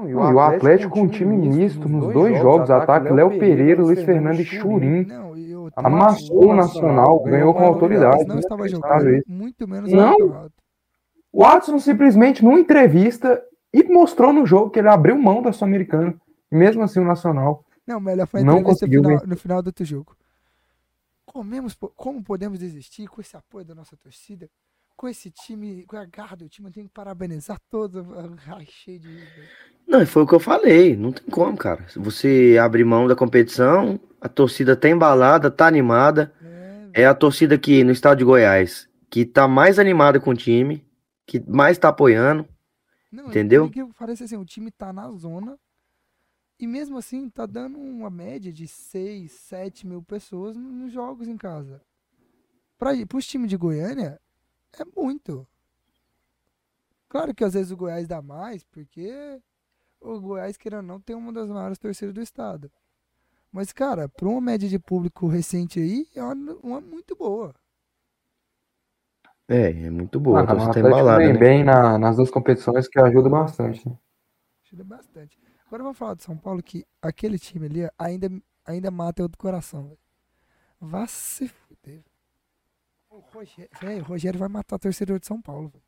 [0.06, 2.70] E o Atlético com um time misto nos dois jogos.
[2.70, 5.06] Ataque Léo Pereira, Luiz Fernando e Churim.
[5.06, 8.26] Não, eu Amassou o Nacional, ganhou com autoridade.
[8.26, 9.26] Não estava jogando, isso.
[9.28, 10.50] muito menos Não.
[11.32, 13.42] O Watson simplesmente, numa entrevista,
[13.80, 16.14] e mostrou no jogo que ele abriu mão da Sul-Americana.
[16.52, 17.64] E mesmo assim, o Nacional.
[17.86, 19.28] Não, melhor foi a Não entrevista conseguiu final- vencer.
[19.30, 20.16] no final do outro jogo.
[21.26, 24.50] Comemos, como podemos desistir com esse apoio da nossa torcida?
[24.96, 28.04] com esse time, com a garra do time, eu tenho que parabenizar todos.
[28.48, 29.24] Ai, cheio de.
[29.88, 30.98] Não, foi o que eu falei.
[30.98, 31.86] Não tem como, cara.
[31.98, 36.34] Você abrir mão da competição, a torcida tá embalada, tá animada.
[36.94, 40.36] É, É a torcida aqui no estado de Goiás que tá mais animada com o
[40.36, 40.84] time,
[41.28, 42.44] que mais tá apoiando.
[43.12, 43.66] Não, Entendeu?
[43.66, 45.60] e Que parece assim, o time tá na zona.
[46.60, 51.38] E mesmo assim, tá dando uma média de 6, 7 mil pessoas nos jogos em
[51.38, 51.82] casa.
[52.78, 54.20] Para os times de Goiânia,
[54.74, 55.48] é muito.
[57.08, 59.42] Claro que às vezes o Goiás dá mais, porque
[60.02, 62.72] o Goiás, querendo ou não, tem uma das maiores torcidas do estado.
[63.52, 67.56] Mas, cara, para uma média de público recente aí, é uma, uma muito boa.
[69.50, 70.40] É, é muito boa.
[70.40, 71.40] Ah, a o torcida tá Atlético embalada, vem né?
[71.40, 73.88] bem na- nas duas competições, que ajuda bastante.
[73.88, 73.96] né?
[74.66, 75.40] Ajuda bastante.
[75.68, 78.30] Agora vamos falar de São Paulo, que aquele time ali ainda,
[78.66, 80.00] ainda mata eu do coração, velho.
[80.80, 82.04] Vá se fuder.
[83.10, 85.84] O Rogério, velho, o Rogério vai matar o torcedor de São Paulo, velho.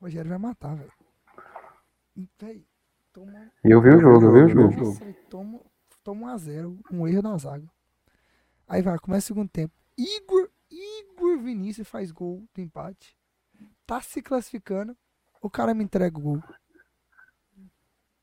[0.00, 0.92] O Rogério vai matar, velho.
[3.12, 3.52] Toma.
[3.64, 4.84] Eu vi o jogo, eu vi o jogo.
[4.84, 5.60] Nossa, toma,
[6.04, 7.68] toma um a zero, um erro na zaga.
[8.66, 9.74] Aí vai, começa o segundo tempo.
[9.96, 13.16] Igor, Igor Vinícius faz gol do empate.
[13.86, 14.96] Tá se classificando.
[15.40, 16.42] O cara me entrega o gol.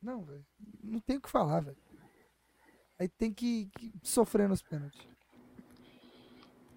[0.02, 0.46] Não, velho.
[0.84, 1.78] Não tem o que falar, velho.
[3.00, 5.02] Aí tem que, que sofrer nos pênaltis.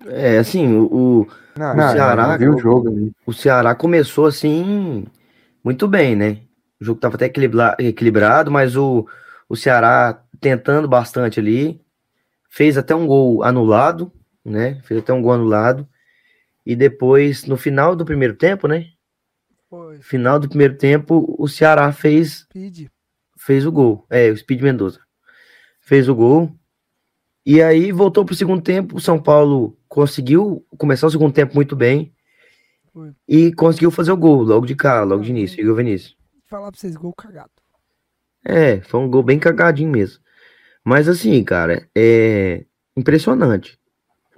[0.07, 1.27] É, assim, o, o-
[1.57, 3.13] Não, O Ceará- eu vi o jogo ali.
[3.27, 5.05] o Ceará começou assim
[5.63, 6.43] muito bem, né?
[6.81, 9.07] O jogo tava até equilibra- equilibrado, mas o,
[9.49, 11.85] o Ceará tentando bastante ali,
[12.49, 14.13] fez até um gol anulado,
[14.49, 14.81] né?
[14.83, 15.89] Fez até um gol anulado.
[16.65, 18.87] E depois, no final do primeiro tempo, né?
[19.69, 22.89] Foi, Final do primeiro tempo, o Ceará fez Speed.
[23.37, 24.07] fez o gol.
[24.11, 25.01] É, o Speed Mendoza.
[25.81, 26.55] Fez o gol.
[27.45, 28.97] E aí voltou pro segundo tempo.
[28.97, 32.15] O São Paulo conseguiu começar o segundo tempo muito bem.
[32.93, 33.13] Foi.
[33.27, 36.17] E conseguiu fazer o gol logo de cá, logo de início, Igor Vinícius.
[36.47, 37.51] Falar pra vocês, gol cagado.
[38.45, 40.23] É, foi um gol bem cagadinho mesmo.
[40.85, 42.65] Mas assim, cara, é
[42.97, 43.79] impressionante.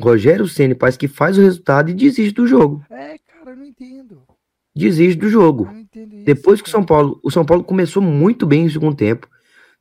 [0.02, 2.84] Rogério Ceni parece que faz o resultado e desiste do jogo.
[2.90, 4.22] É, cara, eu não entendo.
[4.74, 5.64] Desiste do Eu jogo.
[5.66, 6.24] não entendo isso.
[6.24, 6.70] Depois que o.
[6.70, 9.28] São Paulo, o São Paulo começou muito bem no segundo tempo.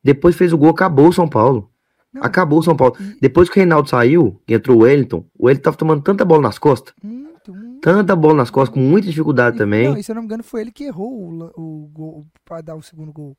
[0.02, 1.70] Depois fez o gol, acabou o São Paulo.
[2.12, 2.96] Não, Acabou o São Paulo.
[2.98, 6.24] e- Depois que o Reinaldo saiu, que entrou o Wellington, o Wellington tava tomando tanta
[6.24, 7.80] bola nas costas, Muito, muito.
[7.82, 9.88] tanta bola nas costas, com muita dificuldade E- também.
[9.88, 12.60] Não, e se eu não me engano, foi ele que errou o, o gol pra
[12.60, 13.36] dar o segundo gol.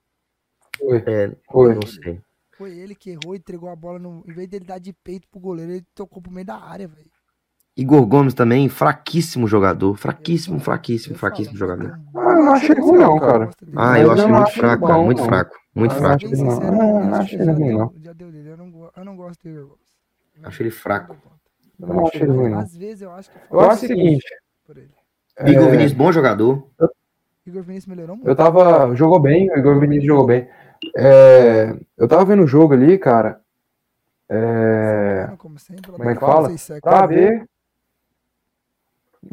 [0.80, 1.74] Foi, É, foi.
[1.76, 2.22] não sei.
[2.62, 3.98] Foi ele que errou, entregou a bola.
[3.98, 6.88] No, em vez dele dar de peito pro goleiro, ele tocou pro meio da área,
[6.88, 7.10] velho.
[7.76, 9.96] Igor Gomes também, fraquíssimo jogador.
[9.98, 12.00] Fraquíssimo, fraquíssimo, fraquíssimo jogador.
[12.16, 13.50] Ah, eu não achei ruim não, cara.
[13.60, 13.72] dele.
[13.76, 15.02] Ah, eu acho muito fraco, cara.
[15.02, 15.56] Muito fraco.
[15.74, 16.24] Muito fraco.
[16.24, 16.30] não.
[16.30, 17.94] sincero, eu não acho acho que ele já ruim, não.
[18.00, 18.50] Já deu dele.
[18.50, 18.58] Eu
[19.06, 19.88] não, gosto do Igor Gomes.
[20.44, 21.18] Acho ele fraco.
[21.80, 22.60] Eu não acho ele ruim, não.
[22.60, 24.26] Às vezes eu acho que Eu acho o seguinte,
[24.70, 24.92] ele.
[25.48, 25.72] Igor É.
[25.72, 26.68] Vinícius, bom jogador.
[27.44, 28.30] Igor Vinícius melhorou muito.
[28.30, 28.94] eu tava.
[28.96, 30.48] Jogou bem, o Igor Vinícius jogou bem.
[30.96, 33.40] É, eu tava vendo o jogo ali, cara.
[34.30, 36.50] É, Como sempre, como é que fala?
[36.82, 37.46] pra ver.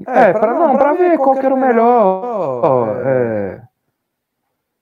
[0.06, 3.06] É, pra, não, pra ver qual que era o melhor.
[3.06, 3.62] É,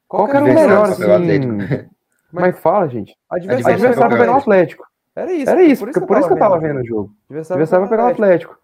[0.09, 1.88] qual que era o melhor, Adversário assim.
[2.30, 3.16] Como é que fala, gente?
[3.30, 4.86] Adversário Adversário pra pegar o Atlético.
[5.14, 5.51] Era isso.
[5.51, 7.10] Era isso, porque por isso que eu tava vendo o jogo.
[7.30, 8.59] Adversário pra pegar o Atlético.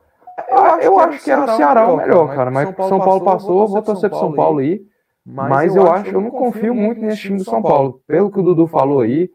[0.50, 2.50] Ah, Eu acho que era o Ceará o melhor, cara.
[2.50, 4.84] Mas São Paulo passou, vou torcer pro São Paulo aí.
[5.24, 8.00] Mas eu acho, eu não confio muito nesse time do São Paulo.
[8.06, 9.30] Pelo que o Dudu falou aí.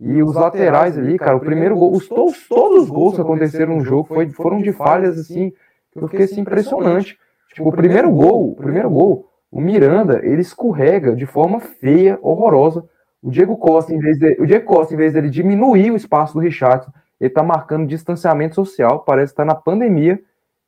[0.00, 3.76] E os laterais ali, cara, o primeiro gol, os, todos, todos os gols que aconteceram
[3.76, 5.52] no jogo foi, foram de falhas assim,
[5.92, 7.16] que eu fiquei assim, impressionante.
[7.54, 12.84] Tipo, o primeiro gol, o primeiro gol, o Miranda, ele escorrega de forma feia, horrorosa.
[13.22, 16.34] O Diego Costa, em vez de, o Diego Costa, em vez dele diminuir o espaço
[16.34, 16.90] do Richardson,
[17.20, 20.20] ele tá marcando distanciamento social, parece que tá na pandemia.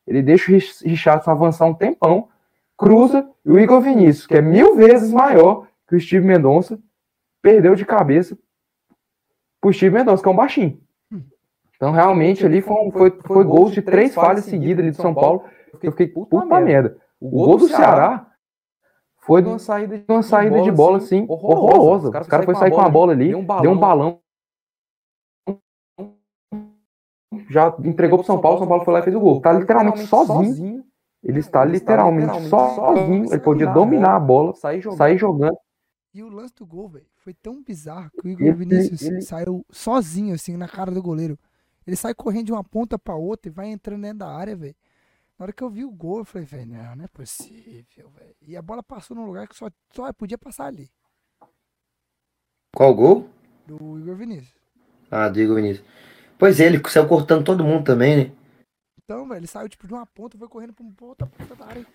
[0.06, 2.28] Ele deixa o Rich- Richardson avançar um tempão,
[2.78, 6.78] cruza, e o Igor Vinícius, que é mil vezes maior que o Steve Mendonça,
[7.42, 8.36] perdeu de cabeça
[9.60, 10.80] pro Steve Mendonça, que é um baixinho.
[11.76, 15.12] Então, realmente, ali foi, um- foi, foi gols de três falhas seguidas ali de São
[15.14, 15.44] Paulo.
[15.82, 16.96] Eu fiquei, puta merda.
[17.20, 18.30] O gol do Ceará
[19.18, 22.10] foi de uma saída de, uma saída de bola, assim, horrorosa.
[22.22, 24.20] Os caras foi sair com a bola ali, deu um balão.
[27.50, 29.40] Já entregou pro São Paulo, São Paulo foi lá e fez o gol.
[29.40, 30.84] Tá literalmente sozinho.
[31.24, 33.32] Ele está literalmente sozinho.
[33.32, 34.80] Ele podia dominar a bola, sair
[35.18, 35.56] jogando.
[36.12, 39.22] E o lance do gol, velho, foi tão bizarro que o Igor Ele- Vinícius ele-
[39.22, 41.36] saiu sozinho, assim, na cara do goleiro.
[41.86, 44.76] Ele sai correndo de uma ponta pra outra e vai entrando dentro da área, velho.
[45.38, 48.34] Na hora que eu vi o gol, eu falei, velho, não, não é possível, velho.
[48.40, 50.88] E a bola passou num lugar que só, só podia passar ali,
[52.74, 53.28] Qual gol?
[53.66, 54.54] do Igor Vinícius.
[55.10, 55.86] Ah, do Igor Vinícius.
[56.38, 58.32] Pois é, ele saiu cortando todo mundo também, né?
[59.04, 59.38] Chutão, velho.
[59.38, 61.86] Ele saiu tipo de uma ponta, foi correndo pra uma outra ponta da área.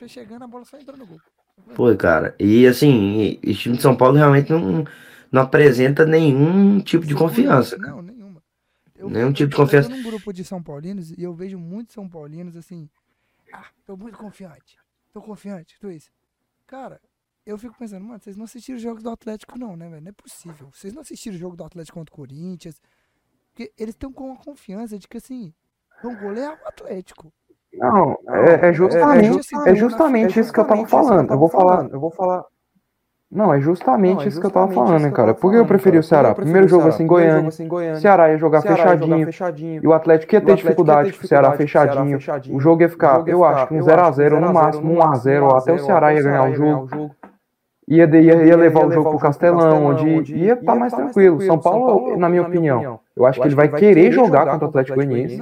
[0.00, 1.20] E chegando, a bola só entrou no gol.
[1.74, 2.34] Foi, cara.
[2.38, 4.84] E assim, o time de São Paulo realmente não,
[5.32, 7.76] não apresenta nenhum tipo de confiança.
[7.78, 8.42] Não, nenhuma.
[8.96, 9.88] Eu, Nenhum tipo de eu tô confiança.
[9.88, 12.88] num grupo de São Paulinos e eu vejo muitos São Paulinos assim.
[13.52, 14.78] Ah, tô muito confiante.
[15.12, 16.10] Tô confiante, tudo isso.
[16.66, 17.00] Cara,
[17.46, 20.02] eu fico pensando, mano, vocês não assistiram os jogos do Atlético, não, né, velho?
[20.02, 20.70] Não é possível.
[20.72, 22.80] Vocês não assistiram o jogo do Atlético contra o Corinthians.
[23.54, 25.52] Porque eles estão com a confiança de que, assim,
[26.02, 27.32] vão golear o Atlético.
[27.72, 31.32] Não, é, é justamente, é é justamente isso que eu tava falando.
[31.32, 32.44] Eu vou falar, eu vou falar.
[33.30, 35.34] Não, é justamente isso que eu tava falando, né, cara?
[35.34, 36.34] Por que eu preferi o Ceará?
[36.34, 37.50] Primeiro jogo assim, Goiânia.
[38.00, 39.80] Ceará ia jogar fechadinho.
[39.82, 42.18] E o Atlético ia ter dificuldade com o Ceará fechadinho.
[42.50, 45.78] O jogo ia ficar, eu acho, que um 0x0 no máximo, 1x0, ou até o
[45.78, 47.14] Ceará ia ganhar o jogo.
[47.86, 51.40] Ia, ia, ia levar o jogo pro Castelão, onde ia estar mais tranquilo.
[51.42, 54.96] São Paulo, na minha opinião, eu acho que ele vai querer jogar contra o Atlético
[54.96, 55.36] Goianiense.
[55.36, 55.38] É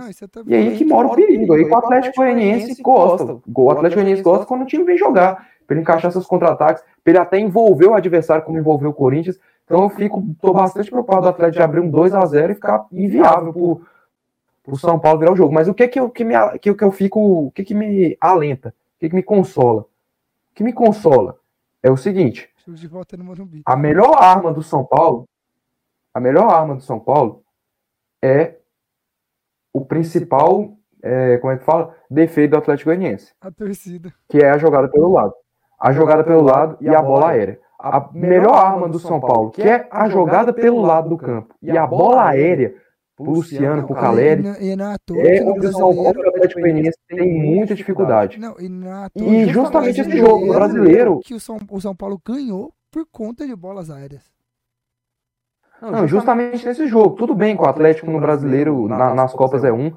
[0.51, 1.55] E aí que mora o perigo.
[1.55, 3.25] Aí o Atlético Goianiense gosta.
[3.55, 5.49] O Atlético Goianiense gosta quando o time vem jogar.
[5.67, 6.83] Pra ele encaixar seus contra-ataques.
[7.03, 9.39] Pra ele até envolver o adversário como envolveu o Corinthians.
[9.65, 13.53] Então eu fico, tô bastante preocupado do Atlético de abrir um 2x0 e ficar inviável
[13.53, 13.81] pro,
[14.63, 15.55] pro São Paulo virar o jogo.
[15.55, 17.75] Mas o que que eu, que me, a- que, que eu fico, o que que
[17.75, 18.69] me alenta?
[18.69, 19.83] O que que me consola?
[19.83, 19.87] O
[20.55, 21.39] que me consola
[21.83, 22.51] é o seguinte.
[23.65, 25.27] A melhor arma do São Paulo,
[26.13, 27.42] a melhor arma do São Paulo
[28.23, 28.57] é
[29.73, 31.95] o principal, é, como é que fala?
[32.11, 34.13] Defeito do Atlético Goianiense, A torcida.
[34.29, 35.35] que é a jogada pelo lado.
[35.79, 37.59] A jogada pelo lado e a bola aérea.
[37.79, 41.77] A melhor arma do São Paulo, que é a jogada pelo lado do campo e
[41.77, 42.75] a bola aérea,
[43.17, 46.99] pro Luciano, pro Caleri, E é é que o São Paulo e o Atlético Goianiense
[47.09, 48.39] tem muita dificuldade.
[48.39, 48.69] Não, e
[49.21, 53.45] E justamente esse jogo, o brasileiro- Que o São, o São Paulo ganhou por conta
[53.47, 54.23] de bolas aéreas.
[55.91, 57.11] Não, justamente nesse jogo.
[57.17, 59.93] Tudo bem que o Atlético no brasileiro, na- nas Copas é um,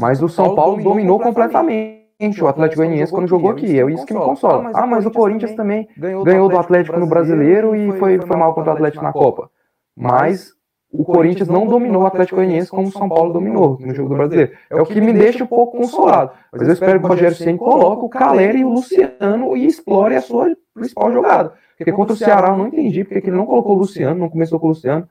[0.00, 2.00] mas o São Paulo dominou completamente
[2.42, 3.80] o Atlético Goianiense quando jogou aqui.
[3.80, 4.70] É isso que me consola.
[4.74, 5.88] Ah, mas o Corinthians também
[6.24, 9.50] ganhou do Atlético no brasileiro e foi, foi mal contra o Atlético na Copa.
[9.96, 10.52] Mas
[10.92, 14.16] o Corinthians não dominou o Atlético Goianiense como o São Paulo dominou no jogo do
[14.16, 14.52] brasileiro.
[14.68, 16.32] É o que me deixa um pouco consolado.
[16.52, 20.16] Mas eu espero que o Rogério Ceni coloque o Caleri e o Luciano e explore
[20.16, 21.52] a sua principal jogada.
[21.78, 24.28] Porque contra o Ceará eu não entendi porque que ele não colocou o Luciano, não
[24.28, 25.08] começou com o Luciano.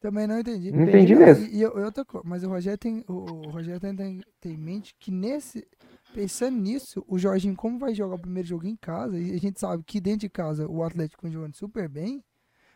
[0.00, 0.72] Também não entendi.
[0.72, 1.44] Não entendi mesmo.
[1.46, 1.74] E, e eu-
[2.24, 5.66] mas o Rogério tem, o, o Rogério tem, tem, tem em mente que nesse.
[6.12, 9.60] Pensando nisso, o Jorginho, como vai jogar o primeiro jogo em casa, e a gente
[9.60, 12.24] sabe que dentro de casa o Atlético vem jogando super bem,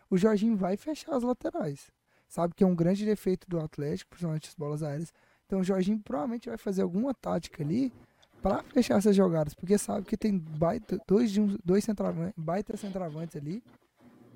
[0.09, 1.91] o Jorginho vai fechar as laterais.
[2.29, 5.13] Sabe que é um grande defeito do Atlético, principalmente as bolas aéreas.
[5.47, 7.93] Então o Jorginho provavelmente vai fazer alguma tática ali
[8.41, 12.77] pra fechar essas jogadas, porque sabe que tem baita, dois, de um- dois centravantes, baita
[12.77, 13.65] centravantes ali.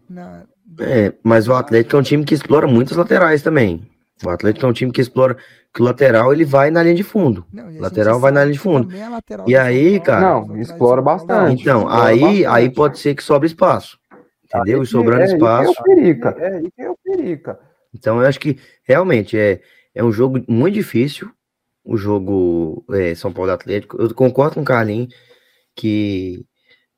[0.09, 0.45] Na,
[0.81, 3.87] É, mas o Atlético é um time que explora muitas laterais também.
[4.25, 5.37] O Atlético é um time que explora
[5.73, 7.45] que o lateral ele vai na linha de fundo.
[7.53, 8.89] Não, Lateral vai na linha de fundo.
[9.47, 11.63] E aí, cara- Não, explora bastante.
[11.63, 12.47] Então, explora aí, bastante.
[12.47, 13.99] aí pode ser que sobre espaço.
[14.45, 14.83] Entendeu?
[14.83, 15.69] E sobrando é, isso espaço.
[15.69, 16.37] É o perica.
[16.39, 17.61] É, é o perica.
[17.95, 19.61] Então, eu acho que realmente é,
[19.95, 21.31] é um jogo muito difícil.
[21.85, 24.01] O jogo é, São Paulo Atlético.
[24.01, 25.15] Eu concordo com o Carlinhos
[25.77, 26.45] que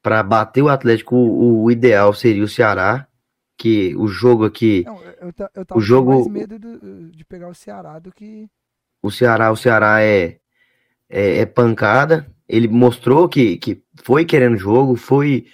[0.03, 3.07] para bater o Atlético, o, o ideal seria o Ceará.
[3.57, 7.11] Que o jogo aqui, Não, eu, eu, ta- eu tava jogo- com mais medo do-
[7.11, 8.49] de pegar o Ceará do que.
[9.03, 10.39] o Ceará, o Ceará é,
[11.11, 12.27] é, é pancada.
[12.49, 15.45] Ele mostrou que, que foi querendo jogo, foi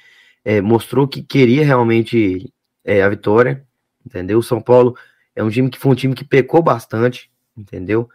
[0.44, 2.52] é, mostrou que queria realmente
[2.84, 3.66] é, a vitória,
[4.06, 4.38] entendeu?
[4.38, 4.96] O São Paulo
[5.34, 8.08] é um time que foi um time que pecou bastante, entendeu?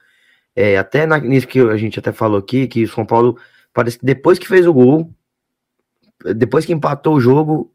[0.56, 3.38] É, até na, nisso que a gente até falou aqui, que o São Paulo
[3.74, 5.14] parece que depois que fez o gol,
[6.36, 7.74] depois que empatou o jogo,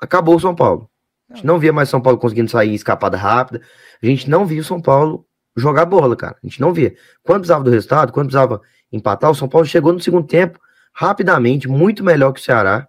[0.00, 0.90] acabou o São Paulo.
[1.30, 3.60] A gente não via mais São Paulo conseguindo sair escapada rápida.
[4.02, 6.36] A gente não via o São Paulo jogar bola, cara.
[6.42, 6.96] A gente não via.
[7.22, 10.58] Quando precisava do resultado, quando precisava empatar, o São Paulo chegou no segundo tempo
[10.92, 12.88] rapidamente, muito melhor que o Ceará.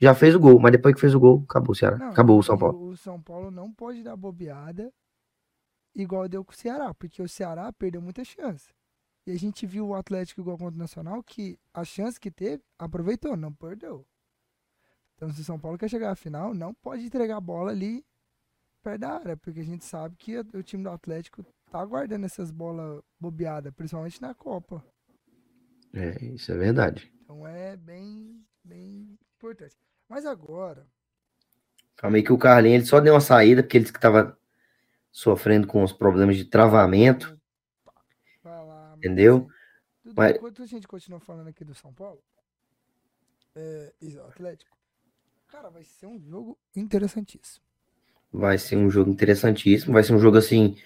[0.00, 1.98] Já fez o gol, mas depois que fez o gol, acabou o Ceará.
[1.98, 2.88] Não, acabou o São Paulo.
[2.88, 4.90] O São Paulo não pode dar bobeada
[5.94, 8.68] igual deu com o Ceará, porque o Ceará perdeu muita chance.
[9.26, 12.62] E a gente viu o Atlético igual contra o Nacional, que a chance que teve,
[12.78, 14.06] aproveitou, não perdeu.
[15.20, 18.02] Então, se o São Paulo quer chegar à final, não pode entregar a bola ali
[18.82, 22.50] perto da área, porque a gente sabe que o time do Atlético tá guardando essas
[22.50, 24.82] bolas bobeadas, principalmente na Copa.
[25.92, 27.12] É, isso é verdade.
[27.22, 29.76] Então é bem, bem importante.
[30.08, 30.86] Mas agora,
[31.96, 34.38] Calma aí que o Carlinhos ele só deu uma saída, porque ele disse que estava
[35.12, 37.38] sofrendo com os problemas de travamento.
[38.42, 38.94] lá.
[38.96, 39.50] Entendeu?
[40.02, 42.24] assim, Mas- enquanto a gente continua falando aqui do São Paulo,
[43.54, 43.92] é,
[44.26, 44.79] Atlético,
[45.50, 47.64] cara, vai ser um jogo interessantíssimo.
[48.32, 49.92] Vai ser um jogo interessantíssimo.
[49.92, 50.76] Vai ser um jogo, assim,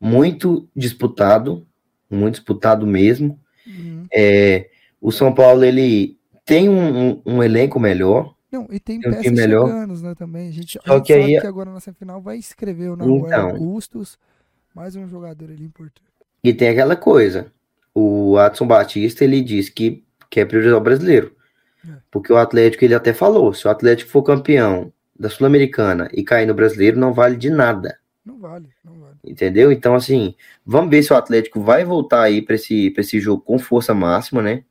[0.00, 1.66] muito disputado.
[2.10, 3.38] muito disputado mesmo.
[3.66, 4.04] Uhum.
[4.12, 4.68] É,
[5.00, 8.34] o São Paulo ele tem um, um, um elenco melhor.
[8.50, 9.68] Não, e tem Tem peças melhor.
[9.68, 10.48] chegando, né, também.
[10.48, 12.96] A gente, a Só gente que sabe aí- que agora na semifinal vai escrever o
[12.96, 13.50] Nahuel Então.
[13.50, 14.18] Augustos,
[14.74, 16.02] mais um jogador ali importante.
[16.42, 17.52] E tem aquela coisa.
[17.94, 21.32] O Adson Batista ele diz que quer priorizar o brasileiro.
[22.10, 26.46] Porque o Atlético ele até falou, se o Atlético for campeão da Sul-Americana e cair
[26.46, 27.98] no brasileiro, não vale de nada.
[28.24, 29.16] Não vale, não vale.
[29.24, 29.70] Entendeu?
[29.70, 30.34] Então, assim,
[30.64, 33.94] vamos ver se o Atlético vai voltar aí para esse, pra esse jogo com força
[33.94, 34.64] máxima, né?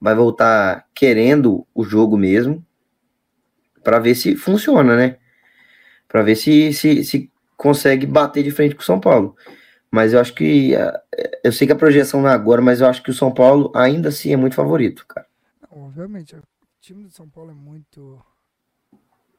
[0.00, 2.64] Vai voltar querendo o jogo mesmo,
[3.84, 5.16] para ver se funciona, né?
[6.06, 9.36] Para ver se, se, se consegue bater de frente com o São Paulo.
[9.90, 10.74] Mas eu acho que.
[10.76, 11.00] ah,
[11.44, 13.72] Eu sei que a projeção não é agora, mas eu acho que o São Paulo
[13.74, 15.27] ainda assim é muito favorito, cara.
[15.78, 16.42] Não, obviamente, o
[16.80, 18.20] time do São Paulo é muito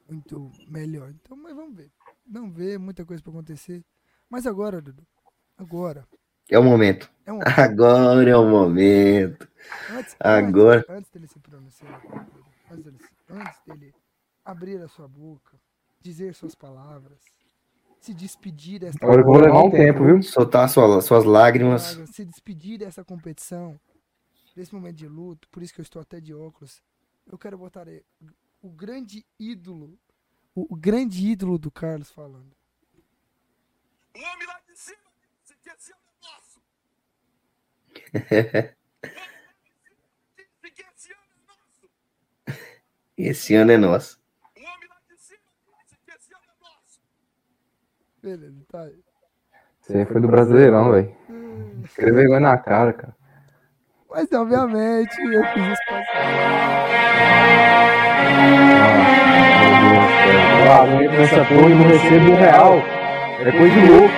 [0.08, 1.10] muito melhor.
[1.10, 1.90] Então, mas vamos ver.
[2.26, 3.84] Vamos ver, muita coisa pra acontecer.
[4.28, 5.06] Mas agora, Dudu,
[5.58, 6.06] agora
[6.50, 7.10] É o momento.
[7.26, 9.46] é um Agora é o momento.
[9.90, 10.78] antes, Agora.
[10.78, 12.02] antes, antes dele se pronunciar,
[12.70, 12.98] antes dele,
[13.28, 13.94] antes dele
[14.44, 15.60] abrir a sua boca,
[16.00, 17.20] dizer suas palavras,
[18.00, 20.22] se despedir desta Agora que eu vou levar um tempo, viu?
[20.22, 21.98] Soltar sua, suas lágrimas.
[22.10, 23.78] Se despedir dessa competição,
[24.54, 26.82] desse momento de luto, por isso que eu estou até de óculos.
[27.26, 28.04] Eu quero botar aí
[28.60, 29.98] o grande ídolo,
[30.54, 32.54] o, o grande ídolo do Carlos falando.
[34.14, 34.98] O homem lá de cima
[35.42, 36.60] disse que esse ano é nosso.
[40.76, 41.90] Esse ano é nosso.
[43.16, 44.20] Esse ano é nosso.
[44.56, 45.40] O homem lá de cima
[45.84, 47.00] disse que esse ano é nosso.
[48.20, 49.04] Beleza, tá aí.
[49.80, 51.16] Você aí foi do Brasileirão, velho.
[51.84, 53.19] Escreve vergonha na cara, cara.
[54.10, 57.30] Mas obviamente eu fiz isso passar.
[60.64, 62.74] Eu aguento nessa porra e não recebo um real.
[63.40, 64.14] É coisa de louco.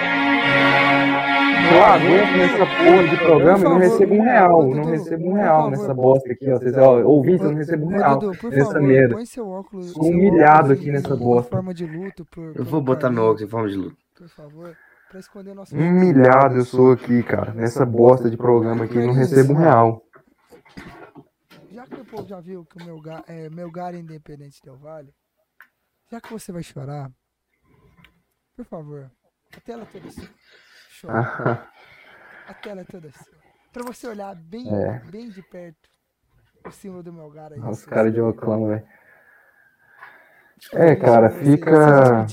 [1.74, 4.74] Eu aguento nessa porra de programa e não recebo um real.
[4.74, 6.58] Não recebo um real nessa bosta aqui, ó.
[6.58, 9.14] Vocês, ó, ouvintes, eu não recebo um real nessa favor, merda.
[9.14, 9.90] põe seu óculos.
[9.92, 11.62] Sou humilhado aqui nessa bosta.
[12.54, 13.96] Eu vou botar meu óculos em forma de luto.
[14.16, 14.76] Por favor,
[15.12, 17.52] pra esconder nosso Humilhado eu sou aqui, cara.
[17.52, 20.02] Nessa bosta de programa aqui, não recebo um real.
[21.70, 24.76] Já que o povo já viu que o meu, ga, é, meu gar independente deu
[24.78, 25.14] vale,
[26.10, 27.10] já que você vai chorar,
[28.56, 29.10] por favor,
[29.54, 30.28] a tela toda sua.
[31.00, 31.68] Chora.
[32.48, 33.38] A tela é toda sua.
[33.72, 34.98] Pra você olhar bem, É.
[35.10, 35.88] bem de perto
[36.66, 37.60] o símbolo do meu gar aí.
[37.60, 38.86] Os caras de oclão, velho.
[40.72, 41.30] É, cara.
[41.30, 42.26] Fica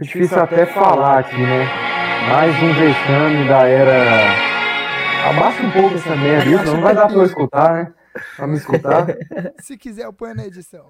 [0.00, 1.64] difícil até falar aqui, né?
[2.28, 4.46] Mais um vexame da era.
[5.28, 7.92] Abaixa um pouco essa merda, isso não vai dar pra eu escutar, né?
[8.36, 9.06] Pra me escutar.
[9.60, 10.86] Se quiser, eu ponho na edição.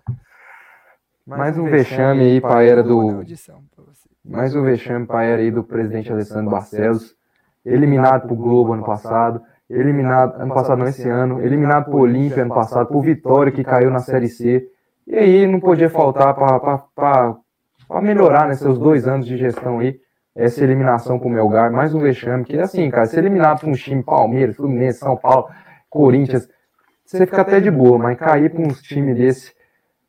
[1.27, 3.25] Mais um vexame aí pra era do.
[4.25, 7.17] Mais um vexame pra era aí do presidente Alessandro Barcelos.
[7.65, 9.43] Eliminado pro Globo ano passado.
[9.69, 10.41] Eliminado.
[10.41, 11.41] Ano passado não, esse ano.
[11.45, 12.87] Eliminado pro Olímpia ano passado.
[12.87, 14.69] Pro Vitória que caiu na Série C.
[15.07, 17.37] E aí não podia faltar pra, pra, pra,
[17.87, 20.01] pra melhorar nesses seus dois anos de gestão aí.
[20.35, 21.73] Essa eliminação pro Melgar.
[21.73, 22.45] Mais um vexame.
[22.45, 25.49] Que assim, cara, ser eliminado pra um time Palmeiras, Fluminense, São Paulo,
[25.89, 26.47] Corinthians.
[27.07, 29.55] Você fica até de boa, mas cair pra uns times desse,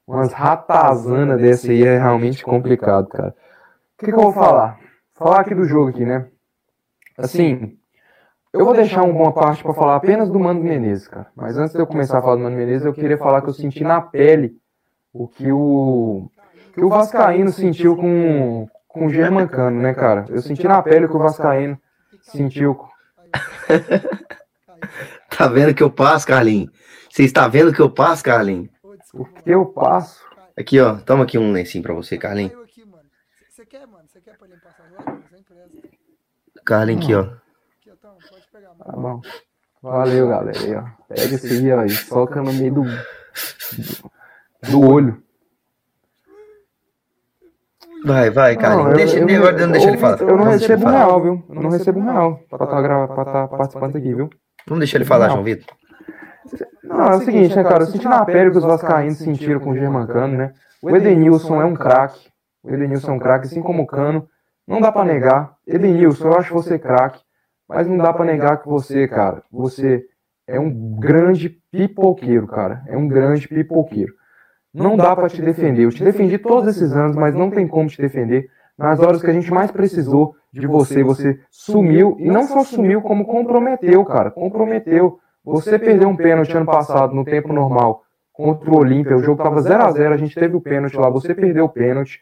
[0.05, 3.29] umas ratazanas desse aí é realmente complicado, cara.
[3.29, 4.79] O que, que eu vou falar?
[5.13, 6.27] Falar aqui do jogo aqui, né?
[7.17, 7.77] Assim,
[8.51, 11.27] eu vou deixar uma parte pra falar apenas do Mano Menezes, cara.
[11.35, 13.53] Mas antes de eu começar a falar do Mano Menezes, eu queria falar que eu
[13.53, 14.57] senti na pele
[15.13, 16.29] o que o
[16.77, 20.25] que o Vascaíno sentiu com com o Germancano, né, cara?
[20.29, 21.79] Eu senti na pele o que o Vascaíno
[22.21, 22.79] sentiu.
[25.29, 26.71] Tá vendo que eu passo, Carlinhos?
[27.11, 28.69] Você está vendo que eu passo, Carlinhos?
[29.13, 30.25] O que eu passo.
[30.57, 30.95] Aqui, ó.
[30.95, 32.53] Toma aqui um lencinho pra você, Carlinhos.
[33.49, 34.07] Você quer, mano?
[34.07, 34.47] Você quer pra.
[36.65, 37.21] Carlinhos aqui, ó.
[37.21, 38.83] Aqui, ó, pode pegar, mano.
[38.83, 39.21] Tá bom.
[39.81, 40.59] Valeu, galera.
[40.59, 40.83] Aí, ó.
[41.07, 42.83] Pega esse aí, ó, e soca no meio do
[44.71, 45.26] do olho.
[48.07, 48.93] Vai, vai, Carlinhos.
[48.93, 50.21] Deixa, eu, agora não deixa ele falar.
[50.21, 51.43] Eu não ele recebo um real, viu?
[51.49, 54.29] Eu não recebo um real pra estar tá participando aqui, viu?
[54.65, 55.33] Vamos deixar ele falar, Não.
[55.33, 55.75] João Vitor.
[56.83, 57.83] Não, é o seguinte, né, cara?
[57.83, 60.53] Eu senti na pele que os vascaínos sentiram com o Germancano, né?
[60.81, 62.29] O Edenilson é um craque.
[62.63, 64.25] O Edenilson é um craque, assim como o Cano.
[64.65, 65.55] Não dá pra negar.
[65.67, 67.19] Edenilson, eu acho você craque.
[67.67, 70.05] Mas não dá pra negar que você, cara, você
[70.47, 72.83] é um grande pipoqueiro, cara.
[72.87, 74.13] É um grande pipoqueiro.
[74.73, 75.83] Não dá pra te defender.
[75.83, 78.49] Eu te defendi todos esses anos, mas não tem como te defender.
[78.77, 82.15] Nas horas que a gente mais precisou de você, você sumiu.
[82.19, 84.29] E não só sumiu, como comprometeu, cara.
[84.29, 85.19] Comprometeu.
[85.43, 89.15] Você perdeu um pênalti ano passado, no tempo normal, contra o Olímpia.
[89.15, 91.09] O jogo tava 0 a 0 a gente teve o pênalti lá.
[91.09, 92.21] Você perdeu o pênalti.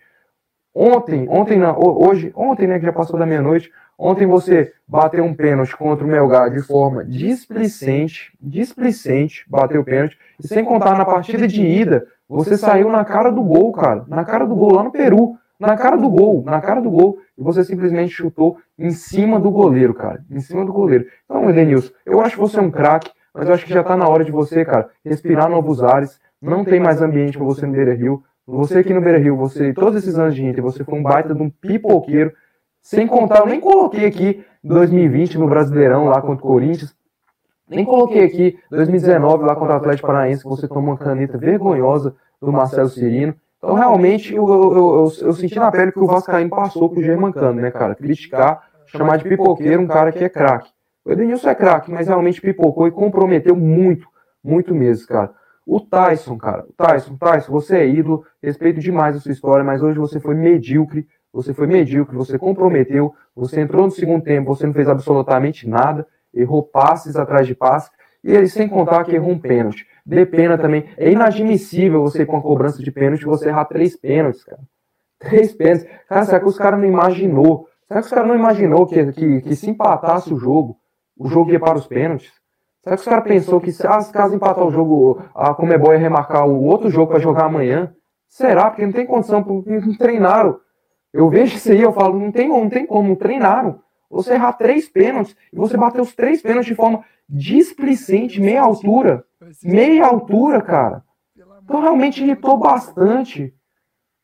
[0.74, 5.24] Ontem, ontem não, ho- hoje, ontem, né, que já passou da meia-noite, Ontem você bateu
[5.24, 10.98] um pênalti contra o Melgar de forma displicente, displicente, bateu o pênalti, e sem contar
[10.98, 14.74] na partida de ida, você saiu na cara do gol, cara, na cara do gol
[14.74, 18.58] lá no Peru, na cara do gol, na cara do gol, e você simplesmente chutou
[18.78, 21.06] em cima do goleiro, cara, em cima do goleiro.
[21.26, 23.96] Então, Edenilson, eu acho que você é um craque, mas eu acho que já tá
[23.96, 27.72] na hora de você, cara, respirar novos ares, não tem mais ambiente para você no
[27.72, 31.00] Beira Rio, você aqui no Beira Rio, você, todos esses anos de Inter, você foi
[31.00, 32.32] um baita de um pipoqueiro.
[32.80, 36.96] Sem contar, eu nem coloquei aqui 2020 no Brasileirão lá contra o Corinthians.
[37.68, 42.16] Nem coloquei aqui 2019 lá contra o Atlético Paranaense, que você tomou uma caneta vergonhosa
[42.40, 43.36] do Marcelo Cirino.
[43.58, 47.60] Então, realmente, eu, eu, eu, eu senti na pele que o Vascaíno passou pro Germancano,
[47.60, 47.96] né, cara?
[47.96, 50.70] Criticar, chamar de pipoqueiro um cara que é craque.
[51.04, 54.08] O Edenilson é craque, mas realmente pipocou e comprometeu muito,
[54.44, 55.32] muito mesmo, cara.
[55.66, 59.82] O Tyson, cara, o Tyson, Tyson, você é ídolo, respeito demais a sua história, mas
[59.82, 64.68] hoje você foi medíocre, você foi medíocre, você comprometeu, você entrou no segundo tempo, você
[64.68, 67.90] não fez absolutamente nada, errou passes atrás de passes,
[68.24, 69.88] e aí sem contar que errou um pênalti.
[70.06, 70.86] De pena também.
[70.98, 74.62] É inadmissível você com a cobrança de pênalti você errar três pênaltis, cara.
[75.20, 75.88] Três pênaltis.
[76.08, 77.68] Cara, será que os caras não imaginou?
[77.88, 80.78] Será que os caras não imaginou que, que, que se empatasse o jogo,
[81.18, 82.32] o jogo ia para os pênaltis?
[82.84, 86.00] Será que os caras pensou que se as caso empatar o jogo, a Comebol ia
[86.00, 87.94] remarcar o outro jogo para jogar amanhã?
[88.28, 88.70] Será?
[88.70, 90.60] Porque não tem condição, porque não treinaram.
[91.12, 93.80] Eu vejo isso aí, eu falo, não tem, não tem como, treinaram.
[94.16, 99.24] Você errar três pênaltis e você bater os três pênaltis de forma displicente, meia altura.
[99.64, 101.04] Meia altura, cara.
[101.64, 103.54] Então realmente irritou bastante.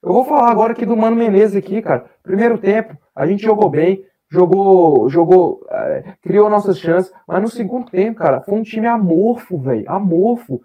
[0.02, 2.06] Eu vou falar agora aqui do Mano Menezes aqui, cara.
[2.24, 7.92] Primeiro tempo, a gente jogou bem jogou, jogou, é, criou nossas chances, mas no segundo
[7.92, 10.62] tempo, cara, foi um time amorfo, velho, amorfo.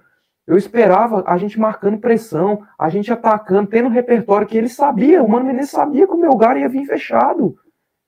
[0.46, 5.28] Eu esperava a gente marcando pressão, a gente atacando, tendo repertório que ele sabia, o
[5.28, 7.58] Mano Menezes sabia que o Melgar ia vir fechado.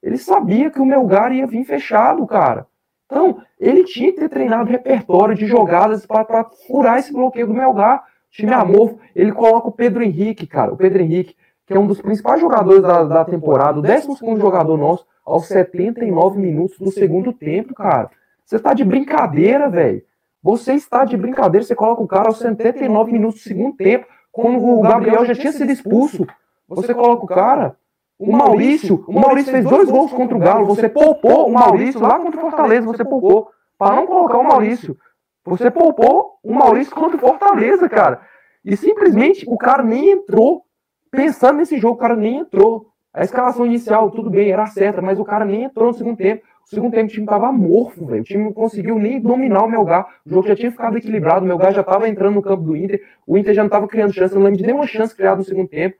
[0.02, 2.66] Ele sabia que o Melgar ia vir fechado, cara.
[3.06, 8.04] Então, ele tinha que ter treinado repertório de jogadas para furar esse bloqueio do Melgar.
[8.30, 11.34] Time amorfo, ele coloca o Pedro Henrique, cara, o Pedro Henrique,
[11.66, 16.38] que é um dos principais jogadores da, da temporada, o 12 jogador nosso, aos 79
[16.38, 18.10] minutos do segundo tempo, cara.
[18.44, 20.02] Você tá de brincadeira, velho.
[20.42, 24.64] Você está de brincadeira, você coloca o cara aos 79 minutos do segundo tempo, quando
[24.64, 26.26] o Gabriel já tinha sido expulso.
[26.68, 27.76] Você coloca o cara.
[28.18, 30.66] O Maurício, o Maurício fez dois gols contra o Galo.
[30.66, 32.86] Você poupou o Maurício lá contra o Fortaleza.
[32.86, 33.48] Você poupou.
[33.78, 34.96] Para não colocar o Maurício.
[35.44, 38.20] Você poupou o Maurício contra o Fortaleza, cara.
[38.64, 40.64] E simplesmente o cara nem entrou.
[41.10, 42.88] Pensando nesse jogo, o cara nem entrou.
[43.14, 46.42] A escalação inicial, tudo bem, era certa, mas o cara nem entrou no segundo tempo.
[46.66, 48.20] O segundo tempo o time tava morfo, velho.
[48.20, 50.06] O time não conseguiu nem dominar o Melgar.
[50.26, 53.00] O jogo já tinha ficado equilibrado, o Melgar já tava entrando no campo do Inter.
[53.26, 55.68] O Inter já não tava criando chance, não lembro de nenhuma chance criada no segundo
[55.68, 55.96] tempo.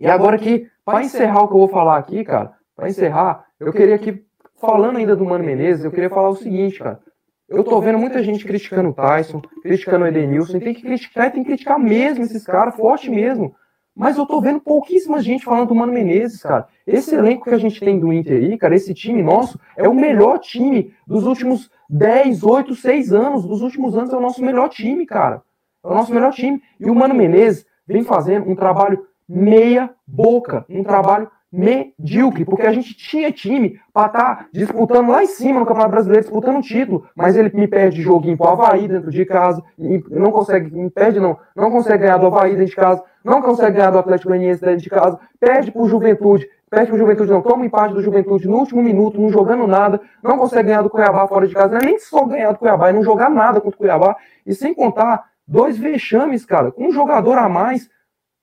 [0.00, 3.72] E agora aqui, para encerrar o que eu vou falar aqui, cara, para encerrar, eu
[3.72, 4.24] queria aqui,
[4.60, 7.00] falando ainda do Mano Menezes, eu queria falar o seguinte, cara.
[7.48, 11.42] Eu tô vendo muita gente criticando o Tyson, criticando o Edenilson, tem que criticar, tem
[11.42, 13.54] que criticar mesmo esses caras, forte mesmo.
[13.96, 16.68] Mas eu tô vendo pouquíssima gente falando do Mano Menezes, cara.
[16.86, 19.94] Esse elenco que a gente tem do Inter aí, cara, esse time nosso, é o
[19.94, 23.44] melhor time dos últimos 10, 8, 6 anos.
[23.44, 25.42] Dos últimos anos é o nosso melhor time, cara.
[25.84, 26.62] É o nosso melhor time.
[26.78, 32.72] E o Mano Menezes vem fazendo um trabalho meia boca, um trabalho medíocre, porque a
[32.72, 36.62] gente tinha time para estar tá disputando lá em cima no Campeonato Brasileiro, disputando o
[36.62, 39.62] título, mas ele me perde joguinho pro Havaí dentro de casa,
[40.10, 43.78] não consegue, me perde não, não consegue ganhar do Havaí dentro de casa, não consegue
[43.78, 47.64] ganhar do Atlético Goianiense dentro de casa, perde pro Juventude, perde pro Juventude não, toma
[47.64, 51.46] empate do Juventude no último minuto, não jogando nada, não consegue ganhar do Cuiabá fora
[51.46, 53.78] de casa, não é nem só ganhar do Cuiabá, é não jogar nada contra o
[53.78, 57.88] Cuiabá, e sem contar dois vexames, cara, com um jogador a mais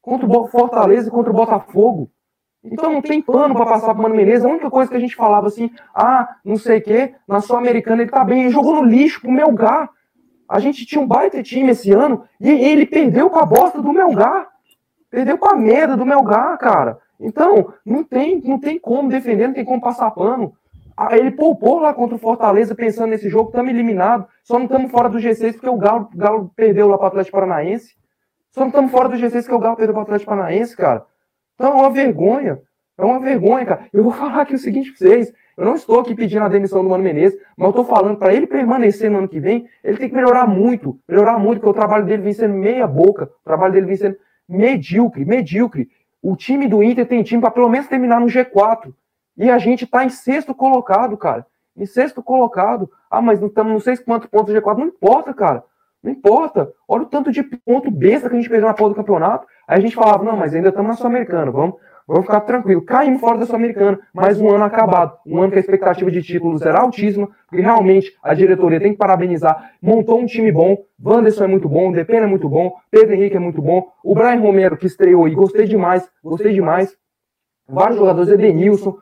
[0.05, 2.11] contra o Fortaleza e contra o Botafogo.
[2.63, 4.45] Então não tem pano para passar pro Mano Menezes.
[4.45, 8.03] A única coisa que a gente falava assim, ah, não sei o quê, na Sul-Americana
[8.03, 8.41] ele tá bem.
[8.41, 9.89] Ele jogou no lixo pro Melgar.
[10.47, 13.91] A gente tinha um baita time esse ano e ele perdeu com a bosta do
[13.91, 14.47] Melgar.
[15.09, 16.99] Perdeu com a merda do Melgar, cara.
[17.19, 20.53] Então, não tem, não tem como defender, não tem como passar pano.
[20.95, 24.27] Ah, ele poupou lá contra o Fortaleza pensando nesse jogo, estamos eliminados.
[24.43, 27.37] Só não estamos fora do G6 porque o Galo, Galo perdeu lá para o Atlético
[27.37, 27.95] Paranaense.
[28.55, 31.05] Só não estamos fora do G6 porque o Galo perdeu para o Atlético Paranaense, cara.
[31.55, 32.61] Então é uma vergonha.
[32.97, 33.87] É uma vergonha, cara.
[33.91, 35.33] Eu vou falar aqui o seguinte pra vocês.
[35.57, 38.33] Eu não estou aqui pedindo a demissão do Mano Menezes, mas eu estou falando para
[38.33, 40.97] ele permanecer no ano que vem, ele tem que melhorar muito.
[41.05, 43.25] Melhorar muito, porque o trabalho dele vem sendo meia boca.
[43.25, 44.17] O trabalho dele vem sendo
[44.47, 45.89] medíocre, medíocre.
[46.21, 48.93] O time do Inter tem time para pelo menos terminar no G4.
[49.37, 51.45] E a gente está em sexto colocado, cara.
[51.75, 52.89] Em sexto colocado.
[53.11, 54.77] Ah, mas não estamos não sei quantos pontos do G4.
[54.77, 55.61] Não importa, cara.
[56.05, 56.71] Não importa.
[56.87, 59.47] Olha o tanto de ponto besta que a gente perdeu na porra do campeonato.
[59.67, 61.77] Aí a gente falava, não, mas ainda estamos na Sul-Americana, vamos,
[62.07, 62.83] vamos ficar tranquilo.
[62.83, 65.17] Caímos fora da Sul-Americana, mais um ano acabado.
[65.25, 68.99] Um ano que a expectativa de títulos era altíssima, porque realmente a diretoria tem que
[68.99, 69.71] parabenizar.
[69.81, 73.39] Montou um time bom, Wanderson é muito bom, Depena é muito bom, Pedro Henrique é
[73.39, 76.95] muito bom, o Brian Romero que estreou e gostei demais, gostei demais.
[77.67, 78.95] Vários jogadores, Edenilson,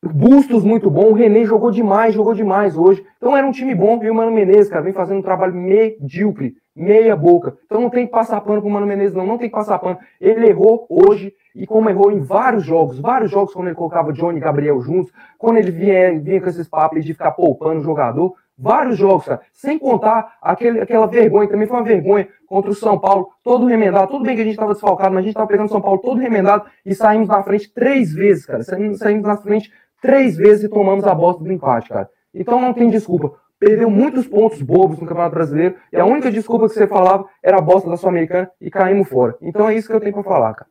[0.00, 3.04] Bustos muito bom, o René jogou demais, jogou demais hoje.
[3.16, 6.54] Então era um time bom, e o Mano Menezes, cara, vem fazendo um trabalho medíocre,
[6.74, 7.56] meia boca.
[7.66, 9.98] Então não tem que passar pano pro Mano Menezes, não, não tem que passar pano.
[10.20, 14.38] Ele errou hoje, e como errou em vários jogos, vários jogos quando ele colocava Johnny
[14.38, 18.34] e Gabriel juntos, quando ele vinha, vinha com esses papos de ficar poupando o jogador,
[18.56, 19.40] vários jogos, cara.
[19.52, 24.12] Sem contar aquele, aquela vergonha, também foi uma vergonha contra o São Paulo, todo remendado.
[24.12, 25.98] Tudo bem que a gente estava desfalcado, mas a gente estava pegando o São Paulo
[25.98, 28.62] todo remendado e saímos na frente três vezes, cara.
[28.62, 32.08] Saímos, saímos na frente três vezes e tomamos a bosta do empate, cara.
[32.34, 33.32] Então não tem desculpa.
[33.58, 37.58] Perdeu muitos pontos bobos no Campeonato Brasileiro e a única desculpa que você falava era
[37.58, 39.36] a bosta da Sul-Americana e caímos fora.
[39.42, 40.70] Então é isso que eu tenho para falar, cara.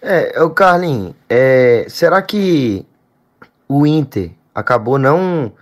[0.00, 2.86] É, o Carlinhos, é, será que
[3.68, 5.52] o Inter acabou não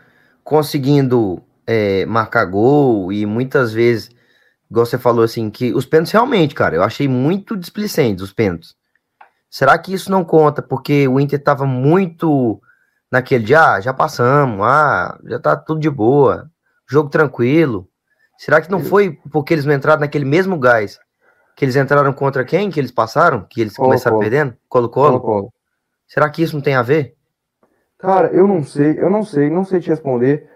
[0.45, 4.11] conseguindo é, marcar gol e muitas vezes,
[4.71, 8.75] igual você falou assim, que os pênaltis realmente, cara, eu achei muito displicentes os pênaltis.
[9.51, 12.61] Será que isso não conta porque o Inter estava muito
[13.11, 16.51] naquele dia, ah, já passamos, ah, já tá tudo de boa,
[16.89, 17.89] jogo tranquilo.
[18.39, 20.99] Será que não foi porque eles não entraram naquele mesmo gás
[21.57, 24.23] que eles entraram contra quem que eles passaram, que eles Colo, começaram Colo.
[24.23, 24.57] perdendo?
[24.69, 25.21] Colo-Colo?
[25.21, 25.53] Colo-Colo.
[26.07, 27.15] Será que isso não tem a ver?
[27.99, 30.51] Cara, eu não sei, eu não sei, não sei te responder.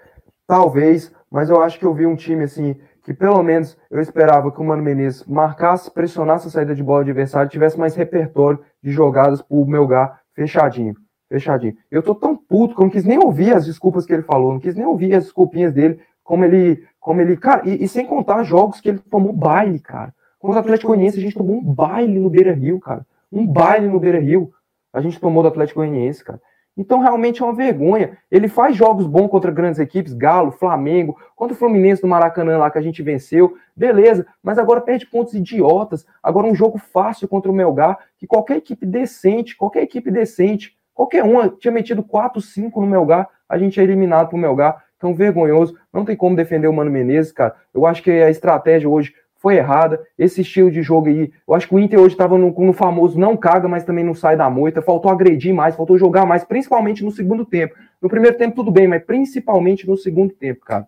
[0.47, 4.51] Talvez, mas eu acho que eu vi um time assim que pelo menos eu esperava
[4.51, 8.91] que o Mano Menezes marcasse, pressionasse a saída de bola adversário, tivesse mais repertório de
[8.91, 10.95] jogadas pro Melgar fechadinho,
[11.29, 11.77] fechadinho.
[11.91, 14.53] Eu tô tão puto que eu não quis nem ouvir as desculpas que ele falou,
[14.53, 18.07] não quis nem ouvir as desculpinhas dele, como ele, como ele, cara, e, e sem
[18.07, 20.15] contar jogos que ele tomou baile, cara.
[20.39, 23.07] Contra o Atlético Goianiense a gente tomou um baile no Beira-Rio, cara.
[23.31, 24.51] Um baile no Beira-Rio.
[24.93, 26.41] A gente tomou do Atlético Goianiense, cara.
[26.77, 28.17] Então, realmente é uma vergonha.
[28.31, 32.71] Ele faz jogos bons contra grandes equipes, Galo, Flamengo, contra o Fluminense no Maracanã lá
[32.71, 36.07] que a gente venceu, beleza, mas agora perde pontos idiotas.
[36.23, 41.25] Agora um jogo fácil contra o Melgar, que qualquer equipe decente, qualquer equipe decente, qualquer
[41.25, 44.85] uma tinha metido 4, 5 no Melgar, a gente é eliminado pro Melgar.
[45.01, 45.75] Então, vergonhoso.
[45.91, 47.57] Não tem como defender o Mano Menezes, cara.
[47.73, 50.07] Eu acho que a estratégia hoje foi errada.
[50.19, 53.19] Esse estilo de jogo aí, eu acho que o Inter hoje estava no, no, famoso
[53.19, 54.83] não caga, mas também não sai da moita.
[54.83, 57.75] Faltou agredir mais, faltou jogar mais, principalmente no segundo tempo.
[58.01, 60.87] No primeiro tempo tudo bem, mas principalmente no segundo tempo, cara.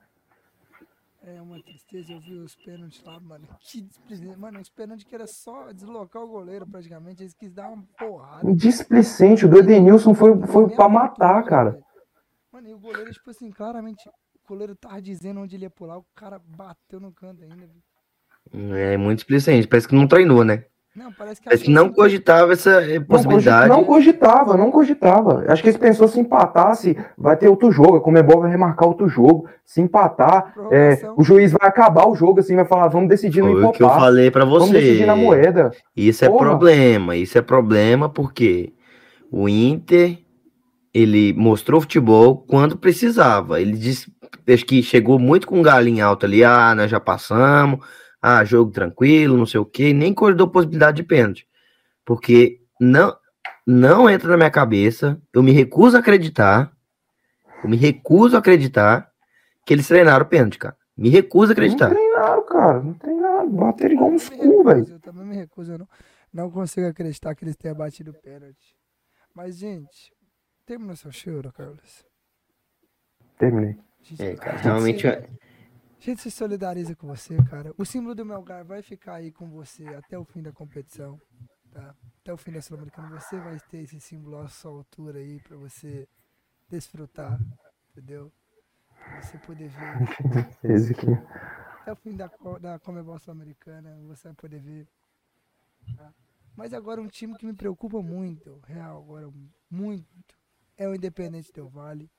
[1.25, 3.49] É uma tristeza, eu vi os pênaltis lá, mano.
[3.59, 4.39] Que displicente.
[4.39, 7.23] Mano, os pênaltis que era só deslocar o goleiro praticamente.
[7.23, 8.53] Eles quis dar uma porrada.
[8.53, 11.81] Displicente, o do Edenilson foi, foi pra matar, cara.
[12.53, 15.97] Mano, e o goleiro, tipo assim, claramente, o goleiro tava dizendo onde ele ia pular,
[15.97, 17.83] o cara bateu no canto ainda, viu?
[18.75, 20.65] É muito displicente, parece que não treinou, né?
[20.95, 23.71] Não, parece que, parece que não cogitava essa eh, possibilidade.
[23.71, 25.43] Não cogitava, não cogitava.
[25.49, 29.09] Acho que eles pensou se empatasse, vai ter outro jogo, a Comebol vai remarcar outro
[29.09, 29.49] jogo.
[29.65, 33.53] Se empatar, é, o juiz vai acabar o jogo, assim, vai falar, vamos decidir no
[33.53, 34.59] Foi o que eu falei para você.
[34.59, 35.71] Vamos decidir na moeda.
[35.97, 36.37] Isso Porra.
[36.37, 38.75] é problema, isso é problema porque
[39.31, 40.19] o Inter,
[40.93, 43.63] ele mostrou futebol quando precisava.
[43.63, 44.13] Ele disse,
[44.47, 47.81] acho que chegou muito com o galinho alto ali, ah, nós já passamos,
[48.23, 51.49] ah, jogo tranquilo, não sei o que, nem corredor possibilidade de pênalti.
[52.05, 53.17] Porque não,
[53.67, 56.73] não entra na minha cabeça, eu me recuso a acreditar,
[57.65, 59.11] eu me recuso a acreditar
[59.67, 60.77] que eles treinaram o pênalti, cara.
[60.97, 61.89] Me recuso a acreditar.
[61.89, 64.87] Não treinaram, cara, não treinaram, bateram igual uns cu, velho.
[64.89, 65.89] Eu também me recuso, eu não,
[66.33, 68.77] não consigo acreditar que eles tenham batido o pênalti.
[69.35, 70.13] Mas, gente,
[70.65, 72.05] terminou seu choro, Carlos?
[73.37, 73.77] Terminei.
[74.19, 75.07] É, cara, realmente...
[76.03, 77.73] A gente se solidariza com você, cara.
[77.79, 81.17] O símbolo do Melgar vai ficar aí com você até o fim da competição,
[81.71, 81.95] tá?
[82.21, 83.21] Até o fim da Sul-Americana.
[83.21, 86.09] Você vai ter esse símbolo à sua altura aí pra você
[86.69, 87.39] desfrutar,
[87.93, 88.33] entendeu?
[88.97, 90.59] Pra você poder ver.
[91.83, 92.29] Até o fim da,
[92.61, 94.89] da Comebol Sul-Americana, você vai poder ver.
[95.97, 96.13] Tá?
[96.57, 99.33] Mas agora um time que me preocupa muito, real, agora
[99.71, 100.37] muito,
[100.77, 102.11] é o Independente Del Vale.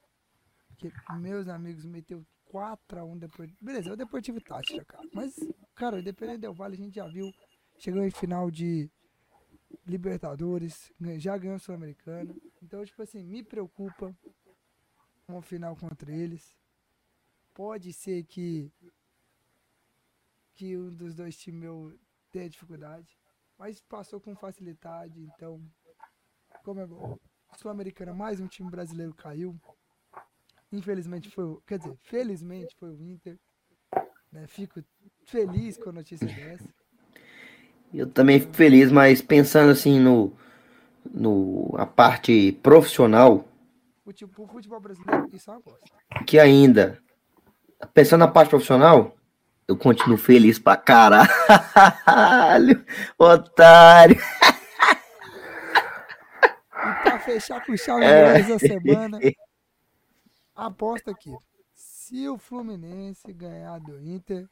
[0.69, 0.89] Porque
[1.19, 3.51] meus amigos meteu 4x1 depois.
[3.59, 5.09] Beleza, é o Deportivo Tática, cara.
[5.11, 5.35] Mas,
[5.73, 7.33] cara, Independente Del Vale a gente já viu.
[7.79, 8.89] Chegou em final de
[9.85, 12.33] Libertadores, já ganhou Sul-Americana.
[12.61, 14.15] Então, tipo assim, me preocupa
[15.27, 16.55] uma final contra eles.
[17.53, 18.71] Pode ser que
[20.55, 21.99] que um dos dois times meu
[22.29, 23.17] tenha dificuldade,
[23.57, 25.59] mas passou com facilidade, então
[26.63, 27.17] como é bom.
[27.57, 29.59] Sul-Americana, mais um time brasileiro caiu.
[30.73, 33.37] Infelizmente foi, o, quer dizer, felizmente foi o Inter.
[34.31, 34.47] Né?
[34.47, 34.81] Fico
[35.25, 36.67] feliz com a notícia dessa.
[37.93, 40.33] Eu também fico feliz, mas pensando assim no,
[41.13, 43.45] no a parte profissional,
[44.03, 45.85] Futebol, futebol brasileiro, isso é uma bosta.
[46.27, 46.97] que ainda,
[47.93, 49.15] pensando na parte profissional,
[49.67, 51.29] eu continuo feliz pra caralho,
[53.17, 54.17] otário.
[56.75, 58.39] E pra fechar com chave É.
[58.39, 59.19] essa semana,
[60.55, 61.31] aposta aqui.
[61.73, 64.45] Se o Fluminense ganhar do Inter,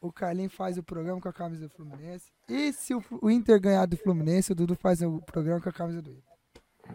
[0.00, 2.26] o Carlinhos faz o programa com a camisa do Fluminense.
[2.48, 6.02] E se o, Inter ganhar do Fluminense, o Dudu faz o programa com a camisa
[6.02, 6.22] do Inter.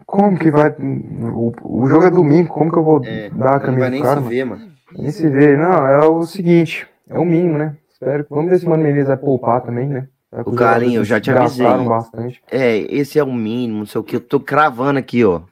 [0.06, 0.70] Como que vai.
[0.70, 3.92] O, o jogo é domingo, como que eu vou É, dar a camisa vai do
[3.92, 4.14] nem cara?
[4.14, 4.28] se mano?
[4.30, 4.72] ver, mano.
[4.96, 5.56] Nem se vê.
[5.56, 6.86] Não, é o seguinte.
[7.08, 7.76] É o mínimo, né?
[7.90, 8.30] Espero que.
[8.30, 10.08] Vamos ver se o Mano Menezes vai poupar também, né?
[10.32, 11.66] O os Carlinhos, eu já te avisei.
[11.66, 12.42] bastante.
[12.50, 15.42] É, esse é o mínimo, não sei o que, eu tô cravando aqui, ó.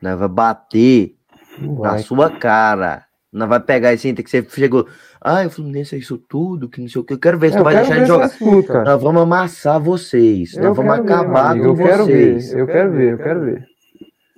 [0.00, 1.17] Nós vai bater
[1.60, 3.06] na sua cara.
[3.30, 4.88] Não vai pegar esse Inter que você chegou.
[5.20, 7.12] Ai, o Fluminense é isso tudo, que não sei o que.
[7.12, 8.66] Eu quero ver se É, tu vai quero deixar ver de jogar.
[8.66, 8.84] cara.
[8.84, 10.54] Nós vamos amassar vocês.
[10.54, 12.52] Eu nós vamos quero ver, acabar amigo, com eu quero vocês.
[12.52, 13.68] ver, eu quero ver, eu quero ver.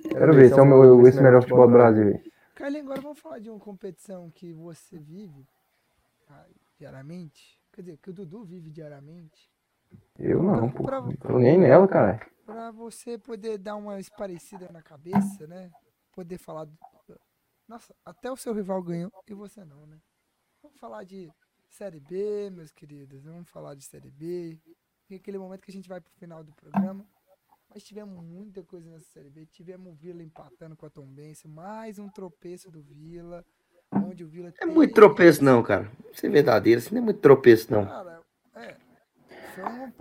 [0.09, 2.07] Quero ver se é o meu, esse melhor futebol do Brasil.
[2.07, 2.31] aí.
[2.55, 5.45] Carlinhos, agora vamos falar de uma competição que você vive
[6.29, 6.43] ah,
[6.77, 7.57] diariamente.
[7.73, 9.49] Quer dizer, que o Dudu vive diariamente.
[10.19, 10.83] Eu não, pô.
[10.83, 12.19] Pra- Não tô nem nela, cara.
[12.45, 15.69] Pra você poder dar uma esparecida na cabeça, né?
[16.13, 16.67] Poder falar.
[17.71, 19.95] Nossa, até o seu rival ganhou e você não, né?
[20.61, 21.31] Vamos falar de
[21.69, 23.23] Série B, meus queridos.
[23.23, 24.59] Vamos falar de Série B.
[25.07, 27.05] Tem aquele momento que a gente vai pro final do programa.
[27.73, 29.45] Nós tivemos muita coisa nessa Série B.
[29.45, 31.47] Tivemos o Vila empatando com a Tombense.
[31.47, 33.45] Mais um tropeço do Vila.
[33.89, 35.89] Onde o Vila É muito tropeço, não, cara.
[36.03, 37.85] Vou ser verdadeiro, assim não é muito tropeço, não.
[37.85, 38.21] Cara,
[38.55, 38.75] é.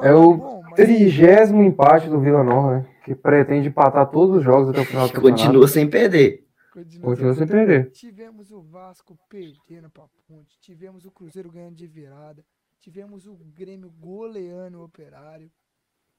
[0.01, 2.97] Um É o bom, mas- trigésimo empate do Vila Nova, né?
[3.05, 5.41] Que pretende empatar todos os jogos até o final do campeonato.
[5.45, 6.50] Continua sem perder.
[6.73, 7.91] Continua sem perder.
[7.91, 12.45] Tivemos o Vasco perdendo pra Ponte, tivemos o Cruzeiro ganhando de virada,
[12.79, 15.51] tivemos o Grêmio goleando o Operário.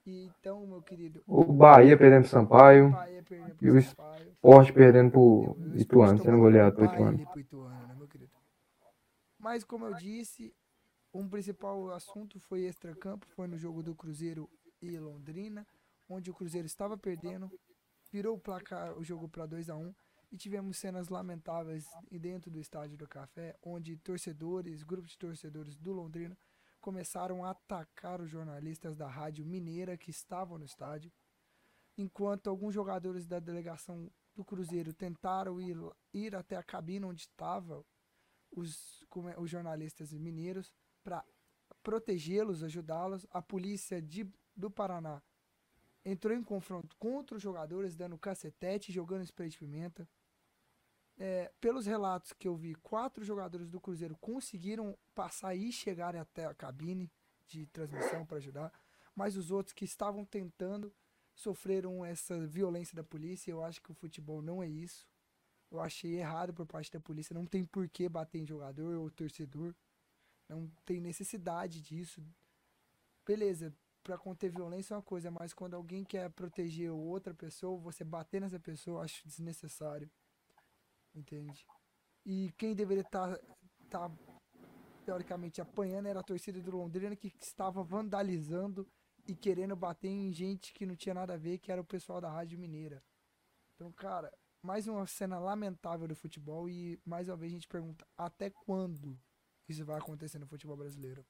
[0.06, 2.92] E então, meu querido, O Bahia perdendo pro o Sampaio.
[2.92, 3.78] Bahia perdendo e o.
[3.78, 7.22] Sport perdendo pro o Ituano, sendo goleado pro Ituano.
[7.38, 8.28] Ituano, né?
[9.38, 10.54] Mas como eu disse,
[11.14, 14.50] um principal assunto foi extracampo, foi no jogo do Cruzeiro
[14.82, 15.66] e Londrina,
[16.10, 17.50] onde o Cruzeiro estava perdendo,
[18.12, 19.94] virou o placar, o jogo para 2 a 1
[20.32, 25.92] e tivemos cenas lamentáveis dentro do estádio do Café, onde torcedores, grupos de torcedores do
[25.92, 26.38] Londrina
[26.80, 31.12] começaram a atacar os jornalistas da Rádio Mineira que estavam no estádio,
[31.98, 35.78] enquanto alguns jogadores da delegação do Cruzeiro tentaram ir,
[36.14, 37.86] ir até a cabine onde estavam
[38.52, 41.24] os, é, os jornalistas mineiros para
[41.84, 43.28] protegê-los, ajudá-los.
[43.30, 45.22] A polícia de, do Paraná
[46.04, 50.08] entrou em confronto contra os jogadores, dando cacetete, jogando spray de pimenta.
[51.24, 56.46] É, pelos relatos que eu vi, quatro jogadores do Cruzeiro conseguiram passar e chegarem até
[56.46, 57.12] a cabine
[57.48, 58.74] de transmissão para ajudar,
[59.16, 60.92] mas os outros que estavam tentando
[61.36, 63.52] sofreram essa violência da polícia.
[63.52, 65.08] Eu acho que o futebol não é isso.
[65.70, 67.36] Eu achei errado por parte da polícia.
[67.36, 69.76] Não tem por que bater em jogador ou torcedor.
[70.50, 72.20] Não tem necessidade disso.
[73.28, 73.72] Beleza,
[74.02, 78.42] para conter violência é uma coisa, mas quando alguém quer proteger outra pessoa, você bater
[78.42, 80.10] nessa pessoa, eu acho desnecessário.
[81.14, 81.66] Entende?
[82.26, 83.38] E quem deveria estar,
[83.90, 84.12] tá,
[85.06, 88.88] teoricamente, apanhando era a torcida do Londrina que estava vandalizando
[89.28, 92.22] e querendo bater em gente que não tinha nada a ver, que era o pessoal
[92.22, 93.04] da Rádio Mineira.
[93.76, 94.32] Então, cara,
[94.62, 99.20] mais uma cena lamentável do futebol e mais uma vez a gente pergunta até quando
[99.68, 101.26] isso vai acontecer no futebol brasileiro.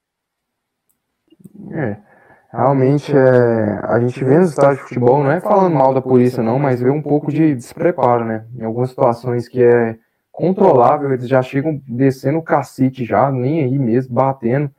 [1.74, 2.10] É,
[2.52, 6.44] realmente é, a gente vê nos estádios de futebol, não é falando mal da polícia
[6.44, 8.45] não, mas vê um pouco de despreparo, né?
[8.57, 9.98] Em algumas situações que é
[10.32, 14.69] controlável, eles já chegam descendo o cacete já, nem aí mesmo, batendo.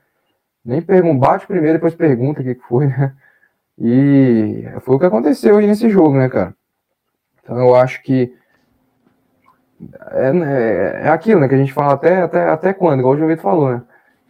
[0.65, 3.15] Nem pergunta, bate primeiro, depois pergunta o que que foi, né?
[3.79, 6.55] E foi o que aconteceu aí nesse jogo, né, cara?
[7.43, 8.33] Então eu acho que
[10.11, 13.19] é, é, é aquilo, né, que a gente fala até, até, até quando, igual o
[13.19, 13.83] Jovito falou, né?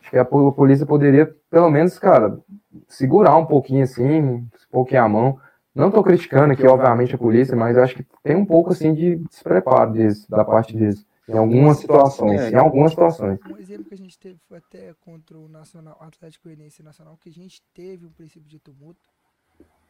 [0.03, 2.43] Acho que a po- a polícia poderia, pelo menos, cara,
[2.89, 5.41] segurar um pouquinho assim, um pouquinho a mão.
[5.73, 9.17] Não tô criticando aqui, obviamente, a polícia, mas acho que tem um pouco assim de
[9.17, 9.95] despreparo
[10.29, 11.07] da parte deles.
[11.29, 12.53] Em algumas situações.
[12.53, 13.39] Em algumas situações.
[13.49, 17.29] Um exemplo que a gente teve foi até contra o Nacional, Atlético Goianiense Nacional, que
[17.29, 19.09] a gente teve um princípio de tumulto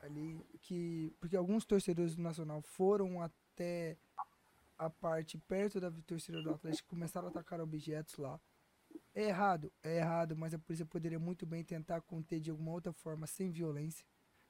[0.03, 3.97] ali, que porque alguns torcedores do Nacional foram até
[4.79, 8.39] a parte perto da torcida do Atlético e começaram a atacar objetos lá.
[9.15, 12.93] É errado, é errado, mas a polícia poderia muito bem tentar conter de alguma outra
[12.93, 14.07] forma, sem violência.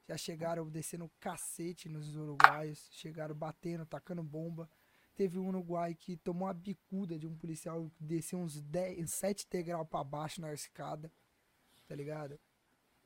[0.08, 4.68] Já chegaram descendo cacete nos uruguaios, chegaram batendo, tacando bomba.
[5.14, 9.86] Teve um uruguai que tomou uma bicuda de um policial desceu uns 10, 7 degraus
[9.88, 11.12] pra baixo na escada,
[11.86, 12.38] tá ligado?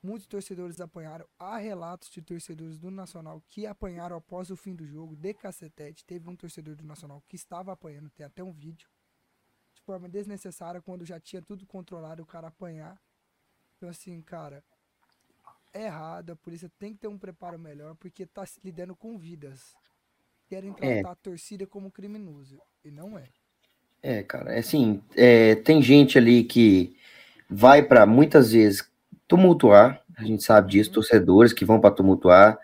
[0.01, 1.27] Muitos torcedores apanharam.
[1.39, 6.05] Há relatos de torcedores do Nacional que apanharam após o fim do jogo, de cacetete.
[6.05, 8.87] Teve um torcedor do Nacional que estava apanhando, tem até um vídeo.
[9.87, 12.99] Forma desnecessária, quando já tinha tudo controlado, o cara apanhar.
[13.77, 14.61] Então, assim, cara,
[15.73, 16.33] é errado.
[16.33, 19.73] A polícia tem que ter um preparo melhor, porque tá se lidando com vidas.
[20.49, 21.01] Querem É.
[21.01, 22.59] tratar a torcida como criminoso.
[22.83, 23.29] E não é.
[24.03, 26.97] É, cara, é assim, é, tem gente ali que
[27.49, 28.91] vai pra muitas vezes
[29.25, 32.59] tumultuar, a gente sabe disso, torcedores que vão pra tumultuar,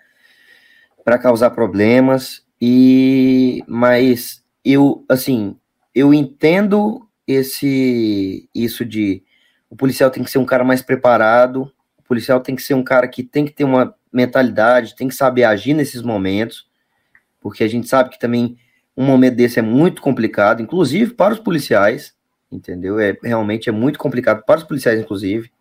[1.05, 5.57] pra causar problemas e mas eu assim,
[5.95, 9.23] eu entendo esse isso de
[9.69, 12.83] o policial tem que ser um cara mais preparado, o policial tem que ser um
[12.83, 16.67] cara que tem que ter uma mentalidade, tem que saber agir nesses momentos,
[17.41, 18.57] porque a gente sabe que também
[18.95, 22.13] um momento desse é muito complicado, inclusive para os policiais,
[22.51, 22.99] entendeu?
[22.99, 25.51] É realmente é muito complicado para os policiais, inclusive.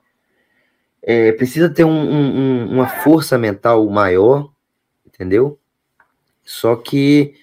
[1.03, 4.51] É, precisa ter um- um- um- uma força mental maior,
[5.07, 5.59] entendeu?
[6.45, 7.35] Só que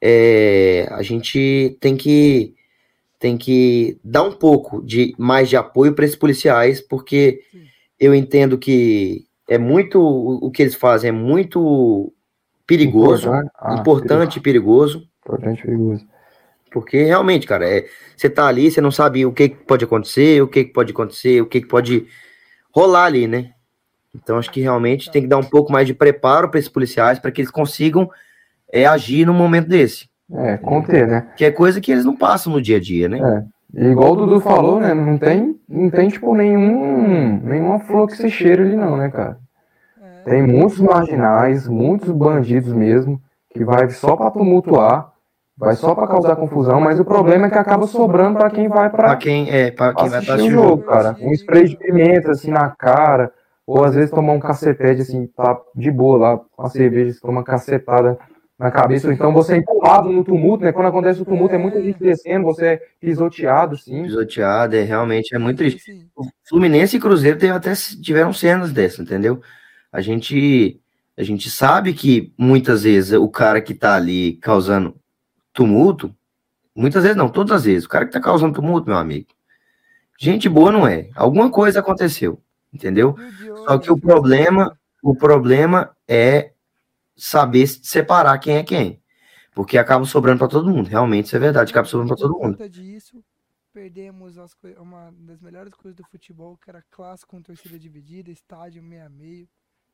[0.00, 2.54] é, a gente tem que
[3.22, 7.40] tem que dar um pouco de mais de apoio para esses policiais, porque
[7.98, 12.12] eu entendo que é muito o o que eles fazem é muito
[12.66, 15.08] perigoso, Importante, ah, importante e perigoso.
[15.20, 16.04] Importante e perigoso.
[16.72, 17.86] Porque realmente, cara, é,
[18.16, 20.90] você tá ali, você não sabe o que, que pode acontecer, o que, que pode
[20.90, 22.08] acontecer, o que, que pode
[22.74, 23.52] rolar ali, né?
[24.12, 27.20] Então acho que realmente tem que dar um pouco mais de preparo para esses policiais
[27.20, 28.10] para que eles consigam
[28.72, 30.10] é, agir num momento desse.
[30.34, 31.26] É, conter, né?
[31.36, 33.44] Que é coisa que eles não passam no dia a dia, né?
[33.74, 34.92] E igual o Dudu falou, né?
[34.94, 39.38] Não tem, não tem tipo, nenhum, nenhuma flor que se cheira ali, não, né, cara?
[40.02, 45.10] É, Tem muitos marginais, muitos bandidos mesmo, que vai só pra tumultuar,
[45.56, 48.90] vai só pra causar confusão, mas o problema é que acaba sobrando pra quem vai
[48.90, 50.68] Para pra quem é, para quem vai assistir assistir o jogo.
[50.68, 51.16] jogo, cara.
[51.20, 53.30] Um spray de pimenta assim na cara,
[53.66, 57.20] ou às vezes tomar um cacetete assim, tá de boa lá, com a cerveja, você
[57.20, 58.18] toma uma cacetada
[58.62, 60.70] na cabeça, ou então você é empurrado no tumulto, né?
[60.70, 64.04] Quando acontece o tumulto, é muita gente descendo, você é pisoteado, assim.
[64.04, 65.82] Pisoteado, é realmente é muito triste.
[65.82, 69.42] Sim, O Fluminense e Cruzeiro teve até tiveram cenas dessas, entendeu?
[69.90, 70.80] A gente
[71.16, 74.94] a gente sabe que muitas vezes o cara que tá ali causando
[75.52, 76.14] tumulto,
[76.74, 79.26] muitas vezes não, todas as vezes, o cara que tá causando tumulto, meu amigo,
[80.16, 81.08] gente boa não é.
[81.16, 82.40] Alguma coisa aconteceu,
[82.72, 83.16] entendeu?
[83.66, 86.52] Só que o problema, o problema é
[87.16, 89.02] saber separar quem é quem.
[89.54, 92.40] Porque acaba sobrando para todo mundo, realmente isso é verdade, acaba sobrando para todo Por
[92.40, 92.58] mundo.
[92.58, 93.24] conta disso,
[93.72, 94.36] perdemos
[94.78, 99.08] uma das melhores coisas do futebol, que era clássico com torcida dividida, estádio meio a
[99.08, 99.48] meio,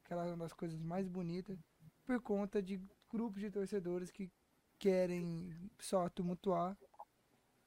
[0.05, 1.59] que era uma das coisas mais bonitas,
[2.05, 2.81] por conta de
[3.11, 4.31] grupos de torcedores que
[4.79, 5.51] querem
[5.81, 6.77] só tumultuar.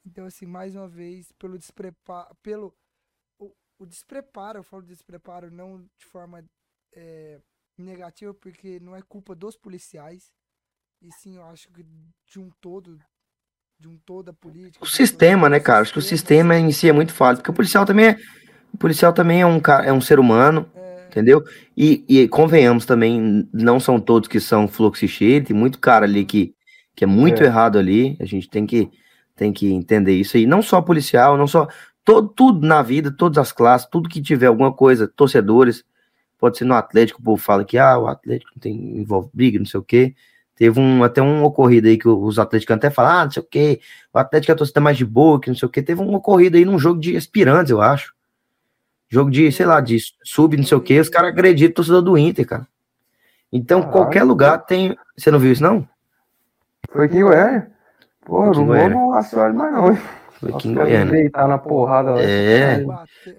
[0.06, 2.76] Então, assim, mais uma vez, pelo despreparo, pelo
[3.40, 6.44] o, o despreparo, eu falo despreparo não de forma
[6.94, 7.40] é,
[7.82, 10.32] negativa, porque não é culpa dos policiais,
[11.02, 13.00] e sim, eu acho que de um todo,
[13.80, 14.84] de um todo a política.
[14.84, 15.82] O sistema, né, cara?
[15.82, 18.18] Acho que o sistema em si é muito falho, porque o policial também é,
[18.74, 21.44] o policial também é um cara, é um ser humano, É, entendeu?
[21.76, 26.06] E, e convenhamos também, não são todos que são fluxo e cheio, tem muito cara
[26.06, 26.54] ali que,
[26.96, 27.48] que é muito É.
[27.48, 28.90] errado ali, a gente tem que,
[29.36, 31.68] tem que entender isso aí, não só policial, não só,
[32.06, 35.84] todo, tudo na vida, todas as classes, tudo que tiver alguma coisa, torcedores,
[36.42, 39.66] pode ser no Atlético, o povo fala que, ah, o Atlético tem, envolve briga, não
[39.66, 40.16] sei o quê,
[40.56, 43.46] teve um, até um ocorrido aí que os atleticanos até falam, ah, não sei o
[43.46, 43.80] quê,
[44.12, 46.16] o Atlético é a torcida mais de boa, que não sei o quê, teve um
[46.16, 48.16] ocorrido aí num jogo de aspirantes, eu acho,
[49.08, 52.02] jogo de, sei lá, de sub, não sei o quê, os caras agrediram o torcedor
[52.02, 52.68] do Inter, cara.
[53.54, 53.98] Então, Caralho.
[53.98, 54.98] qualquer lugar tem.
[55.16, 55.88] Você não viu isso, não?
[56.90, 57.70] Foi aqui Goiânia?
[58.26, 60.21] Pô, não vou Assoalho mais não.
[60.42, 61.12] Foi aqui em Goiânia.
[61.12, 62.22] deitar na porrada lá.
[62.22, 62.84] É.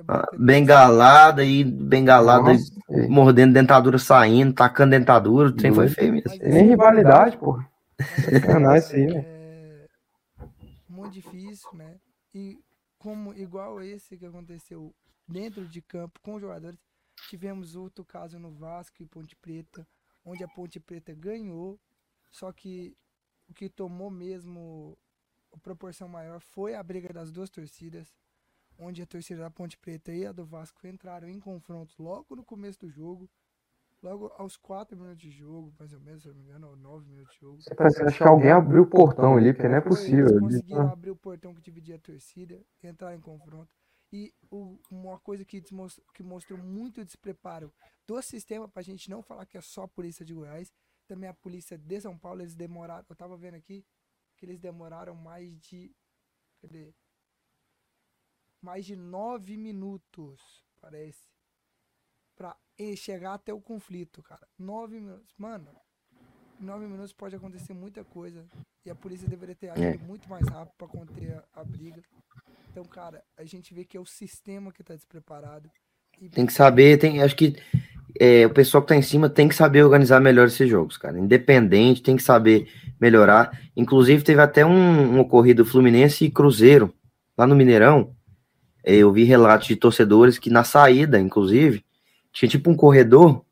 [0.06, 3.08] Ah, Bengalada e bengalada, Nossa, é.
[3.08, 6.30] mordendo dentadura saindo, tacando dentadura, o trem foi feio mesmo.
[6.40, 7.60] Nem rivalidade, pô.
[8.24, 9.26] Sacanagem isso aí, velho.
[9.26, 9.88] É
[10.88, 11.96] muito difícil, né?
[12.32, 12.56] E
[12.98, 14.94] como igual esse que aconteceu
[15.26, 16.78] dentro de campo com os jogadores,
[17.28, 19.84] tivemos outro caso no Vasco e Ponte Preta,
[20.24, 21.80] onde a Ponte Preta ganhou,
[22.30, 22.96] só que
[23.50, 24.96] o que tomou mesmo
[25.58, 28.12] proporção maior foi a briga das duas torcidas,
[28.78, 32.44] onde a torcida da Ponte Preta e a do Vasco entraram em confrontos logo no
[32.44, 33.28] começo do jogo.
[34.02, 37.06] Logo aos 4 minutos de jogo, mais ou menos, se não me engano, ou 9
[37.06, 37.58] minutos de jogo.
[37.76, 40.26] Parece- Acho que alguém abriu o portão ali, porque não é possível.
[40.26, 43.72] Eles conseguiram tá- abrir o portão que dividia a torcida, entrar em confronto.
[44.12, 44.34] E
[44.90, 45.62] uma coisa que,
[46.12, 47.72] que mostrou muito despreparo
[48.04, 50.72] do sistema, pra gente não falar que é só a polícia de Goiás,
[51.06, 53.06] também a polícia de São Paulo, eles demoraram.
[53.08, 53.84] Eu tava vendo aqui
[54.42, 55.94] que eles demoraram mais de.
[56.60, 56.92] Cadê?
[58.60, 60.40] Mais de nove minutos,
[60.80, 61.28] parece.
[62.36, 62.56] pra
[62.96, 64.48] chegar até o conflito, cara.
[64.58, 65.32] Nove minutos.
[65.38, 65.68] Mano,
[66.60, 68.44] em nove minutos pode acontecer muita coisa.
[68.84, 72.02] E a polícia deveria ter agido muito mais rápido pra conter a, a briga.
[72.68, 75.70] Então, cara, a gente vê que é o sistema que tá despreparado.
[76.20, 77.56] E Tem que saber, tem, acho que
[78.18, 81.18] é, o pessoal que tá em cima tem que saber organizar melhor esses jogos, cara.
[81.18, 82.68] Independente, tem que saber
[83.02, 83.58] melhorar.
[83.76, 86.94] Inclusive, teve até um, um ocorrido Fluminense e Cruzeiro,
[87.36, 88.14] lá no Mineirão.
[88.84, 91.84] É, Eu vi relatos de torcedores que na saída, inclusive,
[92.32, 93.44] tinha tipo um corredor.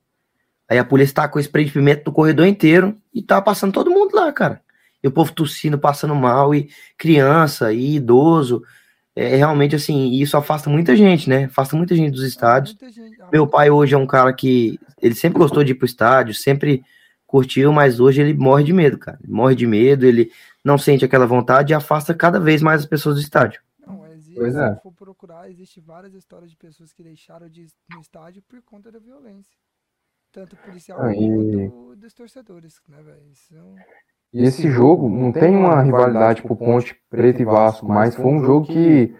[0.68, 3.90] Aí a polícia tá com spray de pimenta no corredor inteiro e tá passando todo
[3.90, 4.60] mundo lá, cara.
[5.02, 8.62] E o povo tossindo, passando mal, e criança, e idoso.
[9.16, 11.44] É realmente assim, isso afasta muita gente, né?
[11.46, 12.76] Afasta muita gente dos estádios.
[12.94, 16.32] gente- Meu pai hoje é um cara que ele sempre gostou de ir pro estádio,
[16.34, 16.82] sempre
[17.30, 19.18] curtiu, mas hoje ele morre de medo, cara.
[19.22, 20.30] Ele morre de medo, ele
[20.64, 23.60] não sente aquela vontade e afasta cada vez mais as pessoas do estádio.
[23.86, 24.74] Não, existe, Pois se é.
[24.82, 28.90] for procurar, existe várias histórias de pessoas que deixaram de ir no estádio por conta
[28.90, 29.56] da violência.
[30.32, 33.22] Tanto policial Ah, e- quanto dos torcedores, né, velho?
[33.32, 33.60] Isso é
[34.32, 38.44] E esse jogo não tem uma rivalidade pro Ponte Preta e Vasco, mas foi um
[38.44, 39.14] jogo que,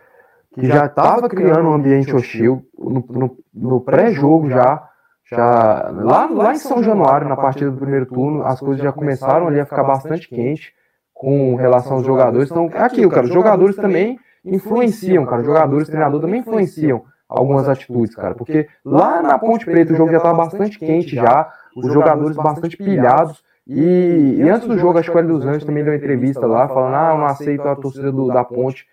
[0.54, 4.89] que já estava criando um ambiente hostil no, no- no pré-jogo já.
[5.30, 9.46] Já, lá, lá em São Januário, na partida do primeiro turno, as coisas já começaram
[9.46, 10.72] ali a ficar bastante quente
[11.14, 12.50] com relação aos jogadores.
[12.50, 17.04] Então, é aquilo, cara, os jogadores também influenciam, cara, os jogadores, o treinador também influenciam
[17.28, 21.48] algumas atitudes, cara, porque lá na Ponte Preta o jogo já estava bastante quente já,
[21.76, 25.64] os jogadores bastante pilhados, e, e antes do jogo, acho que o Hélio dos Anjos
[25.64, 28.84] também deu uma entrevista lá, falando, ah, eu não aceito a torcida do- da Ponte,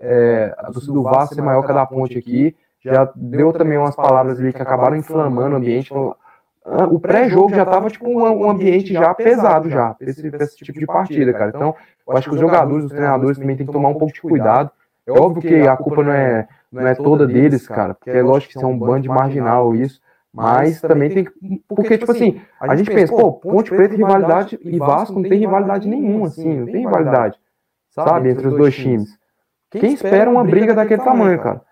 [0.00, 3.78] é, a torcida do Vasco ser maior que a da Ponte aqui, já deu também
[3.78, 6.14] umas palavras ali que acabaram inflamando o ambiente, então,
[6.64, 10.56] ah, o pré-jogo já estava tipo um, um ambiente já pesado já, pra esse, esse
[10.56, 11.74] tipo de partida, cara, então
[12.06, 14.70] eu acho que os jogadores, os treinadores também tem que tomar um pouco de cuidado,
[15.06, 18.52] é óbvio que a culpa não é, não é toda deles, cara, porque é lógico
[18.52, 20.00] que isso é um bando de marginal isso,
[20.32, 21.32] mas também tem que.
[21.68, 25.88] Porque, tipo assim, a gente pensa, pô, Ponte Preta rivalidade e Vasco não tem rivalidade
[25.88, 27.38] nenhuma, assim, não tem rivalidade,
[27.90, 29.16] sabe, entre os dois times.
[29.70, 31.62] Quem espera uma briga daquele tamanho, cara?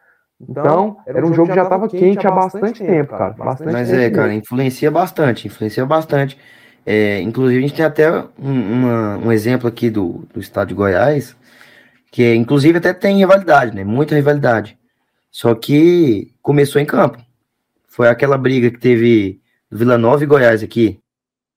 [0.49, 3.31] Então, era um jogo que já tava quente há bastante tempo, cara.
[3.33, 6.39] Bastante Mas tempo é, cara, influencia bastante, influencia bastante.
[6.85, 10.75] É, inclusive, a gente tem até um, uma- um exemplo aqui do, do estado de
[10.75, 11.37] Goiás,
[12.11, 13.85] que é, inclusive até tem rivalidade, né?
[13.85, 14.77] Muita rivalidade.
[15.31, 17.19] Só que começou em campo.
[17.89, 19.41] Foi aquela briga que teve
[19.71, 20.99] do Vila Nova e Goiás aqui,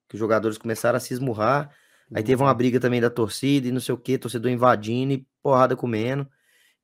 [0.08, 1.70] que os jogadores começaram a se esmurrar.
[2.14, 5.26] Aí teve uma briga também da torcida e não sei o que, torcedor invadindo e
[5.42, 6.28] porrada comendo.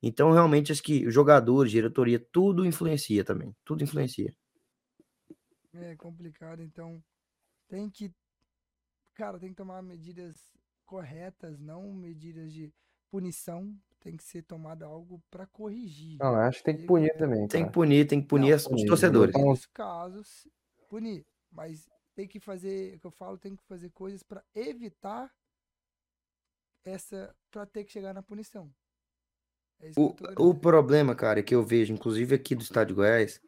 [0.02, 3.54] Então, realmente, acho que os jogadores, diretoria, tudo influencia também.
[3.64, 4.34] Tudo influencia.
[5.74, 7.02] É complicado, então
[7.68, 8.12] tem que,
[9.14, 10.36] cara, tem que tomar medidas
[10.84, 12.72] corretas, não medidas de
[13.10, 13.74] punição.
[14.00, 16.18] Tem que ser tomado algo para corrigir.
[16.18, 17.72] Não, eu acho que tem que punir também, Tem que cara.
[17.72, 19.32] punir, tem que punir Não, os punir, torcedores.
[19.34, 20.48] então- Nos casos,
[20.88, 25.32] punir, mas tem que fazer, o que eu falo, tem que fazer coisas para evitar
[26.84, 28.74] essa, para ter que chegar na punição.
[29.82, 30.14] É O,
[30.50, 33.40] o problema, cara, que eu vejo, inclusive aqui do estado de Goiás,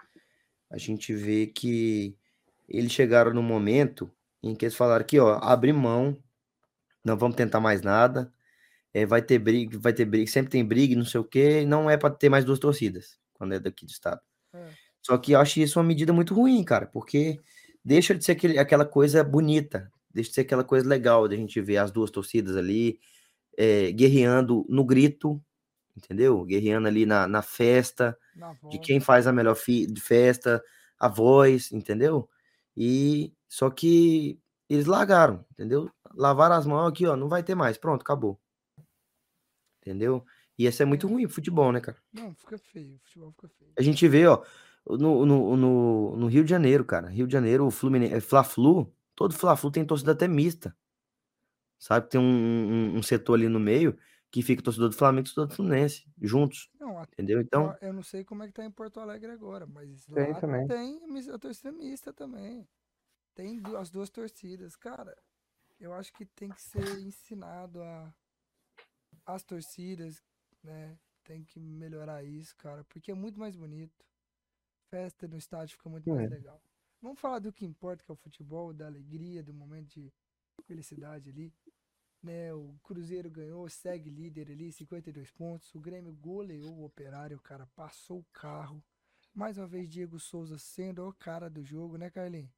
[0.70, 2.16] a gente vê que
[2.68, 4.10] eles chegaram no momento
[4.42, 6.18] em que eles falaram que, ó, abre mão,
[7.04, 8.32] não vamos tentar mais nada,
[8.92, 11.88] é, vai ter briga, vai ter briga, sempre tem briga, não sei o quê, não
[11.88, 14.20] é para ter mais duas torcidas, quando é daqui do estado.
[14.52, 14.68] É.
[15.02, 17.40] Só que eu acho isso uma medida muito ruim, cara, porque
[17.84, 21.38] deixa de ser aquele, aquela coisa bonita, deixa de ser aquela coisa legal de a
[21.38, 22.98] gente ver as duas torcidas ali,
[23.56, 25.42] é, guerreando no grito,
[25.96, 26.44] entendeu?
[26.44, 30.62] Guerreando ali na, na festa, Na de quem faz a melhor fi- de festa,
[30.98, 32.28] a voz, entendeu?
[32.76, 35.90] E só que eles largaram, entendeu?
[36.14, 38.40] Lavaram as mãos aqui, ó, não vai ter mais, pronto, acabou.
[39.80, 40.24] Entendeu?
[40.58, 41.98] E isso é muito ruim futebol, né, cara?
[42.12, 43.72] Não, fica feio, futebol fica feio.
[43.78, 44.42] A gente vê, ó,
[44.86, 47.08] no, no, no, no Rio de Janeiro, cara.
[47.08, 50.76] Rio de Janeiro, o Fluminense, é Fla-Flu, todo Fla-Flu tem torcida até mista.
[51.78, 52.08] Sabe?
[52.08, 53.98] Tem um, um, um setor ali no meio
[54.34, 57.40] que fica torcedor do Flamengo e torcedor do Fluminense, juntos, Não, a- entendeu?
[57.40, 60.40] Então, eu não sei como é que tá em Porto Alegre agora, mas Tem lá
[60.40, 60.66] também.
[60.66, 61.00] tem
[61.32, 62.68] a torcida mista também.
[63.32, 64.74] Tem as duas torcidas.
[64.74, 65.16] Cara,
[65.78, 68.12] eu acho que tem que ser ensinado a
[69.24, 70.20] as torcidas,
[70.64, 70.98] né?
[71.22, 74.04] Tem que melhorar isso, cara, porque é muito mais bonito.
[74.90, 76.34] Festa no estádio fica muito mais É.
[76.34, 76.60] legal.
[77.00, 80.12] Vamos falar do que importa, que é o futebol, da alegria, do momento de
[80.64, 81.52] felicidade ali.
[82.24, 85.74] Né, o Cruzeiro ganhou, segue líder ali, 52 pontos.
[85.74, 88.82] O Grêmio goleou o Operário, o cara passou o carro.
[89.34, 92.50] Mais uma vez, Diego Souza sendo o cara do jogo, né, Carlinhos?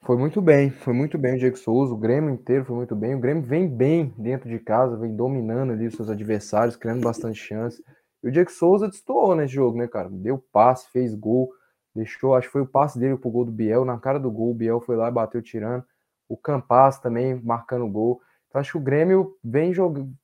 [0.00, 3.14] Foi muito bem, foi muito bem o Diego Souza, o Grêmio inteiro foi muito bem.
[3.14, 7.38] O Grêmio vem bem dentro de casa, vem dominando ali os seus adversários, criando bastante
[7.38, 7.84] chance.
[8.22, 10.08] E o Diego Souza destoou nesse jogo, né, cara?
[10.08, 11.52] Deu passe, fez gol,
[11.98, 14.52] Deixou, acho que foi o passe dele pro gol do Biel, na cara do gol,
[14.52, 15.84] o Biel foi lá e bateu tirando.
[16.28, 18.20] O Campas também marcando o gol.
[18.48, 19.72] Então acho que o Grêmio vem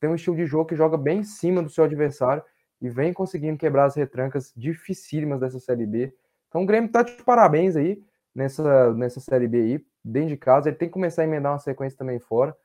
[0.01, 2.43] tem um estilo de jogo que joga bem em cima do seu adversário
[2.81, 6.13] e vem conseguindo quebrar as retrancas dificílimas dessa Série B.
[6.49, 8.03] Então o Grêmio tá de parabéns aí
[8.35, 10.69] nessa, nessa Série B aí, dentro de casa.
[10.69, 12.57] Ele tem que começar a emendar uma sequência também fora.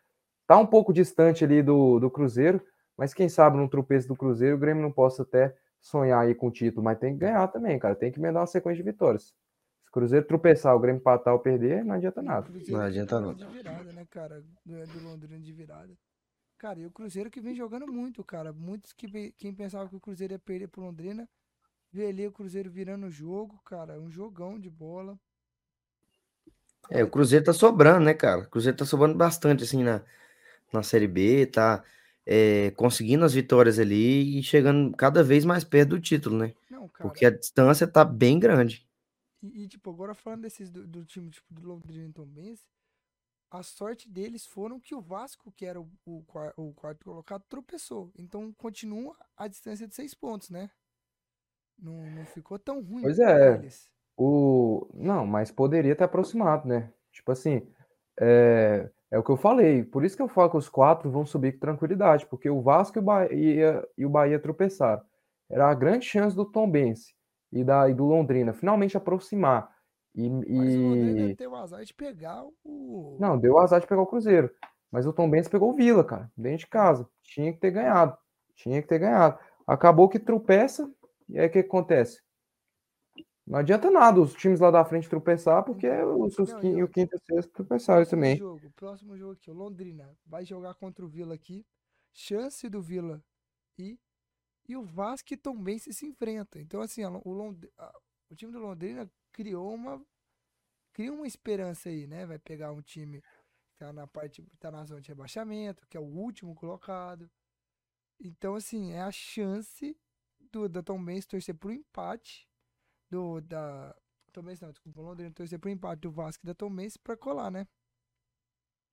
[0.47, 2.61] Tá um pouco distante ali do, do Cruzeiro,
[2.97, 6.47] mas quem sabe no tropeço do Cruzeiro o Grêmio não possa até sonhar aí com
[6.47, 7.95] o título, mas tem que ganhar também, cara.
[7.95, 9.33] Tem que emendar uma sequência de vitórias.
[9.89, 12.47] Se o Cruzeiro tropeçar, o Grêmio empatar ou perder, não adianta nada.
[12.67, 13.33] Não adianta não.
[13.33, 14.43] De virada, né, cara?
[14.63, 15.91] Do, do Londrina de virada.
[16.59, 18.53] Cara, e o Cruzeiro que vem jogando muito, cara.
[18.53, 21.27] Muitos que quem pensava que o Cruzeiro ia perder pro Londrina,
[21.91, 23.99] vê ali o Cruzeiro virando o jogo, cara.
[23.99, 25.17] Um jogão de bola.
[26.91, 28.41] É, o Cruzeiro tá sobrando, né, cara?
[28.41, 30.03] O Cruzeiro tá sobrando bastante, assim, na,
[30.71, 31.83] na Série B, tá
[32.27, 36.53] é, conseguindo as vitórias ali e chegando cada vez mais perto do título, né?
[36.69, 37.09] Não, cara.
[37.09, 38.87] Porque a distância tá bem grande.
[39.41, 42.65] E, e, tipo, agora falando desses do, do time tipo, do Londrina e Tombense,
[43.51, 46.23] a sorte deles foram que o Vasco, que era o, o,
[46.57, 48.11] o quarto colocado, tropeçou.
[48.17, 50.69] Então continua a distância de seis pontos, né?
[51.77, 53.55] Não, não ficou tão ruim Pois é.
[53.55, 53.89] eles.
[54.15, 54.87] O...
[54.93, 56.93] Não, mas poderia ter aproximado, né?
[57.11, 57.67] Tipo assim,
[58.19, 58.89] é...
[59.09, 59.83] é o que eu falei.
[59.83, 62.99] Por isso que eu falo que os quatro vão subir com tranquilidade, porque o Vasco
[62.99, 65.01] e o Bahia, e o Bahia tropeçaram.
[65.49, 67.15] Era a grande chance do Tombense
[67.51, 67.89] e, da...
[67.89, 69.73] e do Londrina finalmente aproximar.
[70.15, 71.47] E, Mas o Londrina e...
[71.47, 73.17] o azar de pegar o.
[73.19, 74.51] Não, deu azar de pegar o Cruzeiro.
[74.91, 77.07] Mas o Tombense pegou o Vila, cara, dentro de casa.
[77.21, 78.17] Tinha que ter ganhado.
[78.55, 79.37] Tinha que ter ganhado.
[79.67, 80.91] Acabou que tropeça,
[81.27, 82.21] e aí o que acontece?
[83.45, 86.83] Não adianta nada os times lá da frente tropeçar, porque os, os Não, e e
[86.83, 88.37] o quinto e o sexto tropeçaram também.
[88.37, 91.65] jogo, próximo jogo aqui, o Londrina vai jogar contra o Vila aqui.
[92.13, 93.23] Chance do Vila
[93.77, 93.99] ir.
[94.69, 96.61] E o Vasco e Tombense se enfrentam.
[96.61, 97.67] Então, assim, a o, Lond...
[97.77, 100.05] a- o time do Londrina criou uma.
[100.93, 102.25] Cria uma esperança aí, né?
[102.27, 104.45] Vai pegar um time que tá na parte.
[104.59, 107.29] tá na zona de rebaixamento, que é o último colocado.
[108.19, 109.97] Então, assim, é a chance
[110.51, 112.47] do, da Tombense torcer pro empate.
[113.09, 113.41] Do.
[113.41, 113.95] Da.
[114.31, 117.67] Tombense não, desculpa, Londrina torcer pro empate do Vasco e da Tombense pra colar, né?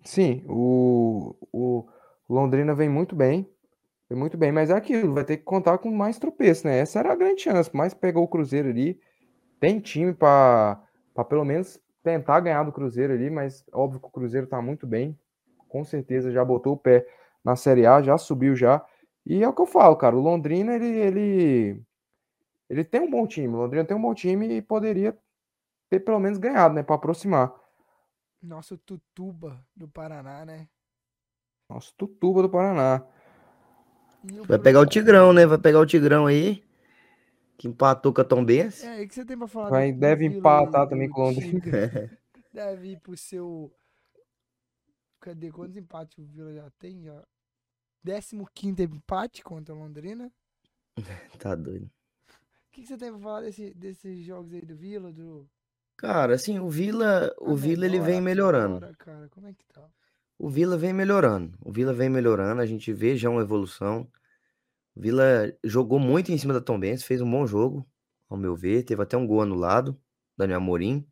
[0.05, 1.89] Sim, o, o
[2.28, 3.48] Londrina vem muito bem.
[4.08, 6.78] Vem muito bem, mas é aquilo, vai ter que contar com mais tropeço, né?
[6.78, 9.00] Essa era a grande chance, mas pegou o Cruzeiro ali.
[9.58, 10.80] Tem time para
[11.28, 15.18] pelo menos tentar ganhar do Cruzeiro ali, mas óbvio que o Cruzeiro tá muito bem.
[15.68, 17.04] Com certeza já botou o pé
[17.44, 18.84] na Série A, já subiu já.
[19.24, 21.82] E é o que eu falo, cara, o Londrina ele ele
[22.70, 23.48] ele tem um bom time.
[23.48, 25.18] O Londrina tem um bom time e poderia
[25.90, 27.52] ter pelo menos ganhado, né, para aproximar.
[28.40, 30.68] Nosso Tutuba do Paraná, né?
[31.68, 33.04] Nosso Tutuba do Paraná.
[34.47, 35.47] Vai pegar o Tigrão, né?
[35.47, 36.62] Vai pegar o Tigrão aí,
[37.57, 38.85] que empatou com a Tombense.
[38.86, 41.24] É, o que você tem pra falar Vai, deve empatar aí, também do com o
[41.27, 41.61] Londrina.
[42.53, 43.70] Deve ir pro seu.
[45.20, 45.51] Cadê?
[45.51, 47.03] Quantos empates o Vila já tem?
[47.03, 47.23] Já?
[48.55, 50.32] 15 empate contra o Londrina.
[51.39, 51.85] Tá doido.
[51.85, 55.12] O que, que você tem pra falar desse, desses jogos aí do Vila?
[55.12, 55.47] Do...
[55.97, 58.81] Cara, assim, o Vila, o a Vila ele vem melhorando.
[58.98, 59.86] cara, como é que tá?
[60.38, 61.56] O Vila vem melhorando.
[61.60, 64.06] O Vila vem melhorando, a gente vê já uma evolução.
[64.94, 67.86] O Vila jogou muito em cima da Tombense, fez um bom jogo,
[68.28, 68.82] ao meu ver.
[68.82, 69.98] Teve até um gol anulado,
[70.36, 71.06] Daniel Amorim,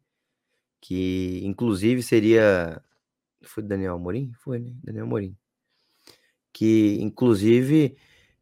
[0.80, 2.82] que inclusive seria.
[3.42, 4.32] Foi Daniel Amorim?
[4.40, 4.74] Foi, né?
[4.82, 5.36] Daniel Amorim.
[6.52, 7.96] Que inclusive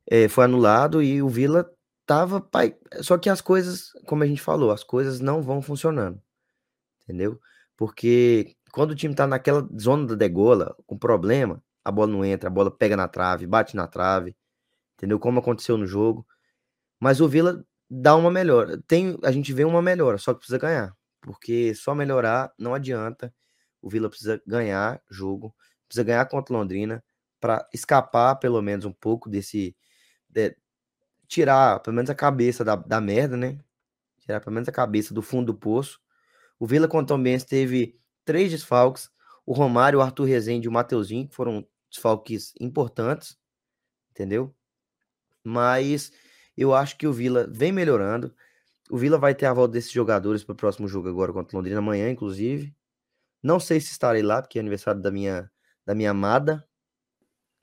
[0.07, 1.73] eh, foi anulado e o Vila
[2.05, 2.41] tava.
[2.41, 6.21] pai- Só que as coisas, como a gente falou, as coisas não vão funcionando.
[7.05, 7.41] Entendeu?
[7.77, 12.49] Porque quando o time tá naquela zona da degola, com problema, a bola não entra,
[12.49, 14.37] a bola pega na trave, bate na trave,
[14.97, 15.19] entendeu?
[15.21, 16.27] Como aconteceu no jogo.
[17.01, 18.81] Mas o Vila dá uma melhora.
[18.87, 20.97] Tem, a gente vê uma melhora, só que precisa ganhar.
[21.21, 23.35] Porque só melhorar não adianta.
[23.83, 25.55] O Vila precisa ganhar jogo,
[25.89, 27.05] precisa ganhar contra o Londrina
[27.41, 29.77] para escapar pelo menos um pouco desse
[30.31, 30.57] de-
[31.29, 33.59] tirar pelo menos a cabeça da, da merda, né?
[34.21, 36.01] Tirar pelo menos a cabeça do fundo do poço.
[36.59, 39.11] O Vila contra o Tombense teve três desfalques.
[39.45, 43.37] O Romário, o Arthur Rezende e o Mateuzinho, que foram desfalques importantes,
[44.11, 44.55] entendeu?
[45.45, 46.13] Mas
[46.57, 48.35] eu acho que o Vila vem melhorando.
[48.91, 51.59] O Vila vai ter a volta desses jogadores para o próximo jogo agora contra o
[51.59, 52.75] Londrina amanhã, inclusive.
[53.43, 55.51] Não sei se estarei lá, porque é aniversário da minha,
[55.85, 56.67] da minha amada.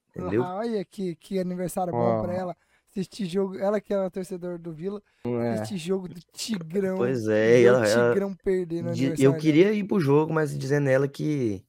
[0.09, 0.43] Entendeu?
[0.43, 2.35] Ah, olha que, que aniversário bom pra Ó.
[2.35, 2.57] ela.
[2.91, 3.57] Assistir jogo.
[3.57, 5.01] Ela que é torcedor do Vila.
[5.25, 5.49] É.
[5.51, 6.97] Assistir jogo do Tigrão.
[6.97, 8.35] Pois é, ela, o ela- Tigrão
[8.93, 11.63] de- aniversário eu queria ir pro jogo, mas dizendo ela que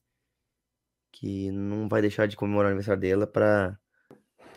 [1.12, 3.78] que não vai deixar de comemorar o aniversário dela pra,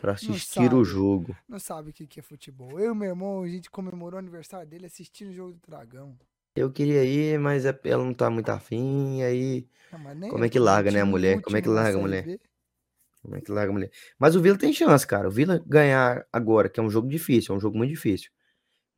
[0.00, 0.84] pra assistir o sabe.
[0.84, 1.36] jogo.
[1.46, 2.80] Não sabe o que é futebol.
[2.80, 6.16] Eu e meu irmão, a gente comemorou o aniversário dele assistindo o jogo do Dragão.
[6.56, 10.48] Eu queria ir, mas é- ela não tá muito afim, aí mas nem como é
[10.48, 11.40] que larga, né, a mulher?
[11.42, 12.24] Como é que larga a mulher?
[12.24, 12.40] B.
[13.24, 13.90] Como é que larga a mulher?
[14.18, 15.28] Mas o Vila tem chance, cara.
[15.28, 18.30] O Vila ganhar agora, que é um jogo difícil, é um jogo muito difícil.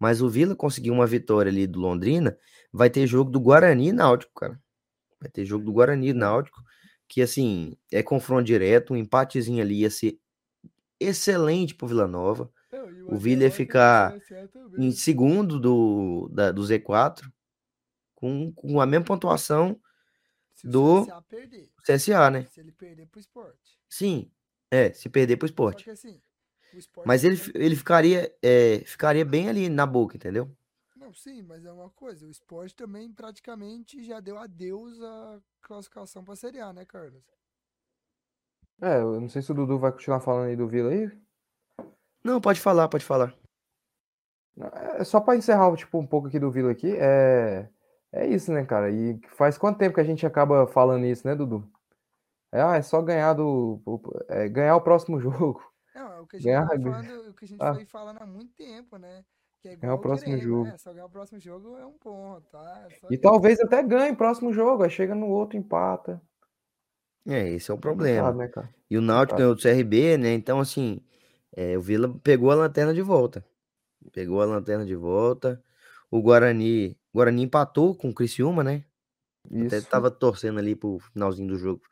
[0.01, 2.37] Mas o Vila conseguir uma vitória ali do Londrina,
[2.73, 4.61] vai ter jogo do Guarani e Náutico, cara.
[5.21, 6.61] Vai ter jogo do Guarani e Náutico,
[7.09, 10.19] que assim, é confronto direto, um empatezinho ali ia ser
[10.99, 12.51] excelente pro Vila Nova.
[12.73, 14.13] Não, O Vila ia ficar
[14.77, 14.91] em né?
[14.91, 17.31] segundo do, da- do Z4,
[18.17, 19.81] com, com a mesma pontuação
[20.65, 21.07] do.
[21.85, 22.45] CSA, né?
[22.47, 23.76] Se ele perder pro esporte.
[23.89, 24.31] Sim,
[24.71, 25.85] é, se perder pro esporte.
[25.85, 26.21] que assim,
[26.75, 27.07] o esporte.
[27.07, 30.51] Mas ele, também- fi- ele ficaria, é, ficaria bem ali na boca, entendeu?
[30.97, 32.27] Não, sim, mas é uma coisa.
[32.27, 37.23] O esporte também praticamente já deu adeus à classificação pra Série A, né, Carlos?
[38.81, 41.11] É, eu não sei se o Dudu vai continuar falando aí do Vila aí.
[42.23, 43.35] Não, pode falar, pode falar.
[44.99, 47.69] É só pra encerrar, tipo, um pouco aqui do Vila aqui, é...
[48.13, 48.91] É isso, né, cara?
[48.91, 51.71] E faz quanto tempo que a gente acaba falando isso, né, Dudu?
[52.53, 53.81] É, ah, é só ganhar do...
[54.29, 55.61] é, ganhar o próximo jogo.
[55.95, 57.75] Não, é o que a gente Ganhar- vai falando, o que a gente Ah.
[57.75, 59.25] foi falando há muito tempo, né?
[59.63, 60.65] Que é Ganhar o próximo Grêmio, jogo.
[60.65, 60.79] né?
[60.79, 62.87] Só ganhar o próximo jogo é um ponto, tá?
[62.91, 63.23] É só E isso.
[63.23, 66.21] talvez até ganhe o próximo jogo, aí chega no outro empata.
[67.27, 68.31] É, esse é o problema.
[68.31, 68.75] Complicado, né, cara?
[68.89, 70.33] E o Náutico ganhou do CRB, né?
[70.35, 71.01] Então, assim,
[71.57, 73.45] é, o Vila pegou a lanterna de volta.
[74.13, 75.61] Pegou a lanterna de volta.
[76.09, 78.85] O Guarani, o Guarani empatou com o Criciúma, né?
[79.67, 79.89] Até Isso.
[79.89, 81.83] tava torcendo ali pro finalzinho do jogo.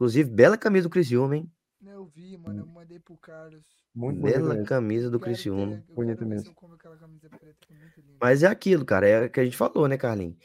[0.00, 1.52] Inclusive, bela camisa do Criciúma, hein?
[1.84, 3.62] Eu vi, mano, eu mandei pro Carlos.
[3.94, 4.64] Muito bonito Bela mesmo.
[4.64, 5.84] camisa do Quero Criciúma.
[5.94, 6.48] Bonito se mesmo.
[6.48, 8.18] eu compro aquela camisa preta, que é muito linda.
[8.18, 10.36] Mas é aquilo, cara, é o que a gente falou, né, Carlinhos?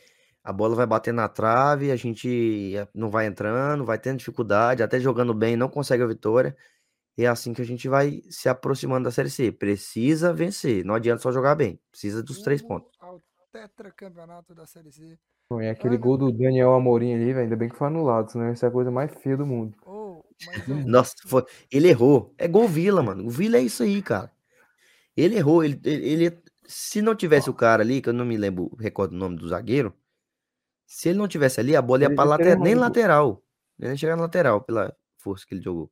[0.43, 4.83] A bola vai bater na trave, a gente eh, não vai entrando, vai tendo dificuldade,
[4.83, 6.55] até jogando bem, não consegue a vitória.
[7.17, 9.51] E é assim que a gente vai se aproximando da Série C.
[9.51, 12.94] Precisa vencer, não adianta só jogar bem, precisa dos três Rumo pontos.
[13.55, 15.17] Tetracampeonato da Série C.
[15.47, 18.29] Pô, E aquele Ana- gol do Daniel Amorim ali, velho, ainda bem que foi anulado,
[18.31, 19.77] senão ia ser a coisa mais feia do mundo.
[19.85, 22.33] Ô, mas, ô, Nossa, foi, ele errou.
[22.37, 23.25] É gol Vila, mano.
[23.25, 24.29] O Vila é isso aí, cara.
[25.15, 28.35] Ele errou, ele, ele, ele- se não tivesse o cara ali, que eu não me
[28.35, 29.93] lembro, recordo o nome do zagueiro,
[30.85, 33.43] se ele não tivesse ali, a bola ia ia lateral, nem lateral.
[33.79, 35.89] Ele ia chegar na lateral pela força que ele jogou.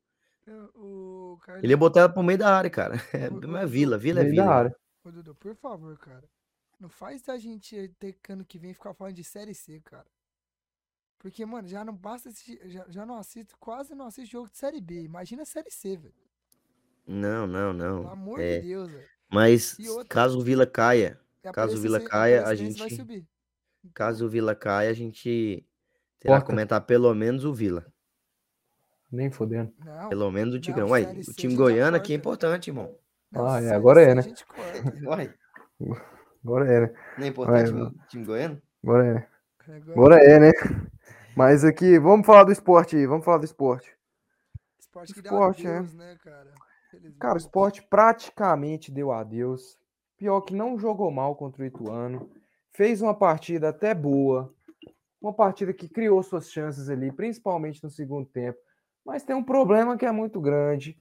[0.74, 2.94] o Ele ia botar ela pro meio da área, cara.
[3.14, 4.54] É, Dudu, Vila, Vila é Meio da Vila.
[4.54, 4.76] área.
[5.04, 6.24] Ô, Dudu, por favor, cara.
[6.84, 10.04] Não faz a gente ter que ano que vem ficar falando de Série C, cara.
[11.18, 14.58] Porque, mano, já não basta assistir, já, já não assisto, quase não assisto jogo de
[14.58, 15.00] Série B.
[15.02, 16.12] Imagina Série C, velho.
[17.06, 18.08] Não, não, Pelo não.
[18.10, 19.08] amor É, de Deus, velho.
[19.30, 21.18] mas outra- caso o Vila caia,
[21.54, 23.26] Caso o Vila caia, a gente- subir.
[23.94, 25.66] Caso o Vila caia, a gente
[26.20, 27.90] terá que comentar pelo menos o Vila.
[29.10, 29.72] Nem fodendo.
[29.82, 30.90] Não, Pelo menos o Tigrão.
[30.90, 32.94] Ué, o time goiano aqui é importante, irmão.
[33.30, 34.20] não, Ah, é, agora é, a né?
[34.22, 34.92] gente corta.
[35.08, 35.34] Ué,
[36.44, 36.94] Agora é, né?
[37.16, 38.62] não é importante Vai, o time goiano?
[38.82, 39.28] Agora é.
[39.66, 40.52] Agora, Agora é, né?
[41.34, 43.96] Mas aqui, vamos falar do esporte aí, vamos falar do esporte.
[44.78, 45.78] esporte que dá esporte, é.
[45.78, 46.52] adeus, né, cara?
[46.90, 47.18] Felizmente.
[47.18, 49.78] Cara, o esporte praticamente deu adeus.
[50.16, 52.30] Pior que não jogou mal contra o Ituano.
[52.72, 54.54] Fez uma partida até boa.
[55.20, 58.58] Uma partida que criou suas chances ali, principalmente no segundo tempo.
[59.04, 60.96] Mas tem um problema que é muito grande.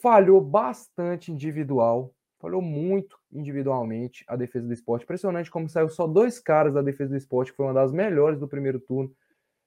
[0.00, 2.14] Falhou bastante individual.
[2.38, 5.04] Falhou muito individualmente a defesa do esporte.
[5.04, 8.38] Impressionante como saiu só dois caras da defesa do esporte, que foi uma das melhores
[8.38, 9.14] do primeiro turno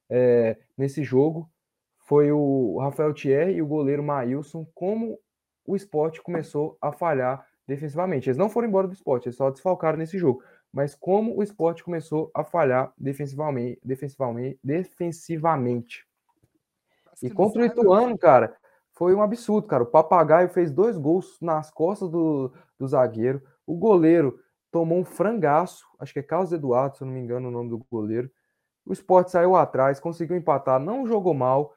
[0.10, 1.50] é, nesse jogo.
[1.98, 4.66] Foi o Rafael Thierry e o goleiro Maílson.
[4.74, 5.20] Como
[5.66, 8.28] o esporte começou a falhar defensivamente.
[8.28, 10.44] Eles não foram embora do esporte, eles só desfalcaram nesse jogo.
[10.72, 16.08] Mas como o esporte começou a falhar defensivamente, defensivamente, defensivamente.
[17.22, 17.82] E contra o mano.
[17.82, 18.56] Ituano, cara,
[18.99, 19.84] foi um absurdo, cara.
[19.84, 23.41] O Papagaio fez dois gols nas costas do, do zagueiro.
[23.65, 24.38] O goleiro
[24.69, 27.69] tomou um frangaço, acho que é Carlos Eduardo, se eu não me engano o nome
[27.69, 28.30] do goleiro.
[28.85, 31.73] O esporte saiu atrás, conseguiu empatar, não jogou mal.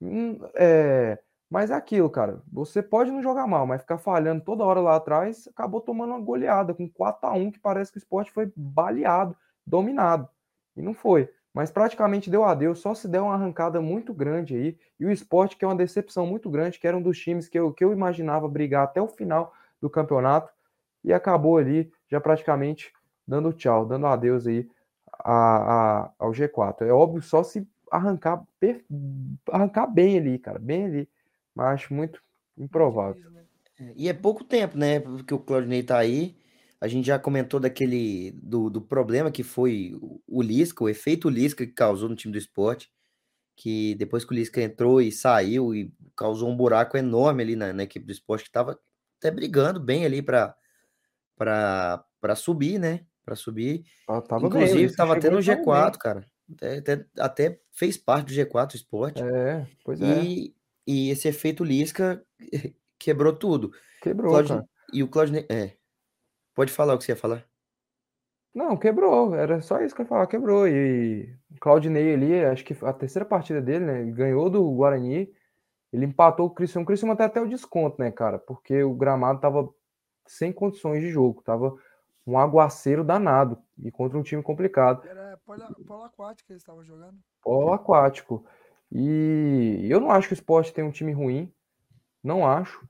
[0.00, 1.18] Hum, é,
[1.50, 2.42] mas é aquilo, cara.
[2.50, 6.20] Você pode não jogar mal, mas ficar falhando toda hora lá atrás, acabou tomando uma
[6.20, 10.26] goleada com 4 a 1 que parece que o esporte foi baleado, dominado.
[10.74, 11.28] E não foi.
[11.56, 14.78] Mas praticamente deu adeus, só se der uma arrancada muito grande aí.
[15.00, 17.58] E o esporte, que é uma decepção muito grande, que era um dos times que
[17.58, 20.52] eu, que eu imaginava brigar até o final do campeonato,
[21.02, 22.92] e acabou ali já praticamente
[23.26, 24.68] dando tchau, dando adeus aí
[25.20, 26.86] a, a- ao G4.
[26.86, 28.84] É óbvio, só se arrancar, per-
[29.50, 31.08] arrancar bem ali, cara, bem ali.
[31.54, 32.20] Mas acho muito
[32.58, 33.30] improvável.
[33.30, 33.44] Né?
[33.96, 35.00] E é pouco tempo, né?
[35.00, 36.36] Porque o Claudinei tá aí.
[36.80, 41.66] A gente já comentou daquele do, do problema que foi o- Lisca, o efeito Lisca
[41.66, 42.90] que causou no time do esporte.
[43.56, 47.72] Que depois que o Lisca entrou e saiu e causou um buraco enorme ali na,
[47.72, 48.78] na equipe do esporte, que tava
[49.18, 50.54] até brigando bem ali para
[52.36, 53.06] subir, né?
[53.24, 53.84] para subir.
[54.08, 55.64] Ah, Tava Inclusive, Lisca tava até no e tava bem.
[55.66, 56.26] G4, cara.
[56.52, 59.22] Até, até, até fez parte do G4 o esporte.
[59.22, 60.22] É, pois é.
[60.22, 60.54] E,
[60.86, 62.24] e esse efeito Lisca
[63.00, 63.72] quebrou tudo.
[64.00, 64.64] Quebrou, cara.
[64.92, 65.44] e o Claudinei.
[65.50, 65.72] É.
[66.56, 67.44] Pode falar o que você ia falar.
[68.54, 69.34] Não, quebrou.
[69.34, 70.66] Era só isso que eu ia falar, quebrou.
[70.66, 74.00] E o Claudinei ali, acho que a terceira partida dele, né?
[74.00, 75.30] Ele ganhou do Guarani.
[75.92, 76.84] Ele empatou o Criciúma.
[76.84, 78.38] O Criciúma até até o desconto, né, cara?
[78.38, 79.68] Porque o gramado tava
[80.26, 81.42] sem condições de jogo.
[81.42, 81.76] Tava
[82.26, 83.58] um aguaceiro danado.
[83.78, 85.06] E contra um time complicado.
[85.06, 87.18] Era polo, polo aquático que eles estavam jogando.
[87.42, 88.46] Polo aquático.
[88.90, 91.52] E eu não acho que o Sport tem um time ruim.
[92.24, 92.82] Não acho.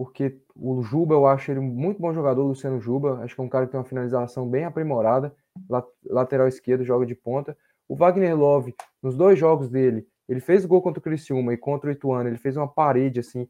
[0.00, 3.20] Porque o Juba, eu acho ele muito bom jogador, Luciano Juba.
[3.22, 5.34] Acho que é um cara que tem uma finalização bem aprimorada.
[5.68, 7.56] La- Lateral esquerdo, joga de ponta.
[7.86, 11.90] O Wagner Love, nos dois jogos dele, ele fez gol contra o Criciúma e contra
[11.90, 12.28] o Ituano.
[12.30, 13.46] Ele fez uma parede, assim,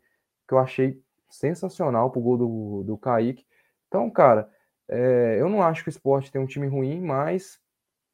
[0.49, 3.47] que eu achei sensacional pro gol do, do Kaique.
[3.87, 4.51] Então, cara,
[4.89, 7.61] é, eu não acho que o Sport tem um time ruim, mas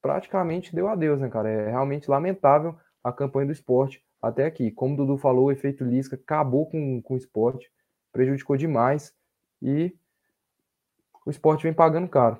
[0.02, 1.48] praticamente deu adeus, né, cara?
[1.50, 4.70] É realmente lamentável a campanha do esporte até aqui.
[4.70, 7.70] Como o Dudu falou, o efeito Lisca acabou com, com o esporte,
[8.12, 9.12] prejudicou demais
[9.62, 9.94] e
[11.24, 12.38] o esporte vem pagando caro.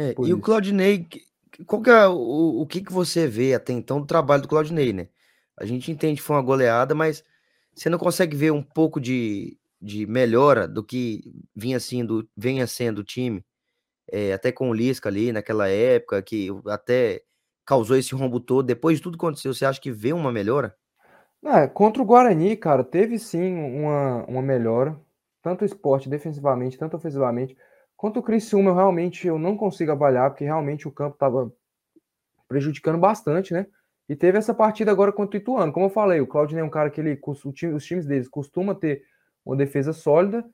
[0.00, 0.40] É, e o isso.
[0.40, 1.22] Claudinei, que-
[1.66, 4.92] qual que é o, o que, que você vê até então do trabalho do Claudinei,
[4.92, 5.08] né?
[5.56, 7.22] A gente entende que foi uma goleada, mas
[7.74, 11.22] você não consegue ver um pouco de, de melhora do que
[11.54, 13.44] vinha sendo, venha sendo o time,
[14.10, 17.22] é, até com o Lisca ali naquela época, que até
[17.64, 18.66] causou esse rombo todo.
[18.66, 20.76] Depois de tudo que aconteceu, você acha que vê uma melhora?
[21.44, 24.98] É, contra o Guarani, cara, teve sim uma, uma melhora,
[25.42, 27.54] tanto esporte defensivamente, tanto ofensivamente.
[27.96, 31.52] Quanto o Criciúma, eu realmente eu não consigo avaliar, porque realmente o campo estava
[32.48, 33.66] prejudicando bastante, né?
[34.08, 35.72] E teve essa partida agora contra o Ituano.
[35.72, 37.20] Como eu falei, o Claudinei é um cara que ele,
[37.74, 39.02] os times deles costuma ter
[39.44, 40.44] uma defesa sólida,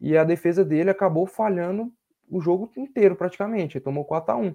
[0.00, 1.92] e a defesa dele acabou falhando
[2.28, 3.76] o jogo inteiro, praticamente.
[3.76, 4.54] Ele tomou 4 a 1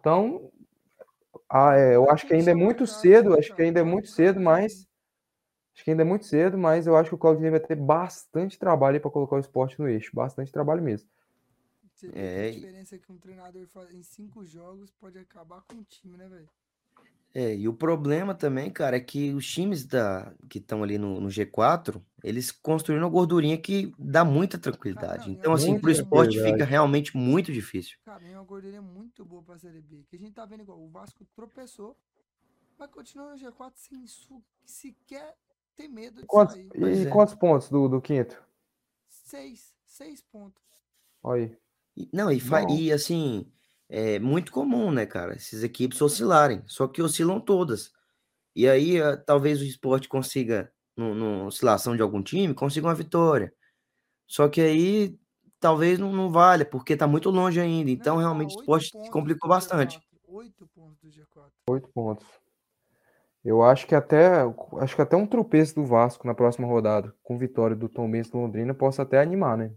[0.00, 0.50] Então,
[1.48, 4.40] ah, é, eu acho que ainda é muito cedo, acho que ainda é muito cedo,
[4.40, 4.86] mas
[5.74, 8.58] acho que ainda é muito cedo, mas eu acho que o Claudinei vai ter bastante
[8.58, 11.08] trabalho para colocar o esporte no eixo, bastante trabalho mesmo.
[11.94, 15.62] Você É, que a e- diferença que um treinador faz em cinco jogos pode acabar
[15.62, 16.48] com o time, né, velho?
[17.36, 21.20] É, e o problema também, cara, é que os times da, que estão ali no,
[21.20, 25.30] no G4, eles construíram uma gordurinha que dá muita tranquilidade.
[25.30, 26.70] não, e Então, assim, muita pro esporte fica tranquilidade.
[26.70, 27.96] realmente muito difícil.
[28.04, 30.04] Cara, é uma gordurinha muito boa pra Série B.
[30.08, 31.96] Que a gente tá vendo igual, o Vasco tropeçou,
[32.78, 34.04] mas continua no G4 sem
[34.64, 35.36] sequer
[35.76, 36.68] ter medo de Quantos, sair.
[36.74, 37.10] E é.
[37.10, 38.42] quantos pontos do, do quinto?
[39.08, 40.62] Seis, seis pontos.
[41.22, 41.58] Olha aí.
[41.96, 43.50] E- Não, e, fa- e assim,
[43.88, 47.92] é muito comum, né, cara, essas equipes oscilarem, só que oscilam todas.
[48.54, 52.94] E aí, ah, talvez o esporte consiga, no, no oscilação de algum time, consiga uma
[52.94, 53.52] vitória.
[54.26, 55.18] Só que aí,
[55.60, 57.86] talvez não, não valha, porque tá muito longe ainda.
[57.90, 59.98] Não, Então, tá realmente, o esporte complicou bastante.
[59.98, 61.50] G4, Oito pontos do G4.
[61.70, 62.26] Oito pontos.
[63.44, 64.42] Eu acho que até
[64.80, 68.38] acho que até um tropeço do Vasco na próxima rodada, com vitória do Tombense do
[68.38, 69.74] Londrina, possa até animar, né?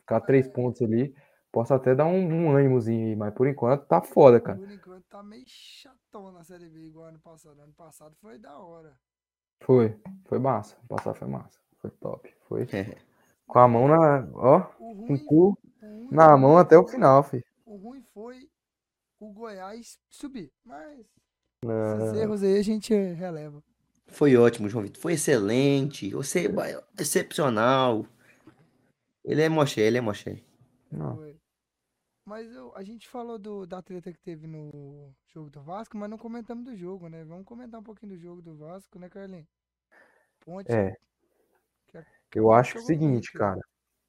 [0.00, 0.50] Ficar três É.
[0.50, 1.12] pontos ali,
[1.50, 4.56] possa até dar um, um ânimozinho aí, mas por enquanto tá foda, cara.
[4.58, 7.60] Por enquanto tá meio chatão na Série B, igual ano passado.
[7.60, 8.96] Ano passado foi da hora.
[9.62, 10.76] Foi, foi massa.
[10.88, 11.58] Passar foi massa.
[11.78, 12.32] Foi top.
[12.48, 12.96] Foi É.
[13.48, 17.44] com a mão na, ó, com o cu o na mão até o final, fi.
[17.64, 18.48] O ruim foi
[19.18, 20.52] o Goiás subir.
[20.64, 21.06] Mas
[21.64, 23.62] É, esses erros aí a gente releva.
[24.08, 25.00] Foi ótimo, João Vitor.
[25.00, 26.10] Foi excelente.
[26.10, 28.06] Você vai- excepcional.
[29.24, 30.00] Ele é moché, ele é
[30.92, 31.16] não.
[31.16, 31.36] Foi.
[32.24, 36.10] Mas eu- a gente falou do, da treta que teve no jogo do Vasco, mas
[36.10, 37.24] não comentamos do jogo, né?
[37.24, 39.46] Vamos comentar um pouquinho do jogo do Vasco, né, Carlinhos?
[40.40, 40.70] Ponte.
[40.70, 40.96] É.
[41.88, 43.60] que a- Eu acho que é o seguinte, cara.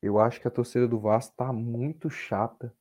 [0.02, 2.74] Eu acho que a torcida do Vasco tá muito chata.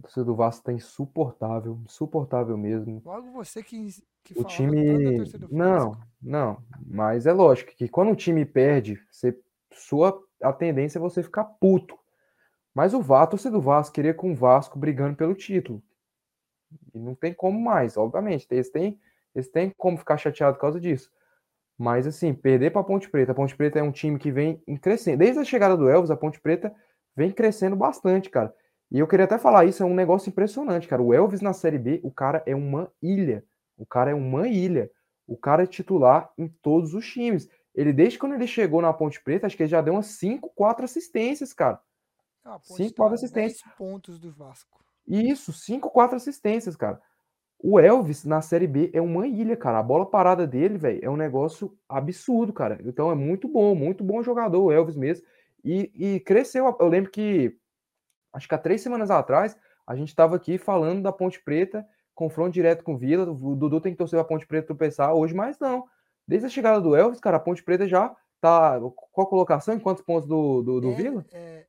[0.00, 3.02] A torcida do Vasco tá insuportável, insuportável mesmo.
[3.04, 3.88] Logo você que,
[4.24, 5.18] que O time.
[5.50, 6.62] Não, não.
[6.86, 9.38] Mas é lógico que quando o time perde, você...
[9.70, 11.98] sua a tendência é você ficar puto.
[12.74, 15.82] Mas o Vasco, a torcida do Vasco queria com o Vasco brigando pelo título.
[16.94, 18.46] E não tem como mais, obviamente.
[18.50, 18.98] Eles têm,
[19.34, 21.12] eles têm como ficar chateado por causa disso.
[21.76, 23.32] Mas assim, perder para a Ponte Preta.
[23.32, 25.18] A Ponte Preta é um time que vem em crescendo.
[25.18, 26.74] Desde a chegada do Elvis, a Ponte Preta
[27.14, 28.54] vem crescendo bastante, cara.
[28.90, 31.00] E eu queria até falar isso, é um negócio impressionante, cara.
[31.00, 33.44] O Elvis na Série B, o cara é uma ilha.
[33.76, 34.90] O cara é uma ilha.
[35.26, 37.48] O cara é titular em todos os times.
[37.74, 40.50] Ele, desde quando ele chegou na Ponte Preta, acho que ele já deu umas 5,
[40.54, 41.80] 4 assistências, cara.
[42.44, 43.62] Ah, a Ponte Cinco, tá a quatro assistências.
[43.62, 44.82] 10 pontos do Vasco.
[45.06, 47.00] Isso, 5, 4 assistências, cara.
[47.62, 49.78] O Elvis na Série B é uma ilha, cara.
[49.78, 52.80] A bola parada dele, velho, é um negócio absurdo, cara.
[52.84, 55.26] Então é muito bom, muito bom jogador, o Elvis mesmo.
[55.62, 56.74] E, e cresceu.
[56.80, 57.54] Eu lembro que,
[58.32, 62.52] acho que há três semanas atrás, A gente estava aqui falando da Ponte Preta, confronto
[62.52, 63.28] direto com o Vila.
[63.30, 65.88] O Dudu tem que torcer a Ponte Preta tropeçar hoje, mas não.
[66.28, 68.78] Desde a chegada do Elvis, cara, a Ponte Preta já tá.
[69.10, 69.74] Qual a colocação?
[69.74, 71.26] Em quantos pontos do, do, do é, Vila?
[71.32, 71.66] É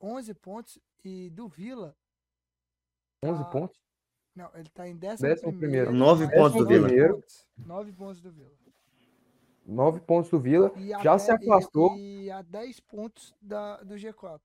[0.00, 1.94] 11 pontos e do Vila.
[3.24, 3.80] 11 tá- pontos?
[4.34, 5.92] Não, ele tá em 11 Décimo primeiro.
[5.92, 6.88] Nove pontos do Vila.
[7.58, 8.50] 9 pontos do Vila.
[9.66, 10.72] 9 pontos do Vila.
[10.76, 11.96] E Já a se afastou.
[11.96, 14.40] E, e a 10 pontos da, do G4.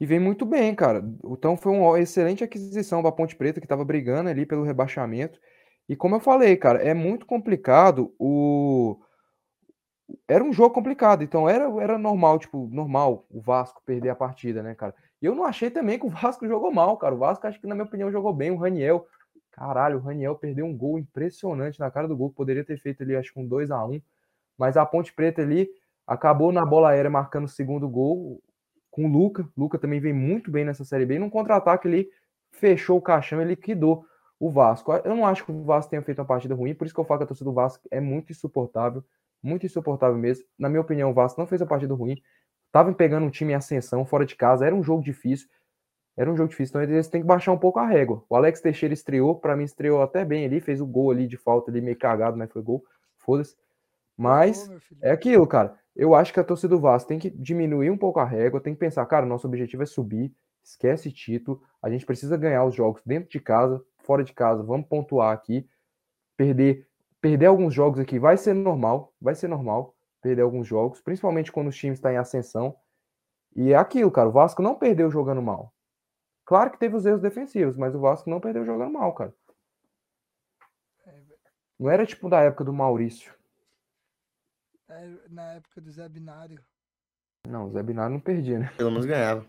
[0.00, 1.04] E vem muito bem, cara.
[1.24, 5.38] Então foi uma excelente aquisição para Ponte Preta, que estava brigando ali pelo rebaixamento.
[5.88, 8.98] E como eu falei, cara, é muito complicado o.
[10.28, 14.62] Era um jogo complicado, então era, era normal, tipo, normal o Vasco perder a partida,
[14.62, 14.94] né, cara?
[15.20, 17.14] E eu não achei também que o Vasco jogou mal, cara.
[17.14, 18.50] O Vasco, acho que, na minha opinião, jogou bem.
[18.50, 19.06] O Raniel,
[19.50, 22.30] caralho, o Raniel perdeu um gol impressionante na cara do gol.
[22.30, 24.00] Poderia ter feito ali, acho que um 2 a 1
[24.58, 25.68] Mas a Ponte Preta ali
[26.06, 28.42] acabou na bola aérea marcando o segundo gol
[28.94, 29.48] com o Luca.
[29.56, 31.16] Luca também vem muito bem nessa Série B.
[31.16, 32.08] E num contra-ataque ele
[32.52, 34.06] fechou o caixão e liquidou
[34.38, 34.92] o Vasco.
[34.92, 37.04] Eu não acho que o Vasco tenha feito uma partida ruim, por isso que eu
[37.04, 39.02] falo que a torcida do Vasco é muito insuportável.
[39.42, 40.44] Muito insuportável mesmo.
[40.56, 42.22] Na minha opinião, o Vasco não fez a partida ruim.
[42.70, 44.64] Tava pegando um time em ascensão, fora de casa.
[44.64, 45.48] Era um jogo difícil.
[46.16, 48.24] Era um jogo difícil, então eles têm que baixar um pouco a régua.
[48.28, 51.36] O Alex Teixeira estreou, para mim estreou até bem ali, fez o gol ali de
[51.36, 52.84] falta ali, meio cagado, mas foi gol.
[53.18, 53.56] Foda-se.
[54.16, 55.78] Mas Ô, é aquilo, cara.
[55.94, 58.74] Eu acho que a torcida do Vasco tem que diminuir um pouco a régua, tem
[58.74, 63.02] que pensar, cara, nosso objetivo é subir, esquece título, a gente precisa ganhar os jogos
[63.04, 65.68] dentro de casa, fora de casa, vamos pontuar aqui.
[66.36, 66.88] Perder,
[67.20, 71.68] perder alguns jogos aqui vai ser normal, vai ser normal perder alguns jogos, principalmente quando
[71.68, 72.74] os times estão em ascensão.
[73.54, 75.72] E é aquilo, cara, o Vasco não perdeu jogando mal.
[76.46, 79.34] Claro que teve os erros defensivos, mas o Vasco não perdeu jogando mal, cara.
[81.78, 83.34] Não era tipo da época do Maurício.
[84.88, 86.60] É, na época do Zé Binário.
[87.48, 88.72] Não, o Zé Binário não perdia, né?
[88.76, 89.46] Pelo menos ganhava.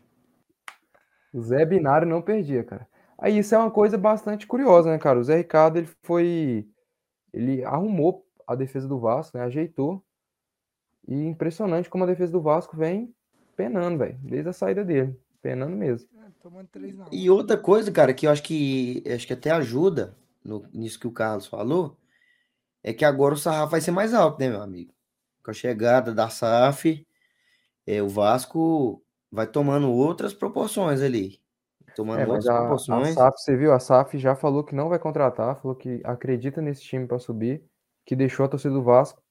[1.34, 2.88] O Zé Binário não perdia, cara.
[3.18, 5.20] Aí isso é uma coisa bastante curiosa, né, cara?
[5.20, 6.68] O Zé Ricardo, ele foi.
[7.34, 9.44] Ele arrumou a defesa do Vasco, né?
[9.44, 10.04] Ajeitou.
[11.08, 13.14] E impressionante como a defesa do Vasco vem
[13.56, 14.18] penando, velho.
[14.24, 15.20] Desde a saída dele.
[15.42, 16.10] Penando mesmo.
[16.18, 17.10] É, tomando 3 na 1.
[17.12, 21.08] E outra coisa, cara, que eu acho que acho que até ajuda no, nisso que
[21.08, 21.98] o Carlos falou,
[22.82, 24.95] é que agora o sarrafo vai ser mais alto, né, meu amigo?
[25.46, 27.06] Com a chegada da SAF,
[27.86, 29.02] é, o Vasco
[29.32, 31.40] vai tomando outras proporções ali.
[31.96, 33.14] Tomando É, outras a, a proporções.
[33.14, 33.72] SAF, você viu?
[33.72, 37.64] A SAF já falou que não vai contratar, falou que acredita nesse time pra subir,
[38.06, 39.22] que deixou a torcida do Vasco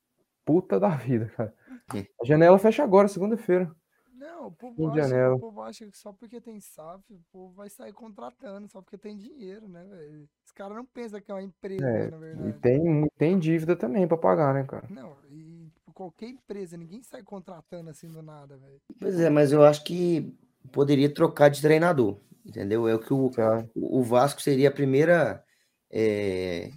[0.46, 1.52] puta da vida, cara.
[1.94, 2.00] É.
[2.20, 3.70] A janela fecha agora, segunda-feira.
[4.16, 5.34] Não, o povo, acha, janeiro.
[5.36, 8.96] o povo acha que só porque tem SAF, o povo vai sair contratando, só porque
[8.98, 10.28] tem dinheiro, né, velho?
[10.44, 12.52] Os caras não pensam que é uma empresa, É, na E verdade.
[12.60, 14.86] tem, tem dívida também pra pagar, né, cara?
[14.90, 15.53] Não, e
[15.94, 18.80] qualquer empresa, ninguém sai contratando assim do nada, velho.
[18.98, 20.36] Pois é, mas eu acho que
[20.72, 22.86] poderia trocar de treinador, entendeu?
[22.88, 23.70] É o que o, acha?
[23.74, 25.44] o Vasco seria a primeira,
[25.90, 26.70] é,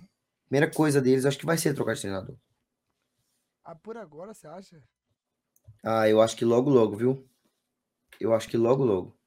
[0.47, 2.37] primeira coisa deles, acho que vai ser trocar de treinador.
[3.63, 4.81] Ah, por agora, você acha?
[5.83, 7.29] Ah, eu acho que logo, logo, viu?
[8.19, 9.17] Eu acho que logo, logo.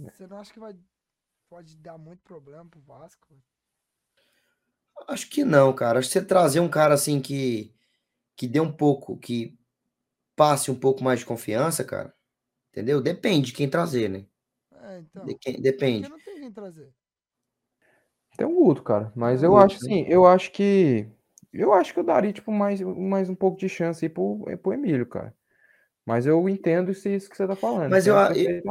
[0.00, 0.78] Você não acha que vai
[1.48, 3.42] pode dar muito problema pro Vasco?
[5.08, 5.98] Acho que não, cara.
[5.98, 7.72] Acho que você trazer um cara assim que,
[8.36, 9.56] que dê um pouco, que
[10.34, 12.14] passe um pouco mais de confiança, cara.
[12.70, 13.00] Entendeu?
[13.00, 14.26] Depende de quem trazer, né?
[14.82, 15.24] É, então.
[15.24, 16.08] De quem- Porque depende.
[16.08, 16.92] não tem quem trazer.
[18.36, 19.12] Tem um Guto, cara.
[19.16, 19.94] Mas eu o acho Guto, né?
[19.94, 21.08] assim, eu acho que.
[21.52, 24.74] Eu acho que eu daria, tipo, mais, mais um pouco de chance aí pro, pro
[24.74, 25.34] Emílio, cara.
[26.04, 27.90] Mas eu entendo isso, isso que você tá falando.
[27.90, 28.62] Mas eu eu-.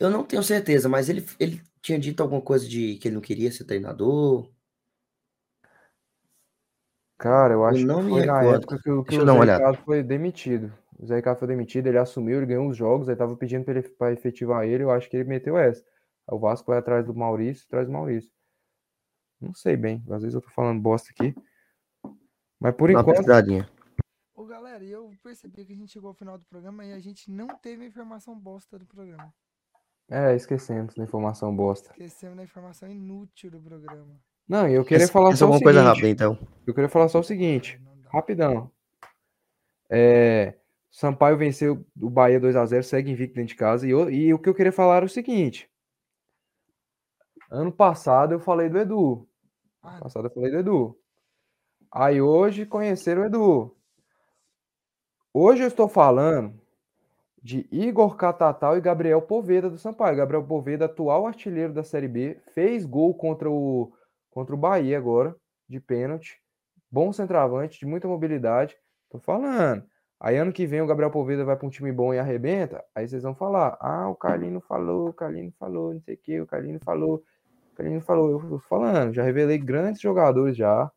[0.00, 3.22] Eu não tenho certeza, mas ele, ele tinha dito alguma coisa de que ele não
[3.22, 4.50] queria ser treinador.
[7.22, 8.56] Cara, eu acho não que foi na recordo.
[8.56, 9.54] época que, o- que eu o Zé.
[9.54, 10.72] Ricardo foi demitido.
[10.98, 13.74] O Zé Ricardo foi demitido, ele assumiu, ele ganhou os jogos, aí tava pedindo pra
[13.78, 15.82] ele pra efetivar ele, eu acho que ele meteu essa.
[16.28, 18.30] Aí o Vasco vai atrás do Maurício, traz o Maurício.
[19.40, 21.34] Não sei bem, às vezes eu tô falando bosta aqui.
[22.60, 23.68] Mas por Dá uma enquanto, pesquisadinha.
[24.34, 26.98] Ô, galera, e eu percebi que a gente chegou ao final do programa e a
[27.00, 29.32] gente não teve a informação bosta do programa.
[30.10, 31.90] é, esquecemos da informação bosta.
[31.92, 34.20] Esquecemos da informação inútil do programa.
[34.48, 35.94] Não, eu queria Pensa- falar pensa só o alguma coisa seguinte.
[35.94, 36.38] rápida, então.
[36.66, 38.70] Eu queria falar só o seguinte, rapidão.
[39.90, 40.54] É,
[40.90, 43.86] Sampaio venceu o Bahia 2 a 0 segue invicto dentro de casa.
[43.86, 45.70] E, o- e o que eu queria falar era o seguinte.
[47.50, 49.26] Ano passado eu falei do Edu.
[49.82, 50.98] Ano passado eu falei do Edu.
[51.90, 53.76] Aí hoje conheceram o Edu.
[55.34, 56.58] Hoje eu estou falando
[57.42, 60.16] de Igor Catatal e Gabriel Poveda do Sampaio.
[60.16, 63.92] Gabriel Poveda, atual artilheiro da Série B, fez gol contra o,
[64.32, 65.36] contra o Bahia agora,
[65.68, 66.40] de pênalti.
[66.90, 68.76] Bom centroavante, de muita mobilidade.
[69.08, 69.84] Tô falando.
[70.18, 73.08] Aí ano que vem o Gabriel Poveda vai pra um time bom e arrebenta, aí
[73.08, 76.46] vocês vão falar, ah, o Carlinho falou, o Carlinho falou, não sei o que, o
[76.46, 77.24] Carlinho falou,
[77.72, 80.88] o Carlinho falou, eu tô falando, já revelei grandes jogadores já.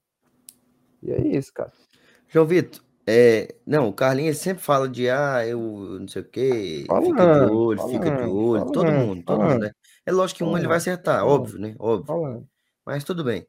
[1.02, 1.72] E é isso, cara.
[2.28, 5.60] João Vitor, é, não, o Carlinhos sempre fala de ah, eu
[6.00, 9.24] não sei o quê, fica de Falando, olho, fica de falando, olho, todo falando, mundo,
[9.24, 9.72] todo mundo, falando, né?
[10.06, 11.76] É lógico que um ele vai falando, acertar, falando, óbvio, né?
[11.80, 12.48] Óbvio.
[12.86, 13.48] Mas tudo bem.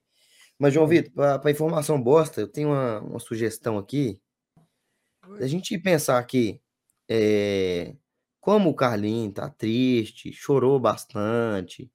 [0.59, 4.21] Mas, João Vitor, para informação bosta, eu tenho uma, uma sugestão aqui.
[5.29, 5.43] Oi.
[5.47, 6.63] gente pensar aqui,
[7.09, 7.95] é,
[8.41, 11.93] como o Carlinhos tá triste, chorou bastante.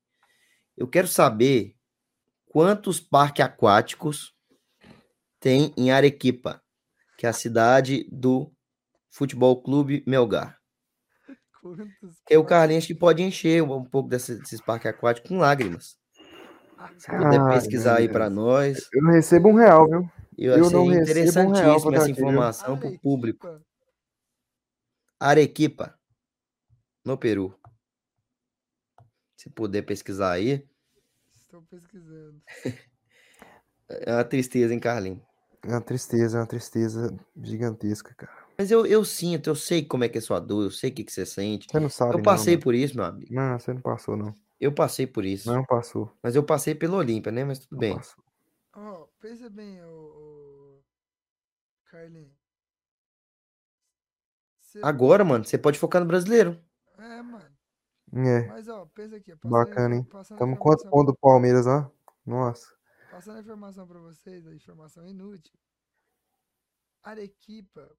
[0.78, 1.76] Eu quero saber
[2.46, 4.36] quantos parques aquáticos
[5.40, 6.62] tem em Arequipa,
[7.18, 8.54] que é a cidade do
[9.10, 10.60] Futebol Clube Melgar.
[11.62, 11.88] Quantos
[12.28, 16.01] Porque o Carlinhos que pode encher um um pouco desses, desses parques aquáticos com lágrimas.
[16.98, 20.10] Se puder pesquisar aí para nós, Eu não recebo um real, viu?
[20.38, 23.62] eu Eu achei não recebo um real interessantíssima pra essa informação para o público.
[25.20, 25.98] Arequipa?
[27.06, 27.56] No Peru.
[29.36, 30.68] Se puder pesquisar aí,
[31.52, 32.42] Estou pesquisando.
[33.90, 35.22] é uma tristeza, hein, Carlinhos?
[35.64, 37.14] É uma tristeza, é uma tristeza
[37.44, 38.32] gigantesca, cara.
[38.58, 40.94] Mas eu, eu sinto, eu sei como é que é sua dor, eu sei o
[40.94, 41.68] que, que você sente.
[41.70, 42.64] Você não sabe, Eu não, passei mano.
[42.64, 43.34] por isso, meu amigo.
[43.34, 44.34] Não, você não passou, não.
[44.62, 45.52] Eu passei por isso.
[45.52, 46.16] Não passou.
[46.22, 47.44] Mas eu passei pelo Olímpia, né?
[47.44, 48.00] Mas tudo Não bem.
[48.74, 50.84] Ó, pensa bem, ô, ô...
[51.86, 52.32] Carlinhos.
[54.62, 56.64] Cê- Agora, mano, você pode focar no brasileiro.
[56.96, 57.52] É, mano.
[58.14, 59.34] É, Mas, ó, pensa aqui.
[59.44, 60.08] Bacana, hein?
[60.38, 61.90] Tamo quantos pontos do Palmeiras, ó?
[62.24, 62.72] Nossa.
[63.10, 65.58] Passando a informação pra vocês, a informação inútil.
[67.02, 67.90] Arequipa,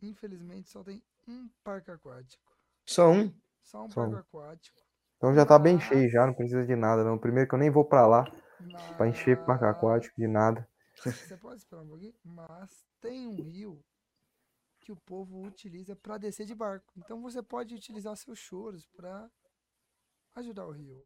[0.00, 2.56] infelizmente, só tem um parque aquático.
[2.86, 3.34] Só um.
[3.60, 4.18] Só um Só parque um.
[4.18, 4.85] aquático.
[5.16, 7.18] Então já tá bem cheio já, não precisa de nada, não.
[7.18, 8.24] Primeiro que eu nem vou pra lá
[8.96, 10.66] pra encher parque aquático de nada.
[10.96, 12.14] Você pode esperar um pouquinho?
[12.24, 13.82] Mas tem um rio
[14.80, 16.92] que o povo utiliza para descer de barco.
[16.96, 19.28] Então você pode utilizar seus choros para
[20.36, 21.02] ajudar o rio.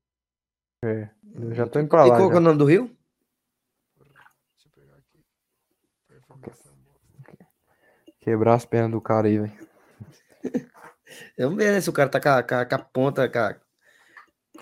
[0.85, 2.17] É, eu já tô indo pra E lá.
[2.17, 2.91] qual que é o nome do rio?
[3.97, 5.25] Deixa eu pegar aqui.
[8.21, 9.69] Quebrar as pernas do cara aí, velho.
[11.39, 11.81] Vamos ver, né?
[11.81, 13.29] Se o cara tá com a, com a- com a ponta.
[13.31, 13.55] Com a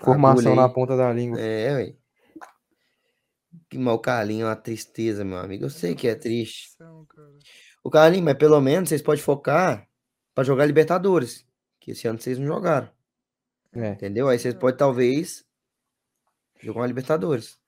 [0.03, 1.39] Formação agulha na ponta da língua.
[1.39, 1.95] É, ué.
[3.69, 5.65] Que mal o Carlinho, é uma tristeza, meu amigo.
[5.65, 6.75] Eu sei que é triste.
[7.83, 9.87] O Carlinho, mas pelo menos vocês podem focar
[10.33, 11.45] pra jogar Libertadores.
[11.79, 12.89] Que esse ano vocês não jogaram.
[13.73, 13.89] É.
[13.89, 14.27] Entendeu?
[14.27, 15.45] Aí vocês podem talvez
[16.61, 17.59] jogar uma Libertadores.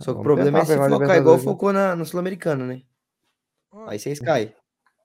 [0.00, 1.42] Só que o problema é se focar igual né?
[1.42, 2.82] focou na, no Sul-Americano, né?
[3.70, 4.54] Ó, Aí vocês caem.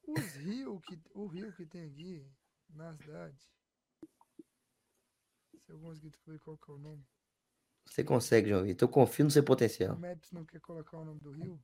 [0.07, 2.25] os rios que, o rio que tem aqui
[2.73, 3.37] na cidade.
[5.69, 7.05] Se eu conseguir descobrir qual que é o nome.
[7.85, 8.87] Você consegue, João Vitor.
[8.87, 9.95] Eu confio no seu O potencial.
[9.99, 11.63] Maps não quer colocar o nome do rio.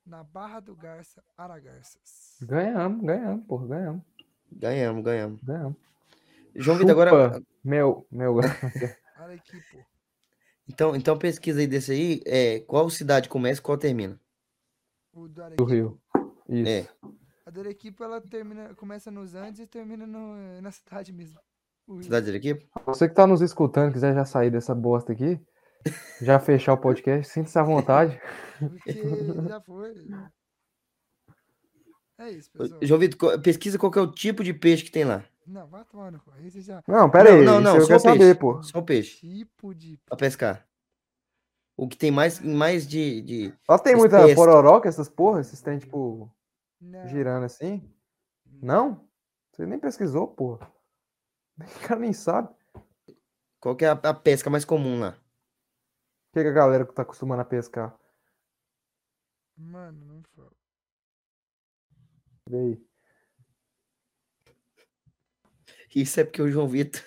[0.06, 2.38] na Barra do Garça, Aragarças.
[2.42, 4.04] Ganhamos, ganhamos, porra, ganhamos.
[4.52, 5.42] Ganhamos, ganhamos.
[5.42, 5.78] Ganhamos.
[6.56, 7.44] João Vitor, agora.
[7.64, 8.36] Meu, meu.
[8.38, 9.78] Olha aqui, pô.
[10.68, 12.22] Então, então pesquisa aí desse aí.
[12.26, 14.20] É, qual cidade começa e qual termina?
[15.14, 15.64] O do Do.
[15.66, 16.02] Rio.
[16.48, 16.70] Isso.
[16.70, 16.90] É.
[17.50, 21.40] A do Arequipa, ela termina, começa nos Andes e termina no- na cidade mesmo.
[21.88, 22.04] Rio.
[22.04, 22.64] Cidade de Arequipa?
[22.86, 25.42] Você que tá nos escutando, quiser já sair dessa bosta aqui,
[26.22, 28.22] já fechar o podcast, sinta-se à vontade.
[28.60, 28.94] Porque
[29.50, 29.96] já foi.
[32.20, 32.80] É isso, pessoal.
[32.84, 35.24] João Vitor, pesquisa qual que é o tipo de peixe que tem lá.
[35.48, 36.32] Não, vai tomar no cu.
[36.62, 36.84] Já.
[36.88, 37.44] Não, pera aí.
[37.44, 38.20] não, não, isso só o peixe.
[38.20, 38.62] saber, pô.
[38.62, 39.18] Só o peixe.
[39.28, 39.98] Tipo de.
[40.06, 40.68] Pra pescar.
[41.76, 43.54] O que tem mais, mais de, de.
[43.68, 44.36] Lá tem muita Espécie.
[44.36, 46.30] pororoca, essas porra, esses tem, tipo,
[46.80, 47.08] Não.
[47.08, 47.94] girando assim?
[48.46, 49.08] Não?
[49.52, 50.72] Você nem pesquisou, porra.
[51.84, 52.50] O cara nem sabe.
[52.76, 52.82] O
[53.60, 55.18] Qual que é a, a pesca mais comum lá?
[56.32, 57.98] que, que a galera que tá acostumando a pescar?
[59.58, 60.52] Mano, não fala.
[62.50, 62.86] Vê aí.
[65.94, 67.02] Isso é porque o João Vitor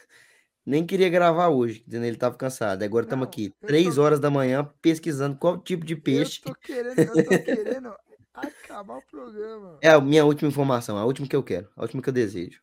[0.66, 2.82] nem queria gravar hoje, dizendo que ele tava cansado.
[2.82, 6.40] Agora estamos aqui, três tô- horas da manhã, pesquisando qual tipo de peixe.
[6.44, 7.96] Eu tô querendo, eu tô querendo
[8.34, 9.78] acabar o programa.
[9.80, 12.60] É a minha última informação, a última que eu quero, a última que eu desejo.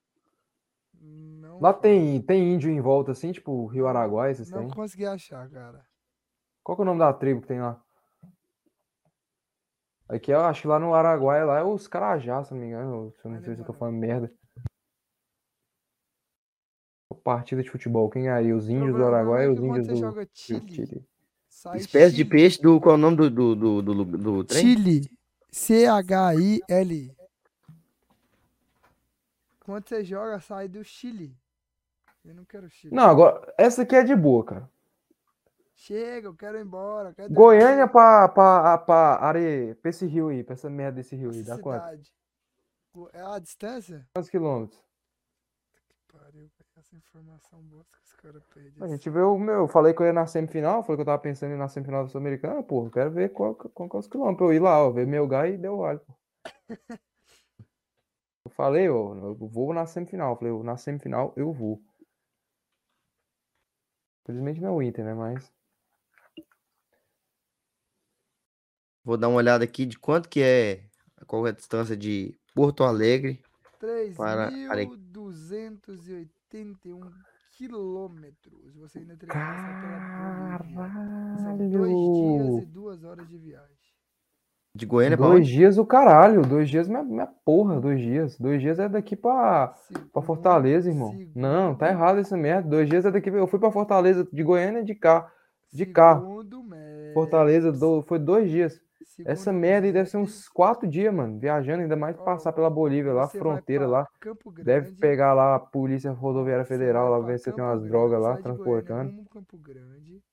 [0.94, 4.70] Não, Lá tem, tem índio em volta, assim, tipo Rio Araguai, esses não tem.
[4.70, 5.86] consegui achar, cara.
[6.64, 7.82] Qual que é o nome da tribo que tem lá?
[10.08, 13.14] Aqui eu acho que lá no Araguai lá é os Carajás, se não me engano.
[13.22, 14.32] Se eu não sei se eu tô falando merda.
[17.24, 18.10] Partida de futebol.
[18.10, 18.56] Quem ganharia?
[18.56, 21.06] Os O índios do problema Araguai é e que os índios do joga Chile,
[21.76, 22.80] Espécie de peixe do.
[22.80, 24.62] Qual é o nome do, do, do, do, do trem?
[24.62, 25.19] Chile.
[25.52, 27.16] C-H-I-L.
[29.60, 31.36] Quando você joga, sai do Chile.
[32.26, 32.96] Eu não quero Chile.
[32.96, 34.70] Não, agora, essa aqui é de boa, cara.
[35.76, 37.14] Chega, eu quero ir embora.
[37.14, 39.76] Quero Goiânia pra, pra, pra, are...
[39.76, 41.42] pra esse rio aí, pra essa merda desse rio aí.
[41.44, 41.82] Dá quanto?
[41.82, 42.14] cidade.
[42.94, 44.06] O- É a distância?
[44.14, 44.82] Quantos quilômetros?
[46.90, 48.74] Pariu, velho, essa informação bosta que os caras perdem.
[48.82, 48.94] A assim.
[48.96, 49.56] gente vê o meu.
[49.56, 51.68] Eu falei que eu ia na semifinal, falei que eu tava pensando em ir na
[51.68, 52.86] semifinal da Sul-Americana, pô.
[52.86, 54.50] Eu quero ver qual, qual, qual é os quilômetros.
[54.50, 56.14] Eu ir lá, ó, ver meu gai e deu vale, pô.
[58.46, 60.32] Eu falei, ó, eu vou na semifinal.
[60.32, 61.80] Eu falei, eu- na semifinal eu vou.
[64.24, 65.14] Infelizmente não é o Inter, né?
[65.14, 65.52] Mas.
[69.04, 70.84] Vou dar uma olhada aqui de quanto que é.
[71.28, 73.44] Qual é a distância de Porto Alegre.
[74.16, 74.50] para
[76.54, 77.12] Are- 3.281
[77.58, 78.76] quilômetros.
[78.78, 81.38] Você ainda teria que passar pela Bolívia.
[81.38, 82.60] São dois dias Caralho!
[82.62, 83.78] e duas horas de viagem.
[84.76, 85.52] De Goiânia pra Dois onde?
[85.52, 86.42] dias o caralho.
[86.44, 88.38] Dois dias minha, minha porra, dois dias.
[88.38, 89.68] Dois dias é daqui pra.
[89.70, 91.12] Pra Segundo- Fortaleza, irmão.
[91.36, 92.70] Não, tá segundo- errado essa merda.
[92.70, 93.30] Dois dias é daqui.
[93.30, 95.28] Eu fui pra Fortaleza de Goiânia de carro.
[95.74, 96.44] de carro.
[96.44, 98.80] segundo Fortaleza do- foi dois dias.
[99.26, 101.40] Essa merda aí deve ser uns quatro dias, mano.
[101.40, 104.08] Viajando, ainda mais Ó, passar pela Bolívia lá, fronteira lá.
[104.22, 108.34] Grande, Deve pegar lá a Polícia Rodoviária Federal lá, ver se tem umas drogas lá
[108.34, 109.10] Goiânia transportando.
[109.12, 110.24] rumo Campo Grande.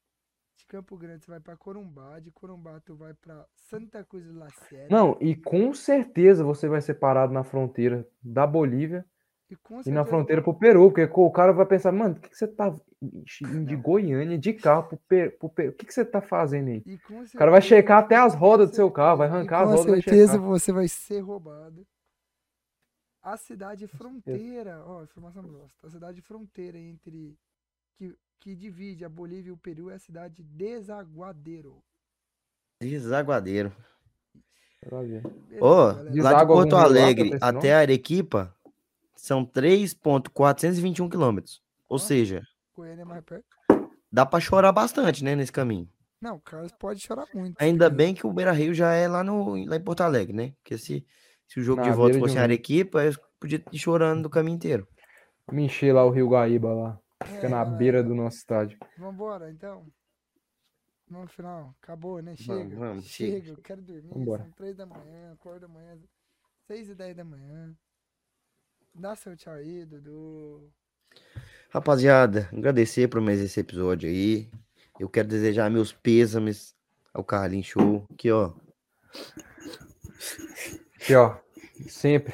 [0.57, 4.33] De Campo Grande você vai pra Corumbá, de Corumbá tu vai pra Santa Cruz de
[4.33, 4.89] La Sierra.
[4.91, 9.05] Não, e com certeza você vai ser parado na fronteira da Bolívia
[9.49, 12.37] e, e na fronteira pro Peru, porque o cara vai pensar, mano, por que, que
[12.37, 12.75] você tá
[13.41, 15.33] indo de Goiânia de carro pro Peru?
[15.39, 15.71] Pro Peru?
[15.71, 16.99] O que, que você tá fazendo aí?
[17.07, 19.87] Com O cara vai checar até as rodas do seu carro, vai arrancar as rodas
[19.87, 21.87] Com certeza você vai ser roubado.
[23.23, 25.87] A cidade fronteira, ó, informação bosta.
[25.87, 27.37] A cidade fronteira entre
[27.97, 31.83] que, que divide a Bolívia e o Peru é a cidade de Desaguadeiro.
[32.81, 33.73] Desaguadeiro.
[34.81, 35.23] Pra ver.
[35.23, 36.23] Beleza, galera?
[36.23, 38.56] lá de Porto Alegre até Arequipa
[39.17, 41.63] são 3.421 quilômetros.
[41.89, 41.99] Ou Ó.
[41.99, 42.43] seja,
[42.75, 43.45] Goiânia é mais perto.
[44.11, 45.89] dá pra chorar bastante, né, nesse caminho.
[46.21, 47.57] Não, o Carlos pode chorar muito.
[47.61, 50.53] Ainda bem que o Beira Rio já é lá, no, lá em Porto Alegre, né?
[50.63, 51.05] Porque se,
[51.47, 52.43] se o jogo de Na volta de fosse em um.
[52.43, 54.89] Arequipa, eu podia ir chorando do caminho inteiro.
[55.53, 57.01] Me encher lá o Rio Guaíba lá.
[57.25, 58.79] Fica É, na galera, beira do nosso estádio.
[58.99, 59.87] Vambora, então.
[61.09, 62.35] No final, acabou, né?
[62.47, 62.77] Vamos, Chega.
[62.77, 63.51] vamos, chega, chega.
[63.53, 64.09] eu quero dormir.
[64.13, 64.43] Vambora.
[64.43, 65.97] São três da manhã, acordo amanhã,
[66.67, 67.73] seis e dez da manhã.
[68.99, 70.73] Dá seu tchau aí, Dudu.
[71.69, 74.51] Rapaziada, agradecer por mais esse episódio aí.
[74.99, 76.75] Eu quero desejar meus pêsames
[77.13, 78.07] ao Carlinhos Show.
[78.11, 78.55] Aqui, ó.
[80.95, 81.37] Aqui, ó.
[81.87, 82.33] Sempre.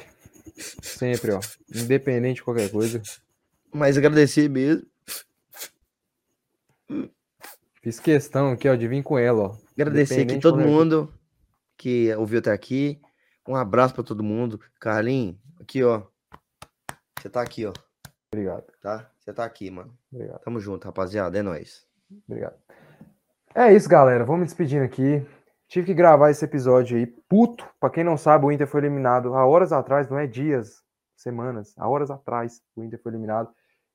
[0.55, 1.41] Sempre, ó.
[1.75, 3.01] Independente de qualquer coisa.
[3.73, 4.87] Mas agradecer mesmo.
[7.81, 9.57] Fiz questão aqui, ó, de vir com ela, ó.
[9.73, 11.13] Agradecer aqui todo mundo
[11.77, 13.01] que ouviu até aqui.
[13.45, 14.61] Um abraço pra todo mundo.
[14.79, 16.12] Carlinhos, aqui, ó.
[17.23, 17.71] Você tá aqui, ó.
[18.33, 19.09] Obrigado, Tá?
[19.17, 19.97] Você tá aqui, mano.
[20.11, 21.39] obrigado, Tamo junto, rapaziada.
[21.39, 21.87] É nóis.
[22.27, 22.57] obrigado.
[23.55, 24.25] É isso, galera.
[24.25, 25.25] Vou me despedindo aqui.
[25.69, 27.05] Tive que gravar esse episódio aí.
[27.07, 27.65] Puto.
[27.79, 30.83] Pra quem não sabe, o Inter foi eliminado há horas atrás, não é dias.
[31.15, 33.49] semanas, há horas atrás, o Inter foi eliminado.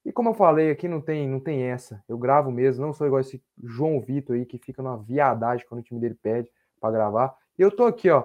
[0.06, 2.02] E como eu falei, aqui não tem, não tem essa.
[2.08, 5.80] Eu gravo mesmo, não sou igual esse João Vitor aí que fica numa viadagem quando
[5.82, 6.50] o time dele pede
[6.80, 7.36] para gravar.
[7.58, 8.24] E eu tô aqui, ó,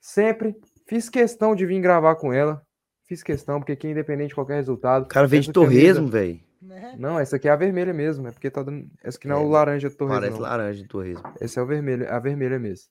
[0.00, 2.66] sempre fiz questão de vir gravar com ela.
[3.12, 5.02] Fiz questão, porque aqui, independente de qualquer resultado.
[5.02, 6.40] O cara veio de essa camisa- torresmo, velho.
[6.62, 6.96] Né?
[6.98, 8.26] Não, essa aqui é a vermelha mesmo.
[8.26, 8.86] É porque tá dando.
[9.04, 10.20] Essa aqui não é, É, o laranja do torresmo.
[10.20, 10.42] Parece não.
[10.42, 11.22] laranja de torresmo.
[11.38, 12.86] Esse é o vermelho, a vermelha mesmo.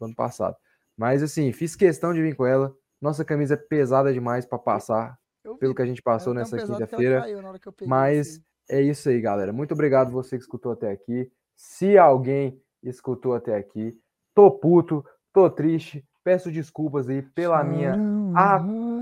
[0.00, 0.56] Do ano passado.
[0.96, 2.74] Mas assim, fiz questão de vir com ela.
[3.00, 6.44] Nossa camisa é pesada demais para passar Eu vi, pelo que a gente passou era
[6.44, 7.30] tão nessa quinta-feira.
[7.30, 7.40] eu
[7.86, 8.40] Mas assim.
[8.70, 9.52] é isso aí, galera.
[9.52, 11.30] Muito obrigado você que escutou até aqui.
[11.54, 13.96] Se alguém escutou até aqui,
[14.34, 16.04] tô puto, tô triste.
[16.24, 17.96] Peço desculpas aí pela minha,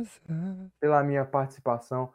[0.05, 0.71] As rosas.
[0.81, 2.13] pela minha participação.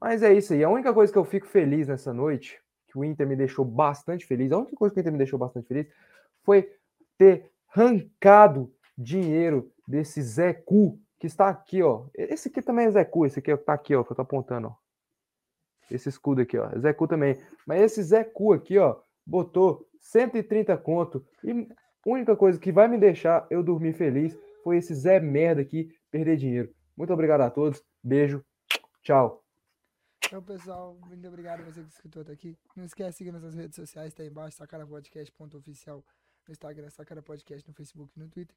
[0.00, 0.62] Mas é isso aí.
[0.62, 4.24] A única coisa que eu fico feliz nessa noite, que o Inter me deixou bastante
[4.26, 5.86] feliz, a única coisa que o Inter me deixou bastante feliz
[6.42, 6.70] foi
[7.16, 12.06] ter arrancado dinheiro desse Zé Cu, que está aqui, ó.
[12.14, 14.68] Esse aqui também é Zé Cu, esse aqui tá aqui, ó, que eu tô apontando,
[14.68, 14.74] ó.
[15.90, 16.68] Esse escudo aqui, ó.
[16.78, 17.38] Zé Cu também.
[17.66, 21.24] Mas esse Zé Cu aqui, ó, botou 130 conto.
[21.42, 25.62] E a única coisa que vai me deixar eu dormir feliz foi esse Zé Merda
[25.62, 26.70] aqui perder dinheiro.
[26.98, 27.80] Muito obrigado a todos.
[28.02, 28.44] Beijo.
[29.02, 29.44] Tchau.
[30.26, 32.58] Então, pessoal, muito obrigado a você que escutou até aqui.
[32.74, 36.04] Não esquece de seguir nossas redes sociais, tá aí embaixo, sacarapodcast.oficial
[36.44, 38.56] no Instagram, Sacara Podcast no Facebook e no Twitter.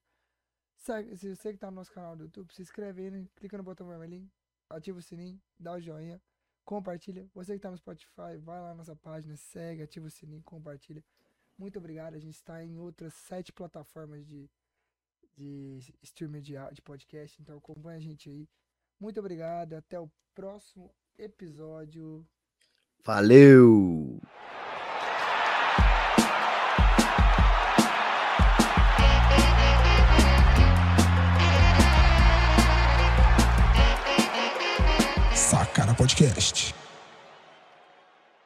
[0.76, 3.28] Se você que tá no nosso canal do YouTube, se inscreve aí, né?
[3.36, 4.28] clica no botão vermelhinho,
[4.72, 6.20] ativa o sininho, dá o joinha,
[6.66, 7.30] compartilha.
[7.36, 11.04] Você que tá no Spotify, vai lá na nossa página, segue, ativa o sininho, compartilha.
[11.60, 12.16] Muito obrigado.
[12.16, 14.50] A gente está em outras sete plataformas de,
[15.36, 18.48] de streaming de, de podcast, então acompanha a gente aí.
[19.00, 22.26] Muito obrigado, até o próximo episódio.
[23.04, 24.20] Valeu!
[35.36, 36.81] Sacara Podcast.